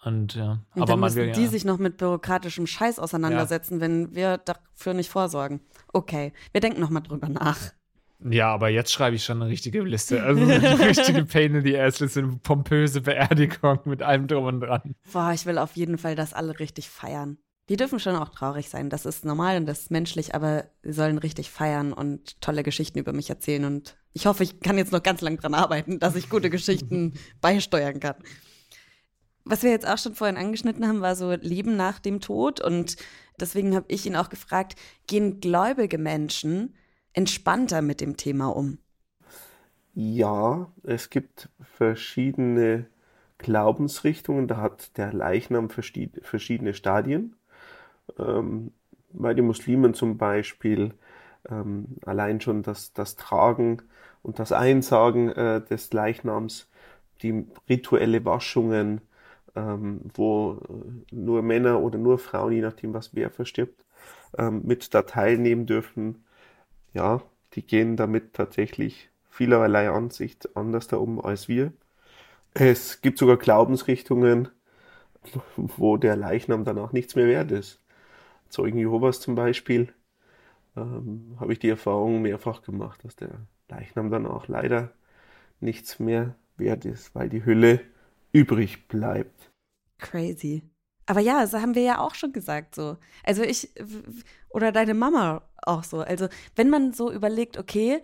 Und 0.01 0.36
ja, 0.36 0.51
und 0.51 0.82
aber 0.82 0.86
dann 0.86 0.99
man 1.01 1.08
müssen 1.08 1.17
will 1.17 1.32
die 1.34 1.43
ja. 1.43 1.49
sich 1.49 1.65
noch 1.65 1.77
mit 1.77 1.97
bürokratischem 1.97 2.67
Scheiß 2.67 2.99
auseinandersetzen, 2.99 3.82
wenn 3.82 4.15
wir 4.15 4.38
dafür 4.38 4.93
nicht 4.93 5.10
vorsorgen. 5.10 5.60
Okay, 5.91 6.32
wir 6.53 6.62
denken 6.62 6.79
noch 6.79 6.89
mal 6.89 7.01
drüber 7.01 7.27
nach. 7.27 7.58
Ja, 8.21 8.53
aber 8.53 8.69
jetzt 8.69 8.91
schreibe 8.91 9.15
ich 9.15 9.23
schon 9.23 9.41
eine 9.41 9.49
richtige 9.49 9.82
Liste. 9.82 10.21
Also 10.23 10.41
eine 10.41 10.79
richtige 10.79 11.25
Pain 11.25 11.55
in 11.55 11.63
the 11.63 11.77
Ass 11.77 11.99
Liste, 11.99 12.19
eine 12.19 12.38
pompöse 12.43 13.01
Beerdigung 13.01 13.79
mit 13.86 14.01
allem 14.01 14.27
drum 14.27 14.45
und 14.45 14.62
dran. 14.62 14.95
Boah, 15.12 15.32
ich 15.34 15.45
will 15.45 15.58
auf 15.58 15.75
jeden 15.75 15.97
Fall, 15.97 16.15
dass 16.15 16.34
alle 16.34 16.60
richtig 16.60 16.89
feiern. 16.89 17.38
Die 17.69 17.77
dürfen 17.77 17.99
schon 17.99 18.15
auch 18.15 18.29
traurig 18.29 18.67
sein. 18.67 18.89
Das 18.89 19.05
ist 19.05 19.23
normal 19.23 19.58
und 19.58 19.67
das 19.67 19.82
ist 19.82 19.91
menschlich, 19.91 20.36
aber 20.36 20.65
sie 20.82 20.91
sollen 20.91 21.19
richtig 21.19 21.51
feiern 21.51 21.93
und 21.93 22.41
tolle 22.41 22.63
Geschichten 22.63 22.97
über 22.97 23.13
mich 23.13 23.29
erzählen. 23.29 23.63
Und 23.63 23.95
ich 24.12 24.25
hoffe, 24.25 24.43
ich 24.43 24.60
kann 24.60 24.77
jetzt 24.77 24.91
noch 24.91 25.03
ganz 25.03 25.21
lang 25.21 25.38
dran 25.38 25.53
arbeiten, 25.53 25.99
dass 25.99 26.15
ich 26.15 26.29
gute 26.29 26.49
Geschichten 26.49 27.13
beisteuern 27.41 27.99
kann. 27.99 28.15
Was 29.45 29.63
wir 29.63 29.71
jetzt 29.71 29.88
auch 29.88 29.97
schon 29.97 30.15
vorhin 30.15 30.38
angeschnitten 30.38 30.88
haben, 30.88 31.01
war 31.01 31.15
so 31.15 31.32
Leben 31.32 31.77
nach 31.77 31.99
dem 31.99 32.19
Tod. 32.19 32.60
Und 32.60 32.97
deswegen 33.39 33.75
habe 33.75 33.86
ich 33.88 34.05
ihn 34.05 34.15
auch 34.15 34.29
gefragt, 34.29 34.75
gehen 35.08 35.39
gläubige 35.39 35.99
Menschen 35.99 36.75
entspannter 37.13 37.81
mit 37.81 38.01
dem 38.01 38.17
Thema 38.17 38.47
um? 38.55 38.79
Ja, 39.93 40.71
es 40.83 41.09
gibt 41.09 41.49
verschiedene 41.61 42.85
Glaubensrichtungen. 43.37 44.47
Da 44.47 44.57
hat 44.57 44.97
der 44.97 45.13
Leichnam 45.13 45.69
verschied- 45.69 46.21
verschiedene 46.25 46.73
Stadien. 46.73 47.35
Ähm, 48.19 48.73
bei 49.13 49.33
den 49.33 49.45
Muslimen 49.47 49.93
zum 49.95 50.17
Beispiel 50.17 50.93
ähm, 51.49 51.97
allein 52.05 52.41
schon 52.41 52.63
das, 52.63 52.93
das 52.93 53.15
Tragen 53.17 53.83
und 54.23 54.39
das 54.39 54.51
Einsagen 54.53 55.29
äh, 55.31 55.61
des 55.65 55.93
Leichnams, 55.93 56.69
die 57.23 57.47
rituelle 57.69 58.25
Waschungen, 58.25 59.01
ähm, 59.55 60.01
wo 60.15 60.59
äh, 61.11 61.15
nur 61.15 61.41
Männer 61.43 61.81
oder 61.81 61.97
nur 61.99 62.19
Frauen, 62.19 62.53
je 62.53 62.61
nachdem, 62.61 62.93
was 62.93 63.15
wer 63.15 63.31
verstirbt, 63.31 63.85
mit 64.51 64.93
da 64.93 65.01
teilnehmen 65.03 65.65
dürfen. 65.65 66.23
Ja, 66.93 67.21
die 67.54 67.65
gehen 67.65 67.97
damit 67.97 68.34
tatsächlich 68.34 69.10
vielerlei 69.30 69.89
Ansicht 69.89 70.56
anders 70.56 70.88
da 70.88 70.97
um 70.97 71.23
als 71.23 71.47
wir. 71.47 71.73
Es 72.54 73.02
gibt 73.02 73.19
sogar 73.19 73.38
Glaubensrichtungen, 73.38 74.49
wo 75.56 75.97
der 75.97 76.15
Leichnam 76.15 76.65
danach 76.65 76.93
nichts 76.93 77.15
mehr 77.15 77.28
wert 77.28 77.52
ist. 77.52 77.80
Zeugen 78.49 78.80
Jehovas 78.80 79.19
zum 79.19 79.36
Beispiel, 79.36 79.93
ähm, 80.75 81.36
habe 81.39 81.54
ich 81.54 81.60
die 81.60 81.69
Erfahrung 81.69 82.21
mehrfach 82.21 82.62
gemacht, 82.62 83.04
dass 83.04 83.15
der 83.15 83.30
Leichnam 83.69 84.10
danach 84.10 84.47
leider 84.47 84.91
nichts 85.60 85.99
mehr 85.99 86.36
wert 86.58 86.86
ist, 86.86 87.13
weil 87.15 87.30
die 87.30 87.45
Hülle 87.45 87.82
übrig 88.32 88.88
bleibt. 88.88 89.52
Crazy. 89.99 90.63
Aber 91.09 91.21
ja, 91.21 91.41
das 91.41 91.55
haben 91.55 91.73
wir 91.73 91.81
ja 91.81 91.97
auch 91.97 92.13
schon 92.13 92.33
gesagt 92.33 92.75
so. 92.75 92.97
Also 93.23 93.41
ich 93.41 93.71
oder 94.49 94.71
deine 94.71 94.93
Mama 94.93 95.41
auch 95.63 95.83
so. 95.83 96.01
Also 96.01 96.27
wenn 96.55 96.69
man 96.69 96.93
so 96.93 97.11
überlegt, 97.11 97.57
okay, 97.57 98.03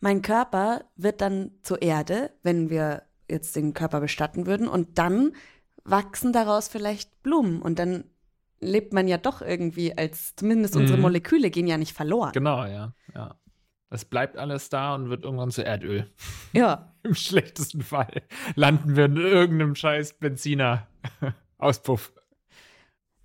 mein 0.00 0.22
Körper 0.22 0.86
wird 0.96 1.20
dann 1.20 1.50
zur 1.62 1.82
Erde, 1.82 2.30
wenn 2.42 2.70
wir 2.70 3.02
jetzt 3.28 3.54
den 3.54 3.74
Körper 3.74 4.00
bestatten 4.00 4.46
würden 4.46 4.66
und 4.66 4.98
dann 4.98 5.32
wachsen 5.84 6.32
daraus 6.32 6.68
vielleicht 6.68 7.22
Blumen 7.22 7.60
und 7.60 7.78
dann 7.78 8.04
lebt 8.60 8.94
man 8.94 9.08
ja 9.08 9.18
doch 9.18 9.42
irgendwie 9.42 9.98
als, 9.98 10.34
zumindest 10.34 10.74
unsere 10.74 10.96
Mhm. 10.96 11.02
Moleküle 11.02 11.50
gehen 11.50 11.66
ja 11.66 11.76
nicht 11.76 11.92
verloren. 11.92 12.32
Genau, 12.32 12.64
ja, 12.64 12.94
ja. 13.14 13.38
Das 13.90 14.06
bleibt 14.06 14.38
alles 14.38 14.70
da 14.70 14.94
und 14.94 15.10
wird 15.10 15.24
irgendwann 15.24 15.50
zu 15.50 15.62
Erdöl. 15.62 16.10
Ja. 16.54 16.94
Im 17.02 17.14
schlechtesten 17.14 17.82
Fall 17.82 18.22
landen 18.54 18.96
wir 18.96 19.04
in 19.04 19.18
irgendeinem 19.18 19.74
scheiß 19.74 20.14
Benziner-Auspuff. 20.14 22.14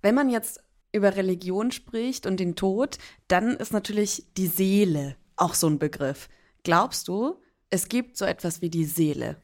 Wenn 0.04 0.14
man 0.14 0.28
jetzt 0.28 0.62
über 0.92 1.16
Religion 1.16 1.72
spricht 1.72 2.26
und 2.26 2.38
den 2.38 2.56
Tod, 2.56 2.98
dann 3.26 3.56
ist 3.56 3.72
natürlich 3.72 4.26
die 4.36 4.48
Seele 4.48 5.16
auch 5.36 5.54
so 5.54 5.66
ein 5.66 5.78
Begriff. 5.78 6.28
Glaubst 6.62 7.08
du, 7.08 7.40
es 7.70 7.88
gibt 7.88 8.18
so 8.18 8.26
etwas 8.26 8.60
wie 8.60 8.68
die 8.68 8.84
Seele? 8.84 9.38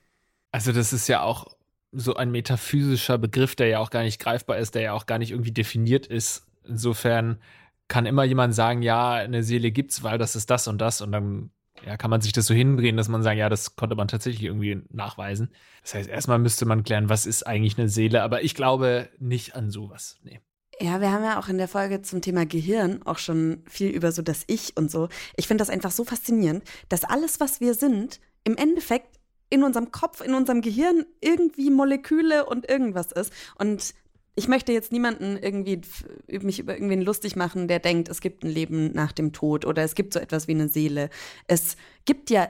Also 0.53 0.73
das 0.73 0.93
ist 0.93 1.09
ja 1.09 1.23
auch 1.23 1.57
so 1.93 2.15
ein 2.15 2.31
metaphysischer 2.31 3.17
Begriff, 3.17 3.57
der 3.57 3.69
ja 3.69 3.79
auch 3.79 3.89
gar 3.89 4.03
nicht 4.03 4.21
greifbar 4.21 4.59
ist, 4.59 4.75
der 4.75 4.83
ja 4.83 4.93
auch 4.93 5.07
gar 5.07 5.19
nicht 5.19 5.31
irgendwie 5.31 5.51
definiert 5.51 6.07
ist. 6.07 6.45
Insofern 6.65 7.41
kann 7.89 8.05
immer 8.05 8.25
jemand 8.25 8.55
sagen, 8.55 8.83
ja, 8.83 9.15
eine 9.15 9.43
Seele 9.43 9.71
gibt's, 9.71 10.03
weil 10.03 10.19
das 10.19 10.37
ist 10.37 10.51
das 10.51 10.69
und 10.69 10.77
das 10.77 11.01
und 11.01 11.11
dann 11.11 11.53
ja, 11.87 11.97
kann 11.97 12.11
man 12.11 12.21
sich 12.21 12.35
das 12.35 12.45
so 12.45 12.53
hindrehen, 12.53 12.99
dass 12.99 13.09
man 13.09 13.23
sagt, 13.23 13.39
ja, 13.39 13.49
das 13.49 13.77
konnte 13.77 13.97
man 13.97 14.09
tatsächlich 14.09 14.45
irgendwie 14.45 14.83
nachweisen. 14.91 15.49
Das 15.81 15.95
heißt, 15.95 16.11
erstmal 16.11 16.39
müsste 16.39 16.67
man 16.67 16.85
klären, 16.85 17.09
was 17.09 17.25
ist 17.25 17.47
eigentlich 17.47 17.79
eine 17.79 17.89
Seele, 17.89 18.23
aber 18.23 18.43
ich 18.43 18.55
glaube 18.55 19.09
nicht 19.19 19.57
an 19.57 19.71
sowas. 19.71 20.19
Nee. 20.23 20.41
Ja, 20.81 21.01
wir 21.01 21.13
haben 21.13 21.25
ja 21.25 21.39
auch 21.39 21.49
in 21.49 21.59
der 21.59 21.69
Folge 21.69 22.01
zum 22.01 22.23
Thema 22.23 22.47
Gehirn 22.47 23.03
auch 23.05 23.19
schon 23.19 23.63
viel 23.67 23.91
über 23.91 24.13
so 24.13 24.23
das 24.23 24.45
Ich 24.47 24.77
und 24.77 24.91
so. 24.91 25.09
Ich 25.37 25.47
finde 25.47 25.61
das 25.61 25.69
einfach 25.69 25.91
so 25.91 26.05
faszinierend, 26.05 26.65
dass 26.89 27.05
alles, 27.05 27.39
was 27.39 27.61
wir 27.61 27.75
sind, 27.75 28.19
im 28.45 28.57
Endeffekt 28.57 29.19
in 29.51 29.63
unserem 29.63 29.91
Kopf, 29.91 30.23
in 30.23 30.35
unserem 30.35 30.63
Gehirn 30.63 31.05
irgendwie 31.21 31.71
Moleküle 31.71 32.47
und 32.47 32.69
irgendwas 32.69 33.13
ist. 33.13 33.31
Und 33.59 33.93
ich 34.37 34.49
möchte 34.49 34.73
jetzt 34.73 34.91
niemanden 34.91 35.37
irgendwie 35.37 35.83
mich 36.29 36.61
über 36.61 36.75
irgendwen 36.75 37.03
lustig 37.03 37.37
machen, 37.37 37.69
der 37.69 37.81
denkt, 37.81 38.09
es 38.09 38.23
gibt 38.23 38.43
ein 38.43 38.51
Leben 38.51 38.93
nach 38.93 39.13
dem 39.13 39.33
Tod 39.33 39.67
oder 39.67 39.83
es 39.83 39.95
gibt 39.95 40.15
so 40.15 40.21
etwas 40.21 40.49
wie 40.49 40.53
eine 40.53 40.69
Seele. 40.69 41.11
Es 41.47 41.77
gibt 42.07 42.31
ja 42.31 42.49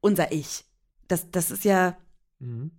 unser 0.00 0.32
Ich. 0.32 0.64
Das, 1.06 1.30
das 1.30 1.52
ist 1.52 1.64
ja 1.64 1.96
Mhm. 2.40 2.70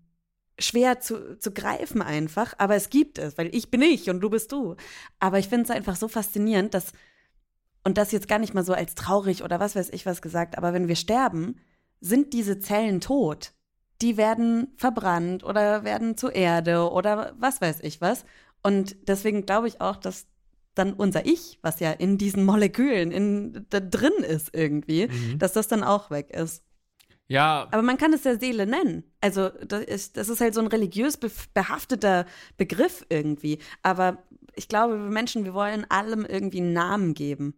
Schwer 0.60 1.00
zu, 1.00 1.38
zu 1.40 1.52
greifen 1.52 2.02
einfach, 2.02 2.54
aber 2.58 2.76
es 2.76 2.90
gibt 2.90 3.18
es, 3.18 3.38
weil 3.38 3.54
ich 3.56 3.72
bin 3.72 3.82
ich 3.82 4.10
und 4.10 4.20
du 4.22 4.30
bist 4.30 4.52
du. 4.52 4.76
Aber 5.20 5.40
ich 5.40 5.48
finde 5.48 5.64
es 5.66 5.72
einfach 5.72 5.96
so 5.96 6.08
faszinierend, 6.08 6.74
dass, 6.74 6.92
und 7.84 7.98
das 7.98 8.12
jetzt 8.12 8.28
gar 8.28 8.40
nicht 8.40 8.54
mal 8.54 8.64
so 8.64 8.74
als 8.74 8.96
traurig 8.96 9.44
oder 9.44 9.60
was 9.60 9.76
weiß 9.76 9.90
ich 9.92 10.06
was 10.06 10.22
gesagt, 10.22 10.58
aber 10.58 10.74
wenn 10.74 10.88
wir 10.88 10.96
sterben, 10.96 11.56
sind 12.02 12.34
diese 12.34 12.60
Zellen 12.60 13.02
tot. 13.02 13.54
Die 14.02 14.16
werden 14.16 14.68
verbrannt 14.78 15.44
oder 15.44 15.84
werden 15.84 16.16
zu 16.16 16.30
Erde 16.30 16.90
oder 16.90 17.34
was 17.38 17.60
weiß 17.60 17.80
ich 17.82 18.00
was. 18.00 18.24
Und 18.64 18.96
deswegen 19.08 19.46
glaube 19.46 19.68
ich 19.68 19.82
auch, 19.82 19.98
dass 19.98 20.28
dann 20.76 20.94
unser 20.94 21.26
Ich, 21.26 21.60
was 21.62 21.82
ja 21.82 21.92
in 21.92 22.18
diesen 22.18 22.46
Molekülen 22.46 23.12
in, 23.12 23.66
da 23.70 23.82
drin 23.82 24.24
ist 24.26 24.52
irgendwie, 24.54 25.08
Mhm. 25.08 25.40
dass 25.40 25.52
das 25.52 25.68
dann 25.68 25.84
auch 25.84 26.12
weg 26.12 26.30
ist. 26.30 26.64
Ja, 27.30 27.68
Aber 27.72 27.84
man 27.84 27.98
kann 27.98 28.12
es 28.12 28.24
ja 28.24 28.38
Seele 28.40 28.66
nennen. 28.66 29.04
Also 29.22 29.50
das 29.50 29.84
ist, 29.84 30.18
das 30.18 30.30
ist 30.30 30.42
halt 30.42 30.56
so 30.56 30.62
ein 30.62 30.68
religiös 30.68 31.18
behafteter 31.54 32.26
Begriff 32.58 33.06
irgendwie. 33.10 33.60
Aber 33.84 34.18
ich 34.56 34.68
glaube, 34.68 34.94
wir 34.96 35.10
Menschen, 35.10 35.46
wir 35.46 35.54
wollen 35.54 35.86
allem 35.90 36.26
irgendwie 36.26 36.60
einen 36.60 36.74
Namen 36.74 37.14
geben. 37.14 37.54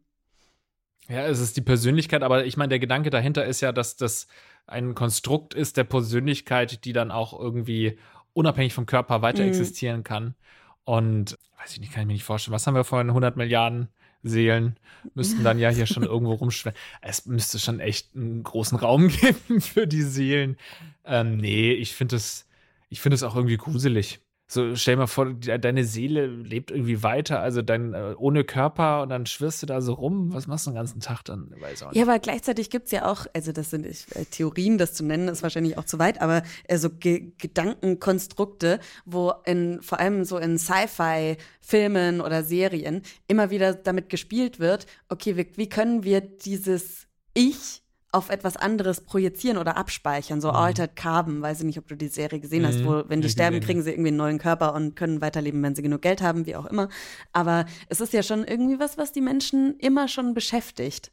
Ja, 1.07 1.25
es 1.25 1.39
ist 1.39 1.55
die 1.55 1.61
Persönlichkeit, 1.61 2.21
aber 2.21 2.45
ich 2.45 2.57
meine, 2.57 2.69
der 2.69 2.79
Gedanke 2.79 3.09
dahinter 3.09 3.45
ist 3.45 3.61
ja, 3.61 3.71
dass 3.71 3.95
das 3.95 4.27
ein 4.67 4.93
Konstrukt 4.93 5.53
ist 5.53 5.77
der 5.77 5.83
Persönlichkeit, 5.85 6.83
die 6.85 6.93
dann 6.93 7.09
auch 7.09 7.37
irgendwie 7.37 7.97
unabhängig 8.33 8.73
vom 8.73 8.85
Körper 8.85 9.21
weiter 9.21 9.41
Mhm. 9.41 9.49
existieren 9.49 10.03
kann. 10.03 10.35
Und 10.83 11.37
weiß 11.61 11.73
ich 11.73 11.79
nicht, 11.79 11.93
kann 11.93 12.01
ich 12.01 12.07
mir 12.07 12.13
nicht 12.13 12.23
vorstellen. 12.23 12.53
Was 12.53 12.67
haben 12.67 12.75
wir 12.75 12.83
vorhin? 12.83 13.09
100 13.09 13.37
Milliarden 13.37 13.87
Seelen 14.23 14.77
müssten 15.15 15.43
dann 15.43 15.59
ja 15.59 15.69
hier 15.69 15.85
schon 15.85 16.03
irgendwo 16.03 16.33
rumschwimmen. 16.33 16.77
Es 17.01 17.25
müsste 17.25 17.59
schon 17.59 17.79
echt 17.79 18.15
einen 18.15 18.43
großen 18.43 18.77
Raum 18.77 19.07
geben 19.21 19.61
für 19.61 19.87
die 19.87 20.03
Seelen. 20.03 20.57
Ähm, 21.05 21.37
nee, 21.37 21.71
ich 21.73 21.95
finde 21.95 22.15
es, 22.15 22.47
ich 22.89 23.01
finde 23.01 23.15
es 23.15 23.23
auch 23.23 23.35
irgendwie 23.35 23.57
gruselig. 23.57 24.19
So, 24.53 24.75
stell 24.75 24.95
dir 24.95 24.99
mal 24.99 25.07
vor, 25.07 25.33
de- 25.33 25.57
deine 25.59 25.85
Seele 25.85 26.25
lebt 26.25 26.71
irgendwie 26.71 27.03
weiter, 27.03 27.39
also 27.39 27.61
dein, 27.61 27.93
äh, 27.93 28.15
ohne 28.17 28.43
Körper 28.43 29.01
und 29.01 29.07
dann 29.07 29.25
schwirrst 29.25 29.61
du 29.61 29.65
da 29.65 29.79
so 29.79 29.93
rum. 29.93 30.33
Was 30.33 30.45
machst 30.45 30.65
du 30.65 30.71
den 30.71 30.75
ganzen 30.75 30.99
Tag 30.99 31.23
dann? 31.23 31.55
Ja, 31.93 32.03
aber 32.03 32.19
gleichzeitig 32.19 32.69
gibt 32.69 32.87
es 32.87 32.91
ja 32.91 33.09
auch, 33.09 33.27
also 33.33 33.53
das 33.53 33.69
sind 33.69 33.85
ich, 33.85 34.13
äh, 34.13 34.25
Theorien, 34.25 34.77
das 34.77 34.93
zu 34.93 35.05
nennen, 35.05 35.29
ist 35.29 35.41
wahrscheinlich 35.41 35.77
auch 35.77 35.85
zu 35.85 35.99
weit, 35.99 36.19
aber 36.19 36.43
äh, 36.67 36.77
so 36.77 36.89
Ge 36.89 37.31
Gedankenkonstrukte, 37.37 38.81
wo 39.05 39.31
in, 39.45 39.81
vor 39.81 40.01
allem 40.01 40.25
so 40.25 40.37
in 40.37 40.57
Sci-Fi-Filmen 40.57 42.19
oder 42.19 42.43
Serien 42.43 43.03
immer 43.29 43.51
wieder 43.51 43.73
damit 43.73 44.09
gespielt 44.09 44.59
wird, 44.59 44.85
okay, 45.07 45.37
wie, 45.37 45.47
wie 45.55 45.69
können 45.69 46.03
wir 46.03 46.19
dieses 46.19 47.07
Ich 47.33 47.80
auf 48.13 48.29
etwas 48.29 48.57
anderes 48.57 49.01
projizieren 49.01 49.57
oder 49.57 49.77
abspeichern, 49.77 50.41
so 50.41 50.49
Altered 50.49 50.95
Carbon, 50.95 51.41
weiß 51.41 51.59
ich 51.59 51.65
nicht, 51.65 51.77
ob 51.79 51.87
du 51.87 51.95
die 51.95 52.09
Serie 52.09 52.39
gesehen 52.39 52.65
hast, 52.67 52.79
Mhm, 52.79 52.85
wo, 52.85 53.03
wenn 53.07 53.21
die 53.21 53.27
nicht 53.27 53.33
sterben, 53.33 53.61
kriegen 53.61 53.81
sie 53.83 53.91
irgendwie 53.91 54.09
einen 54.09 54.17
neuen 54.17 54.37
Körper 54.37 54.73
und 54.73 54.95
können 54.95 55.21
weiterleben, 55.21 55.63
wenn 55.63 55.75
sie 55.75 55.81
genug 55.81 56.01
Geld 56.01 56.21
haben, 56.21 56.45
wie 56.45 56.55
auch 56.57 56.65
immer. 56.65 56.89
Aber 57.31 57.65
es 57.87 58.01
ist 58.01 58.11
ja 58.11 58.21
schon 58.21 58.43
irgendwie 58.43 58.79
was, 58.79 58.97
was 58.97 59.11
die 59.13 59.21
Menschen 59.21 59.77
immer 59.79 60.07
schon 60.09 60.33
beschäftigt. 60.33 61.11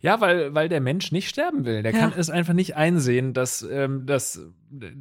Ja, 0.00 0.20
weil, 0.20 0.54
weil 0.54 0.68
der 0.68 0.80
Mensch 0.80 1.12
nicht 1.12 1.28
sterben 1.28 1.64
will. 1.64 1.82
Der 1.82 1.92
Ja. 1.92 1.98
kann 1.98 2.12
es 2.16 2.30
einfach 2.30 2.54
nicht 2.54 2.76
einsehen, 2.76 3.34
dass 3.34 3.62
ähm, 3.62 4.06
das 4.06 4.40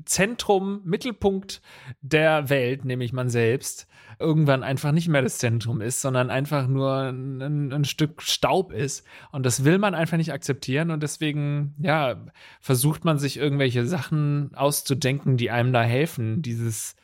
Zentrum, 0.06 0.82
Mittelpunkt 0.84 1.62
der 2.02 2.50
Welt, 2.50 2.86
nämlich 2.86 3.14
man 3.14 3.30
selbst, 3.30 3.88
irgendwann 4.20 4.64
einfach 4.64 4.92
nicht 4.92 5.08
mehr 5.08 5.22
das 5.22 5.38
Zentrum 5.40 5.82
ist, 5.82 6.02
sondern 6.02 6.30
einfach 6.30 6.68
nur 6.68 7.10
ein, 7.10 7.72
ein 7.72 7.86
Stück 7.86 8.22
Staub 8.22 8.72
ist. 8.72 9.06
Und 9.32 9.46
das 9.46 9.64
will 9.64 9.78
man 9.78 9.96
einfach 9.96 10.18
nicht 10.18 10.34
akzeptieren. 10.34 10.92
Und 10.92 11.04
deswegen, 11.04 11.76
ja, 11.80 12.26
versucht 12.62 13.06
man 13.06 13.18
sich 13.18 13.38
irgendwelche 13.38 13.86
Sachen 13.86 14.54
auszudenken, 14.56 15.38
die 15.38 15.52
einem 15.52 15.74
da 15.74 15.84
helfen, 15.84 16.42
dieses 16.42 16.96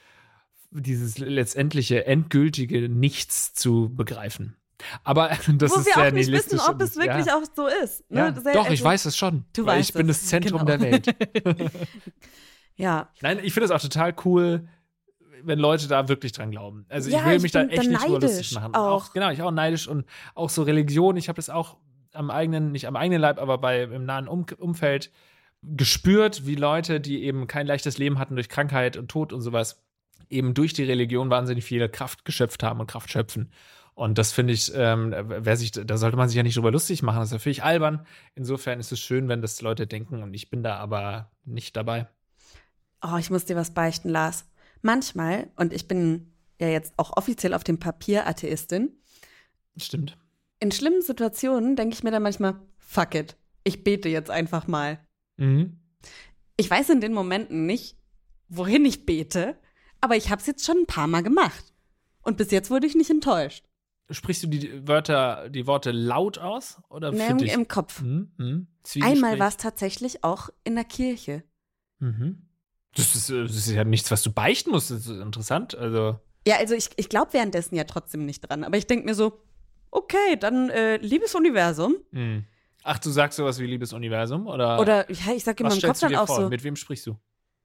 dieses 0.74 1.18
letztendliche, 1.18 2.06
endgültige 2.06 2.88
Nichts 2.88 3.54
zu 3.54 3.94
begreifen. 3.94 4.56
Aber 5.04 5.30
das 5.58 5.72
ist 5.72 5.86
wir 5.86 5.94
sehr 5.94 5.98
auch 5.98 6.12
nicht 6.12 6.32
wissen, 6.32 6.32
nihilistisch 6.32 6.62
ob 6.68 6.82
es 6.82 6.96
wirklich 6.98 7.26
ja. 7.26 7.38
auch 7.38 7.44
so 7.56 7.68
ist. 7.68 8.10
Ne? 8.12 8.20
Ja, 8.20 8.34
Sehr- 8.42 8.54
doch, 8.54 8.66
ich 8.66 8.72
also- 8.72 8.84
weiß 8.86 9.06
es 9.06 9.18
schon. 9.18 9.46
Du 9.54 9.66
weil 9.66 9.80
weißt 9.80 9.90
ich 9.90 9.96
bin 9.96 10.10
es, 10.10 10.20
das 10.20 10.30
Zentrum 10.30 10.66
genau. 10.66 10.78
der 10.78 10.82
Welt. 10.82 11.16
Ja, 12.76 13.10
Nein, 13.22 13.40
ich 13.44 13.54
finde 13.54 13.66
es 13.66 13.72
auch 13.72 13.82
total 13.82 14.16
cool, 14.26 14.68
wenn 15.44 15.60
Leute 15.60 15.88
da 15.88 16.08
wirklich 16.08 16.32
dran 16.32 16.52
glauben. 16.52 16.86
Also 16.90 17.10
ich 17.10 17.16
Ja, 17.16 17.26
will 17.26 17.36
ich 17.36 17.44
mich 17.44 17.52
da 17.52 17.62
bin 17.62 17.70
echt 17.70 17.90
nicht 17.90 18.08
lustig 18.08 18.32
neidisch 18.32 18.52
machen. 18.54 18.76
auch. 18.76 19.14
Genau, 19.14 19.30
ich 19.30 19.42
auch 19.42 19.52
neidisch 19.52 19.88
und 19.88 20.06
auch 20.36 20.50
so 20.50 20.64
Religion. 20.64 21.18
Ich 21.18 21.28
habe 21.30 21.36
das 21.36 21.50
auch 21.50 21.78
am 22.14 22.32
eigenen, 22.32 22.72
nicht 22.72 22.88
am 22.88 22.96
eigenen 22.96 23.22
Leib, 23.22 23.40
aber 23.40 23.58
bei 23.58 23.84
im 23.84 24.06
nahen 24.06 24.28
um 24.28 24.46
Umfeld 24.58 25.12
gespürt, 25.64 26.46
wie 26.46 26.56
Leute, 26.56 27.00
die 27.00 27.24
eben 27.24 27.48
kein 27.48 27.68
leichtes 27.68 27.98
Leben 27.98 28.18
hatten 28.18 28.36
durch 28.36 28.50
Krankheit 28.50 28.98
und 28.98 29.10
Tod 29.10 29.32
und 29.32 29.42
sowas, 29.42 29.84
eben 30.30 30.54
durch 30.54 30.74
die 30.74 30.84
Religion 30.84 31.30
wahnsinnig 31.30 31.64
viel 31.64 31.88
Kraft 31.90 32.26
geschöpft 32.26 32.64
haben 32.64 32.80
und 32.80 32.88
Kraft 32.88 33.12
schöpfen. 33.12 33.52
Und 33.94 34.18
das 34.18 34.32
finde 34.32 34.54
ich, 34.54 34.72
ähm, 34.74 35.14
wer 35.14 35.58
sich, 35.58 35.72
da 35.72 35.98
sollte 35.98 36.18
man 36.18 36.30
sich 36.30 36.38
ja 36.38 36.44
nicht 36.44 36.58
drüber 36.58 36.72
lustig 36.72 37.04
machen. 37.04 37.20
Das 37.20 37.30
ist 37.30 37.34
ja 37.34 37.40
völlig 37.40 37.64
albern. 37.64 38.06
Insofern 38.36 38.80
ist 38.80 38.92
es 38.92 39.00
schön, 39.00 39.28
wenn 39.28 39.42
das 39.42 39.62
Leute 39.62 39.86
denken 39.86 40.24
und 40.24 40.34
ich 40.34 40.50
bin 40.50 40.64
da 40.64 40.78
aber 40.78 41.32
nicht 41.44 41.76
dabei. 41.76 42.08
Oh, 43.04 43.18
ich 43.18 43.30
muss 43.30 43.46
dir 43.46 43.56
was 43.56 43.74
beichten, 43.74 44.10
Lars. 44.10 44.46
Manchmal, 44.82 45.50
und 45.56 45.74
ich 45.74 45.88
bin 45.88 46.32
ja 46.60 46.68
jetzt 46.68 46.94
auch 46.98 47.18
offiziell 47.18 47.54
auf 47.54 47.64
dem 47.64 47.80
Papier 47.80 48.28
Atheistin, 48.28 48.92
Stimmt. 49.78 50.18
in 50.60 50.72
schlimmen 50.72 51.02
Situationen 51.02 51.76
denke 51.76 51.94
ich 51.94 52.04
mir 52.04 52.12
dann 52.12 52.24
manchmal, 52.24 52.60
fuck 52.78 53.16
it, 53.16 53.36
ich 53.64 53.84
bete 53.84 54.10
jetzt 54.10 54.30
einfach 54.30 54.68
mal. 54.68 55.00
Mhm. 55.38 55.80
Ich 56.58 56.70
weiß 56.70 56.90
in 56.90 57.02
den 57.02 57.14
Momenten 57.14 57.66
nicht, 57.66 57.98
wohin 58.48 58.86
ich 58.86 59.06
bete, 59.06 59.58
aber 60.00 60.16
ich 60.16 60.30
habe 60.30 60.42
es 60.42 60.48
jetzt 60.48 60.66
schon 60.66 60.78
ein 60.78 60.88
paar 60.88 61.08
Mal 61.08 61.24
gemacht. 61.24 61.74
Und 62.22 62.38
bis 62.38 62.52
jetzt 62.52 62.70
wurde 62.70 62.88
ich 62.88 62.96
nicht 62.96 63.10
enttäuscht. 63.10 63.66
Sprichst 64.10 64.44
du 64.44 64.48
die 64.48 64.88
Wörter, 64.88 65.50
die 65.50 65.68
Worte 65.68 65.92
laut 65.92 66.38
aus 66.38 66.82
oder 66.90 67.14
für 67.14 67.24
im, 67.24 67.40
im 67.40 67.68
Kopf. 67.68 68.02
Hm, 68.02 68.32
hm. 68.38 68.68
Einmal 69.02 69.40
war 69.40 69.48
es 69.48 69.58
tatsächlich 69.58 70.24
auch 70.24 70.50
in 70.64 70.76
der 70.76 70.84
Kirche. 70.84 71.44
Mhm. 72.00 72.48
Das 72.96 73.16
ist, 73.16 73.30
äh, 73.30 73.44
das 73.44 73.56
ist 73.56 73.70
ja 73.70 73.84
nichts, 73.84 74.12
was 74.12 74.22
du 74.24 74.32
beichten 74.32 74.72
musst. 74.72 74.92
Das 74.92 75.08
ist 75.08 75.10
interessant. 75.10 75.76
Also, 75.76 76.20
Ja, 76.46 76.58
also 76.58 76.76
ich, 76.76 76.90
ich 76.98 77.08
glaube 77.10 77.34
währenddessen 77.34 77.76
ja 77.76 77.86
trotzdem 77.86 78.26
nicht 78.26 78.42
dran. 78.42 78.64
Aber 78.64 78.78
ich 78.78 78.88
denke 78.88 79.06
mir 79.06 79.16
so, 79.16 79.40
okay, 79.92 80.36
dann 80.40 80.70
äh, 80.70 80.98
liebes 80.98 81.36
Universum. 81.36 81.96
hm. 82.12 82.46
ach, 82.84 83.00
du 83.00 83.10
sagst 83.12 83.38
sowas 83.38 83.60
wie 83.60 83.66
liebes 83.66 83.94
Universum 83.94 84.48
oder? 84.48 84.80
Oder 84.80 85.10
ja, 85.12 85.34
ich 85.34 85.44
sage 85.44 85.64
in 85.64 85.70
was 85.70 85.76
meinem 85.76 85.90
Kopf 85.90 86.00
dann 86.00 86.16
auch 86.16 86.28
vor? 86.28 86.42
so, 86.42 86.50
Mit 86.50 86.64
wem 86.64 86.76
sprichst 86.76 87.08
du? 87.08 87.18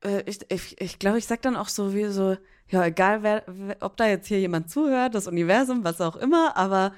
Äh, 0.05 0.23
ich 0.27 0.39
glaube, 0.39 0.55
ich, 0.55 0.81
ich, 0.81 0.99
glaub, 0.99 1.17
ich 1.17 1.27
sag 1.27 1.43
dann 1.43 1.57
auch 1.57 1.69
so 1.69 1.95
wie 1.95 2.07
so, 2.07 2.37
ja, 2.69 2.85
egal 2.87 3.23
wer, 3.23 3.45
ob 3.81 3.97
da 3.97 4.07
jetzt 4.09 4.27
hier 4.29 4.41
jemand 4.41 4.71
zuhört, 4.71 5.15
das 5.15 5.27
Universum, 5.29 5.85
was 5.85 6.01
auch 6.01 6.17
immer, 6.17 6.57
aber 6.57 6.95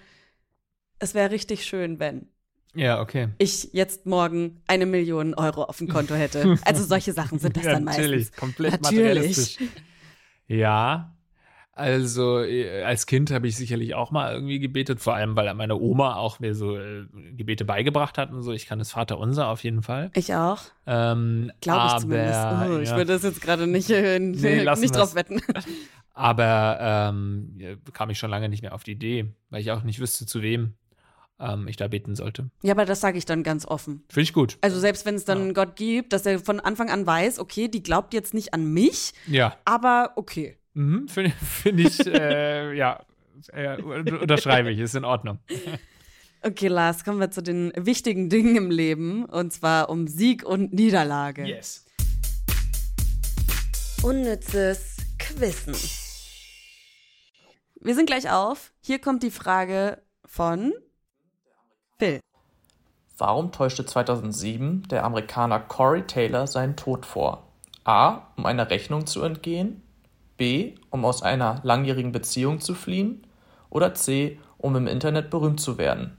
es 0.98 1.14
wäre 1.14 1.30
richtig 1.30 1.64
schön, 1.66 1.98
wenn 1.98 2.28
Ja, 2.74 3.00
okay. 3.00 3.28
ich 3.38 3.70
jetzt 3.72 4.06
morgen 4.06 4.62
eine 4.66 4.86
Million 4.86 5.34
Euro 5.34 5.64
auf 5.64 5.78
dem 5.78 5.88
Konto 5.88 6.14
hätte. 6.14 6.48
Also 6.64 6.84
solche 6.84 7.12
Sachen 7.12 7.38
sind 7.38 7.56
das 7.56 7.64
ja, 7.64 7.72
dann 7.72 7.84
natürlich, 7.84 8.30
meistens. 8.30 8.36
komplett 8.36 8.80
Natürlich. 8.80 8.82
materialistisch. 8.82 9.58
Ja, 10.48 11.17
also 11.78 12.40
äh, 12.42 12.82
als 12.82 13.06
Kind 13.06 13.30
habe 13.30 13.46
ich 13.46 13.56
sicherlich 13.56 13.94
auch 13.94 14.10
mal 14.10 14.34
irgendwie 14.34 14.58
gebetet, 14.58 15.00
vor 15.00 15.14
allem 15.14 15.36
weil 15.36 15.52
meine 15.54 15.76
Oma 15.76 16.16
auch 16.16 16.40
mir 16.40 16.54
so 16.54 16.76
äh, 16.76 17.06
Gebete 17.36 17.64
beigebracht 17.64 18.18
hat 18.18 18.32
und 18.32 18.42
so. 18.42 18.52
Ich 18.52 18.66
kann 18.66 18.78
das 18.78 18.90
Vaterunser 18.92 19.48
auf 19.48 19.62
jeden 19.62 19.82
Fall. 19.82 20.10
Ich 20.14 20.34
auch, 20.34 20.60
Ähm, 20.86 21.52
glaube 21.60 21.86
ich 21.86 21.92
aber, 21.92 22.00
zumindest. 22.00 22.40
Oh, 22.70 22.78
ich 22.80 22.88
ja. 22.90 22.96
würde 22.96 23.12
das 23.12 23.22
jetzt 23.22 23.40
gerade 23.40 23.66
nicht, 23.66 23.90
äh, 23.90 24.18
Nee, 24.18 24.64
nicht 24.80 24.96
drauf 24.96 25.14
wetten. 25.14 25.40
Aber 26.14 26.78
ähm, 26.80 27.78
kam 27.92 28.10
ich 28.10 28.18
schon 28.18 28.30
lange 28.30 28.48
nicht 28.48 28.62
mehr 28.62 28.74
auf 28.74 28.82
die 28.82 28.92
Idee, 28.92 29.32
weil 29.50 29.60
ich 29.60 29.70
auch 29.70 29.84
nicht 29.84 30.00
wüsste, 30.00 30.26
zu 30.26 30.42
wem 30.42 30.74
ähm, 31.38 31.68
ich 31.68 31.76
da 31.76 31.86
beten 31.86 32.16
sollte. 32.16 32.50
Ja, 32.62 32.72
aber 32.72 32.84
das 32.84 33.00
sage 33.00 33.16
ich 33.18 33.24
dann 33.24 33.44
ganz 33.44 33.64
offen. 33.64 34.02
Finde 34.08 34.22
ich 34.24 34.32
gut. 34.32 34.58
Also 34.60 34.80
selbst 34.80 35.06
wenn 35.06 35.14
es 35.14 35.24
dann 35.24 35.46
Ja. 35.46 35.52
Gott 35.52 35.76
gibt, 35.76 36.12
dass 36.12 36.26
er 36.26 36.40
von 36.40 36.58
Anfang 36.58 36.90
an 36.90 37.06
weiß, 37.06 37.38
okay, 37.38 37.68
die 37.68 37.84
glaubt 37.84 38.12
jetzt 38.14 38.34
nicht 38.34 38.52
an 38.52 38.64
mich, 38.72 39.12
Ja. 39.28 39.54
aber 39.64 40.14
okay. 40.16 40.57
Mhm, 40.74 41.08
Finde 41.08 41.30
find 41.30 41.80
ich, 41.80 42.06
äh, 42.06 42.74
ja, 42.74 43.04
äh, 43.52 43.80
unterschreibe 43.80 44.70
ich, 44.70 44.78
ist 44.78 44.94
in 44.94 45.04
Ordnung. 45.04 45.38
Okay, 46.40 46.68
Lars, 46.68 47.04
kommen 47.04 47.18
wir 47.18 47.32
zu 47.32 47.42
den 47.42 47.72
wichtigen 47.74 48.28
Dingen 48.30 48.54
im 48.54 48.70
Leben 48.70 49.24
und 49.24 49.52
zwar 49.52 49.88
um 49.90 50.06
Sieg 50.06 50.44
und 50.44 50.72
Niederlage. 50.72 51.44
Yes. 51.44 51.84
Unnützes 54.02 54.98
Quissen. 55.18 55.74
Wir 57.80 57.94
sind 57.94 58.06
gleich 58.06 58.30
auf. 58.30 58.72
Hier 58.80 59.00
kommt 59.00 59.24
die 59.24 59.32
Frage 59.32 60.00
von 60.24 60.72
Phil. 61.98 62.20
Warum 63.16 63.50
täuschte 63.50 63.84
2007 63.84 64.84
der 64.88 65.04
Amerikaner 65.04 65.58
Corey 65.58 66.06
Taylor 66.06 66.46
seinen 66.46 66.76
Tod 66.76 67.04
vor? 67.04 67.52
A. 67.82 68.28
Um 68.36 68.46
einer 68.46 68.70
Rechnung 68.70 69.06
zu 69.06 69.22
entgehen? 69.22 69.82
B. 70.38 70.76
Um 70.88 71.04
aus 71.04 71.22
einer 71.22 71.60
langjährigen 71.62 72.12
Beziehung 72.12 72.60
zu 72.60 72.74
fliehen? 72.74 73.26
Oder 73.68 73.92
C. 73.92 74.38
Um 74.56 74.74
im 74.74 74.86
Internet 74.86 75.28
berühmt 75.28 75.60
zu 75.60 75.76
werden? 75.76 76.16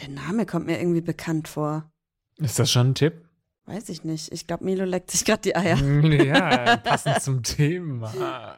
Der 0.00 0.08
Name 0.08 0.46
kommt 0.46 0.66
mir 0.66 0.78
irgendwie 0.78 1.00
bekannt 1.00 1.48
vor. 1.48 1.90
Ist 2.36 2.58
das 2.58 2.70
schon 2.70 2.90
ein 2.90 2.94
Tipp? 2.94 3.28
Weiß 3.66 3.88
ich 3.88 4.04
nicht. 4.04 4.32
Ich 4.32 4.46
glaube, 4.46 4.64
Milo 4.64 4.84
leckt 4.84 5.10
sich 5.10 5.24
gerade 5.24 5.42
die 5.42 5.56
Eier. 5.56 5.76
Ja, 5.78 6.76
passend 6.84 7.22
zum 7.22 7.42
Thema. 7.42 8.56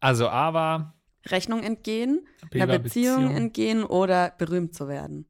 Also 0.00 0.28
A 0.28 0.54
war 0.54 0.94
Rechnung 1.26 1.62
entgehen, 1.62 2.26
B 2.50 2.60
einer 2.60 2.74
war 2.74 2.78
Beziehung, 2.78 3.30
entgehen 3.30 3.84
oder 3.84 4.32
berühmt 4.38 4.74
zu 4.74 4.88
werden. 4.88 5.26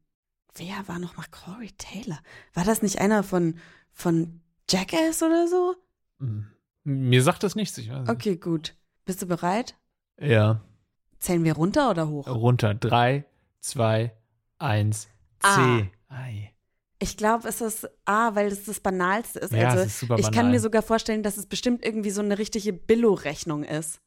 Wer 0.55 0.87
war 0.87 0.99
noch 0.99 1.17
mal 1.17 1.25
Corey 1.31 1.71
Taylor? 1.77 2.19
War 2.53 2.63
das 2.63 2.81
nicht 2.81 2.99
einer 2.99 3.23
von, 3.23 3.57
von 3.91 4.41
Jackass 4.69 5.23
oder 5.23 5.47
so? 5.47 5.75
Mhm. 6.19 6.47
Mir 6.83 7.21
sagt 7.23 7.43
das 7.43 7.55
nichts. 7.55 7.77
Ich 7.77 7.89
weiß 7.89 7.99
nicht. 8.01 8.09
Okay, 8.09 8.35
gut. 8.37 8.75
Bist 9.05 9.21
du 9.21 9.25
bereit? 9.27 9.75
Ja, 10.19 10.61
Zählen 11.19 11.43
wir 11.43 11.53
runter 11.53 11.89
oder 11.89 12.07
hoch? 12.07 12.27
runter. 12.27 12.73
Drei, 12.73 13.25
zwei, 13.59 14.13
eins, 14.57 15.09
C. 15.41 15.49
A. 15.49 15.81
Ei. 16.07 16.53
Ich 16.99 17.17
glaube, 17.17 17.47
es 17.47 17.59
ist 17.61 17.89
A, 18.05 18.35
weil 18.35 18.47
es 18.47 18.65
das 18.65 18.79
Banalste 18.79 19.39
ist. 19.39 19.51
Ja, 19.53 19.69
also, 19.69 19.81
es 19.83 19.87
ist 19.87 19.99
super 20.01 20.15
ich 20.17 20.23
kann 20.25 20.33
banal. 20.35 20.51
mir 20.51 20.59
sogar 20.59 20.81
vorstellen, 20.81 21.23
dass 21.23 21.37
es 21.37 21.45
bestimmt 21.45 21.83
irgendwie 21.85 22.09
so 22.11 22.21
eine 22.21 22.37
richtige 22.37 22.71
Billo-Rechnung 22.73 23.63
ist. 23.63 23.99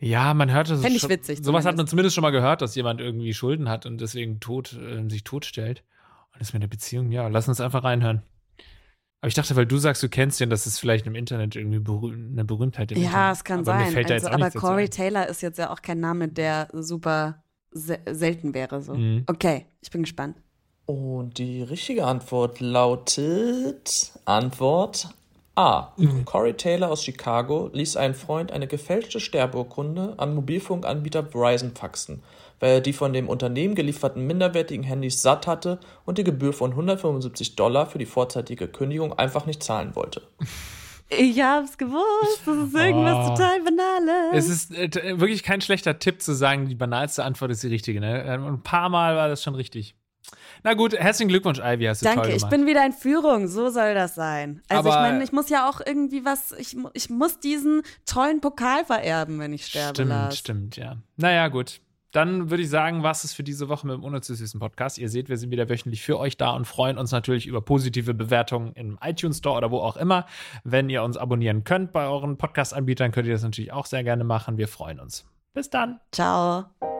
Ja, 0.00 0.34
man 0.34 0.50
hört 0.52 0.70
das 0.70 0.80
Fänd 0.80 0.94
ich 0.96 1.02
schon- 1.02 1.10
witzig 1.10 1.38
Sowas 1.44 1.64
hat 1.64 1.72
zumindest. 1.72 1.76
man 1.78 1.86
zumindest 1.88 2.14
schon 2.14 2.22
mal 2.22 2.30
gehört, 2.30 2.62
dass 2.62 2.74
jemand 2.74 3.00
irgendwie 3.00 3.34
Schulden 3.34 3.68
hat 3.68 3.86
und 3.86 4.00
deswegen 4.00 4.40
tot, 4.40 4.72
äh, 4.72 5.08
sich 5.08 5.22
totstellt. 5.24 5.84
Und 6.32 6.40
das 6.40 6.52
mit 6.52 6.62
der 6.62 6.68
Beziehung, 6.68 7.10
ja, 7.12 7.28
lass 7.28 7.48
uns 7.48 7.60
einfach 7.60 7.84
reinhören. 7.84 8.22
Aber 9.22 9.28
ich 9.28 9.34
dachte, 9.34 9.54
weil 9.54 9.66
du 9.66 9.76
sagst, 9.76 10.02
du 10.02 10.08
kennst 10.08 10.40
den, 10.40 10.48
dass 10.48 10.64
es 10.66 10.78
vielleicht 10.78 11.06
im 11.06 11.14
Internet 11.14 11.54
irgendwie 11.54 11.78
berüh 11.78 12.14
eine 12.14 12.44
Berühmtheit 12.44 12.90
im 12.92 12.98
Ja, 12.98 13.04
Internet. 13.08 13.36
es 13.36 13.44
kann 13.44 13.58
aber 13.60 13.64
sein. 13.66 13.86
Mir 13.86 13.92
fällt 13.92 14.10
da 14.10 14.14
also, 14.14 14.28
aber 14.28 14.50
Corey. 14.50 14.88
Taylor 14.88 15.26
ist 15.28 15.42
jetzt 15.42 15.58
ja 15.58 15.70
auch 15.70 15.82
kein 15.82 16.00
Name, 16.00 16.28
der 16.28 16.68
super 16.72 17.42
se 17.70 17.98
selten 18.10 18.54
wäre. 18.54 18.80
So. 18.80 18.94
Mhm. 18.94 19.24
Okay, 19.26 19.66
ich 19.82 19.90
bin 19.90 20.02
gespannt. 20.02 20.36
Und 20.86 21.38
die 21.38 21.62
richtige 21.62 22.04
Antwort 22.06 22.60
lautet 22.60 24.12
Antwort 24.24 25.10
A. 25.60 25.92
Corey 26.24 26.54
Taylor 26.54 26.90
aus 26.90 27.04
Chicago 27.04 27.68
ließ 27.74 27.96
einen 27.98 28.14
Freund 28.14 28.50
eine 28.50 28.66
gefälschte 28.66 29.20
Sterbeurkunde 29.20 30.14
an 30.16 30.34
Mobilfunkanbieter 30.34 31.24
Verizon 31.26 31.72
faxen, 31.74 32.22
weil 32.60 32.70
er 32.76 32.80
die 32.80 32.94
von 32.94 33.12
dem 33.12 33.28
Unternehmen 33.28 33.74
gelieferten 33.74 34.26
minderwertigen 34.26 34.84
Handys 34.84 35.20
satt 35.20 35.46
hatte 35.46 35.78
und 36.06 36.16
die 36.16 36.24
Gebühr 36.24 36.54
von 36.54 36.70
175 36.70 37.56
Dollar 37.56 37.86
für 37.86 37.98
die 37.98 38.06
vorzeitige 38.06 38.68
Kündigung 38.68 39.12
einfach 39.18 39.44
nicht 39.44 39.62
zahlen 39.62 39.94
wollte. 39.96 40.22
Ich 41.10 41.42
hab's 41.42 41.76
gewusst. 41.76 42.40
Das 42.46 42.56
ist 42.56 42.74
irgendwas 42.74 43.26
Oh. 43.26 43.30
total 43.34 43.60
Banales. 43.62 44.32
Es 44.32 44.48
ist 44.48 44.74
äh, 44.74 44.88
t- 44.88 45.20
wirklich 45.20 45.42
kein 45.42 45.60
schlechter 45.60 45.98
Tipp 45.98 46.22
zu 46.22 46.32
sagen, 46.34 46.68
die 46.68 46.74
banalste 46.76 47.24
Antwort 47.24 47.50
ist 47.50 47.62
die 47.64 47.68
richtige. 47.68 48.00
Ne? 48.00 48.24
Ähm, 48.24 48.46
Ein 48.46 48.62
paar 48.62 48.88
Mal 48.88 49.16
war 49.16 49.28
das 49.28 49.42
schon 49.42 49.56
richtig. 49.56 49.94
Na 50.62 50.74
gut, 50.74 50.94
herzlichen 50.98 51.28
Glückwunsch, 51.28 51.58
Ivy, 51.58 51.84
hast 51.84 52.02
du 52.02 52.06
toll 52.06 52.14
Danke, 52.16 52.30
ich 52.30 52.36
gemacht. 52.38 52.50
bin 52.50 52.66
wieder 52.66 52.84
in 52.84 52.92
Führung. 52.92 53.48
So 53.48 53.70
soll 53.70 53.94
das 53.94 54.14
sein. 54.14 54.62
Also 54.68 54.88
ich 54.88 54.94
Aber- 54.94 55.02
meine, 55.02 55.24
ich 55.24 55.32
muss 55.32 55.48
ja 55.48 55.68
auch 55.68 55.80
irgendwie 55.84 56.24
was, 56.24 56.52
ich, 56.52 56.76
ich 56.94 57.10
muss 57.10 57.38
diesen 57.40 57.82
tollen 58.06 58.40
Pokal 58.40 58.84
vererben, 58.84 59.38
wenn 59.38 59.52
ich 59.52 59.66
sterbe. 59.66 59.94
Stimmt, 59.96 60.10
Lars. 60.10 60.38
stimmt, 60.38 60.76
ja. 60.76 60.96
Naja, 61.16 61.48
gut. 61.48 61.80
Dann 62.12 62.50
würde 62.50 62.64
ich 62.64 62.68
sagen, 62.70 63.04
was 63.04 63.22
ist 63.22 63.34
für 63.34 63.44
diese 63.44 63.68
Woche 63.68 63.86
mit 63.86 63.94
dem 63.94 64.02
Unnützes 64.02 64.58
Podcast. 64.58 64.98
Ihr 64.98 65.08
seht, 65.08 65.28
wir 65.28 65.36
sind 65.36 65.52
wieder 65.52 65.68
wöchentlich 65.68 66.02
für 66.02 66.18
euch 66.18 66.36
da 66.36 66.50
und 66.50 66.66
freuen 66.66 66.98
uns 66.98 67.12
natürlich 67.12 67.46
über 67.46 67.60
positive 67.62 68.14
Bewertungen 68.14 68.72
im 68.72 68.98
iTunes 69.00 69.38
Store 69.38 69.56
oder 69.56 69.70
wo 69.70 69.78
auch 69.78 69.96
immer. 69.96 70.26
Wenn 70.64 70.90
ihr 70.90 71.04
uns 71.04 71.16
abonnieren 71.16 71.62
könnt 71.62 71.92
bei 71.92 72.06
euren 72.08 72.36
Podcast-Anbietern, 72.36 73.12
könnt 73.12 73.28
ihr 73.28 73.34
das 73.34 73.44
natürlich 73.44 73.72
auch 73.72 73.86
sehr 73.86 74.02
gerne 74.02 74.24
machen. 74.24 74.58
Wir 74.58 74.66
freuen 74.66 74.98
uns. 74.98 75.24
Bis 75.54 75.70
dann. 75.70 76.00
Ciao. 76.10 76.99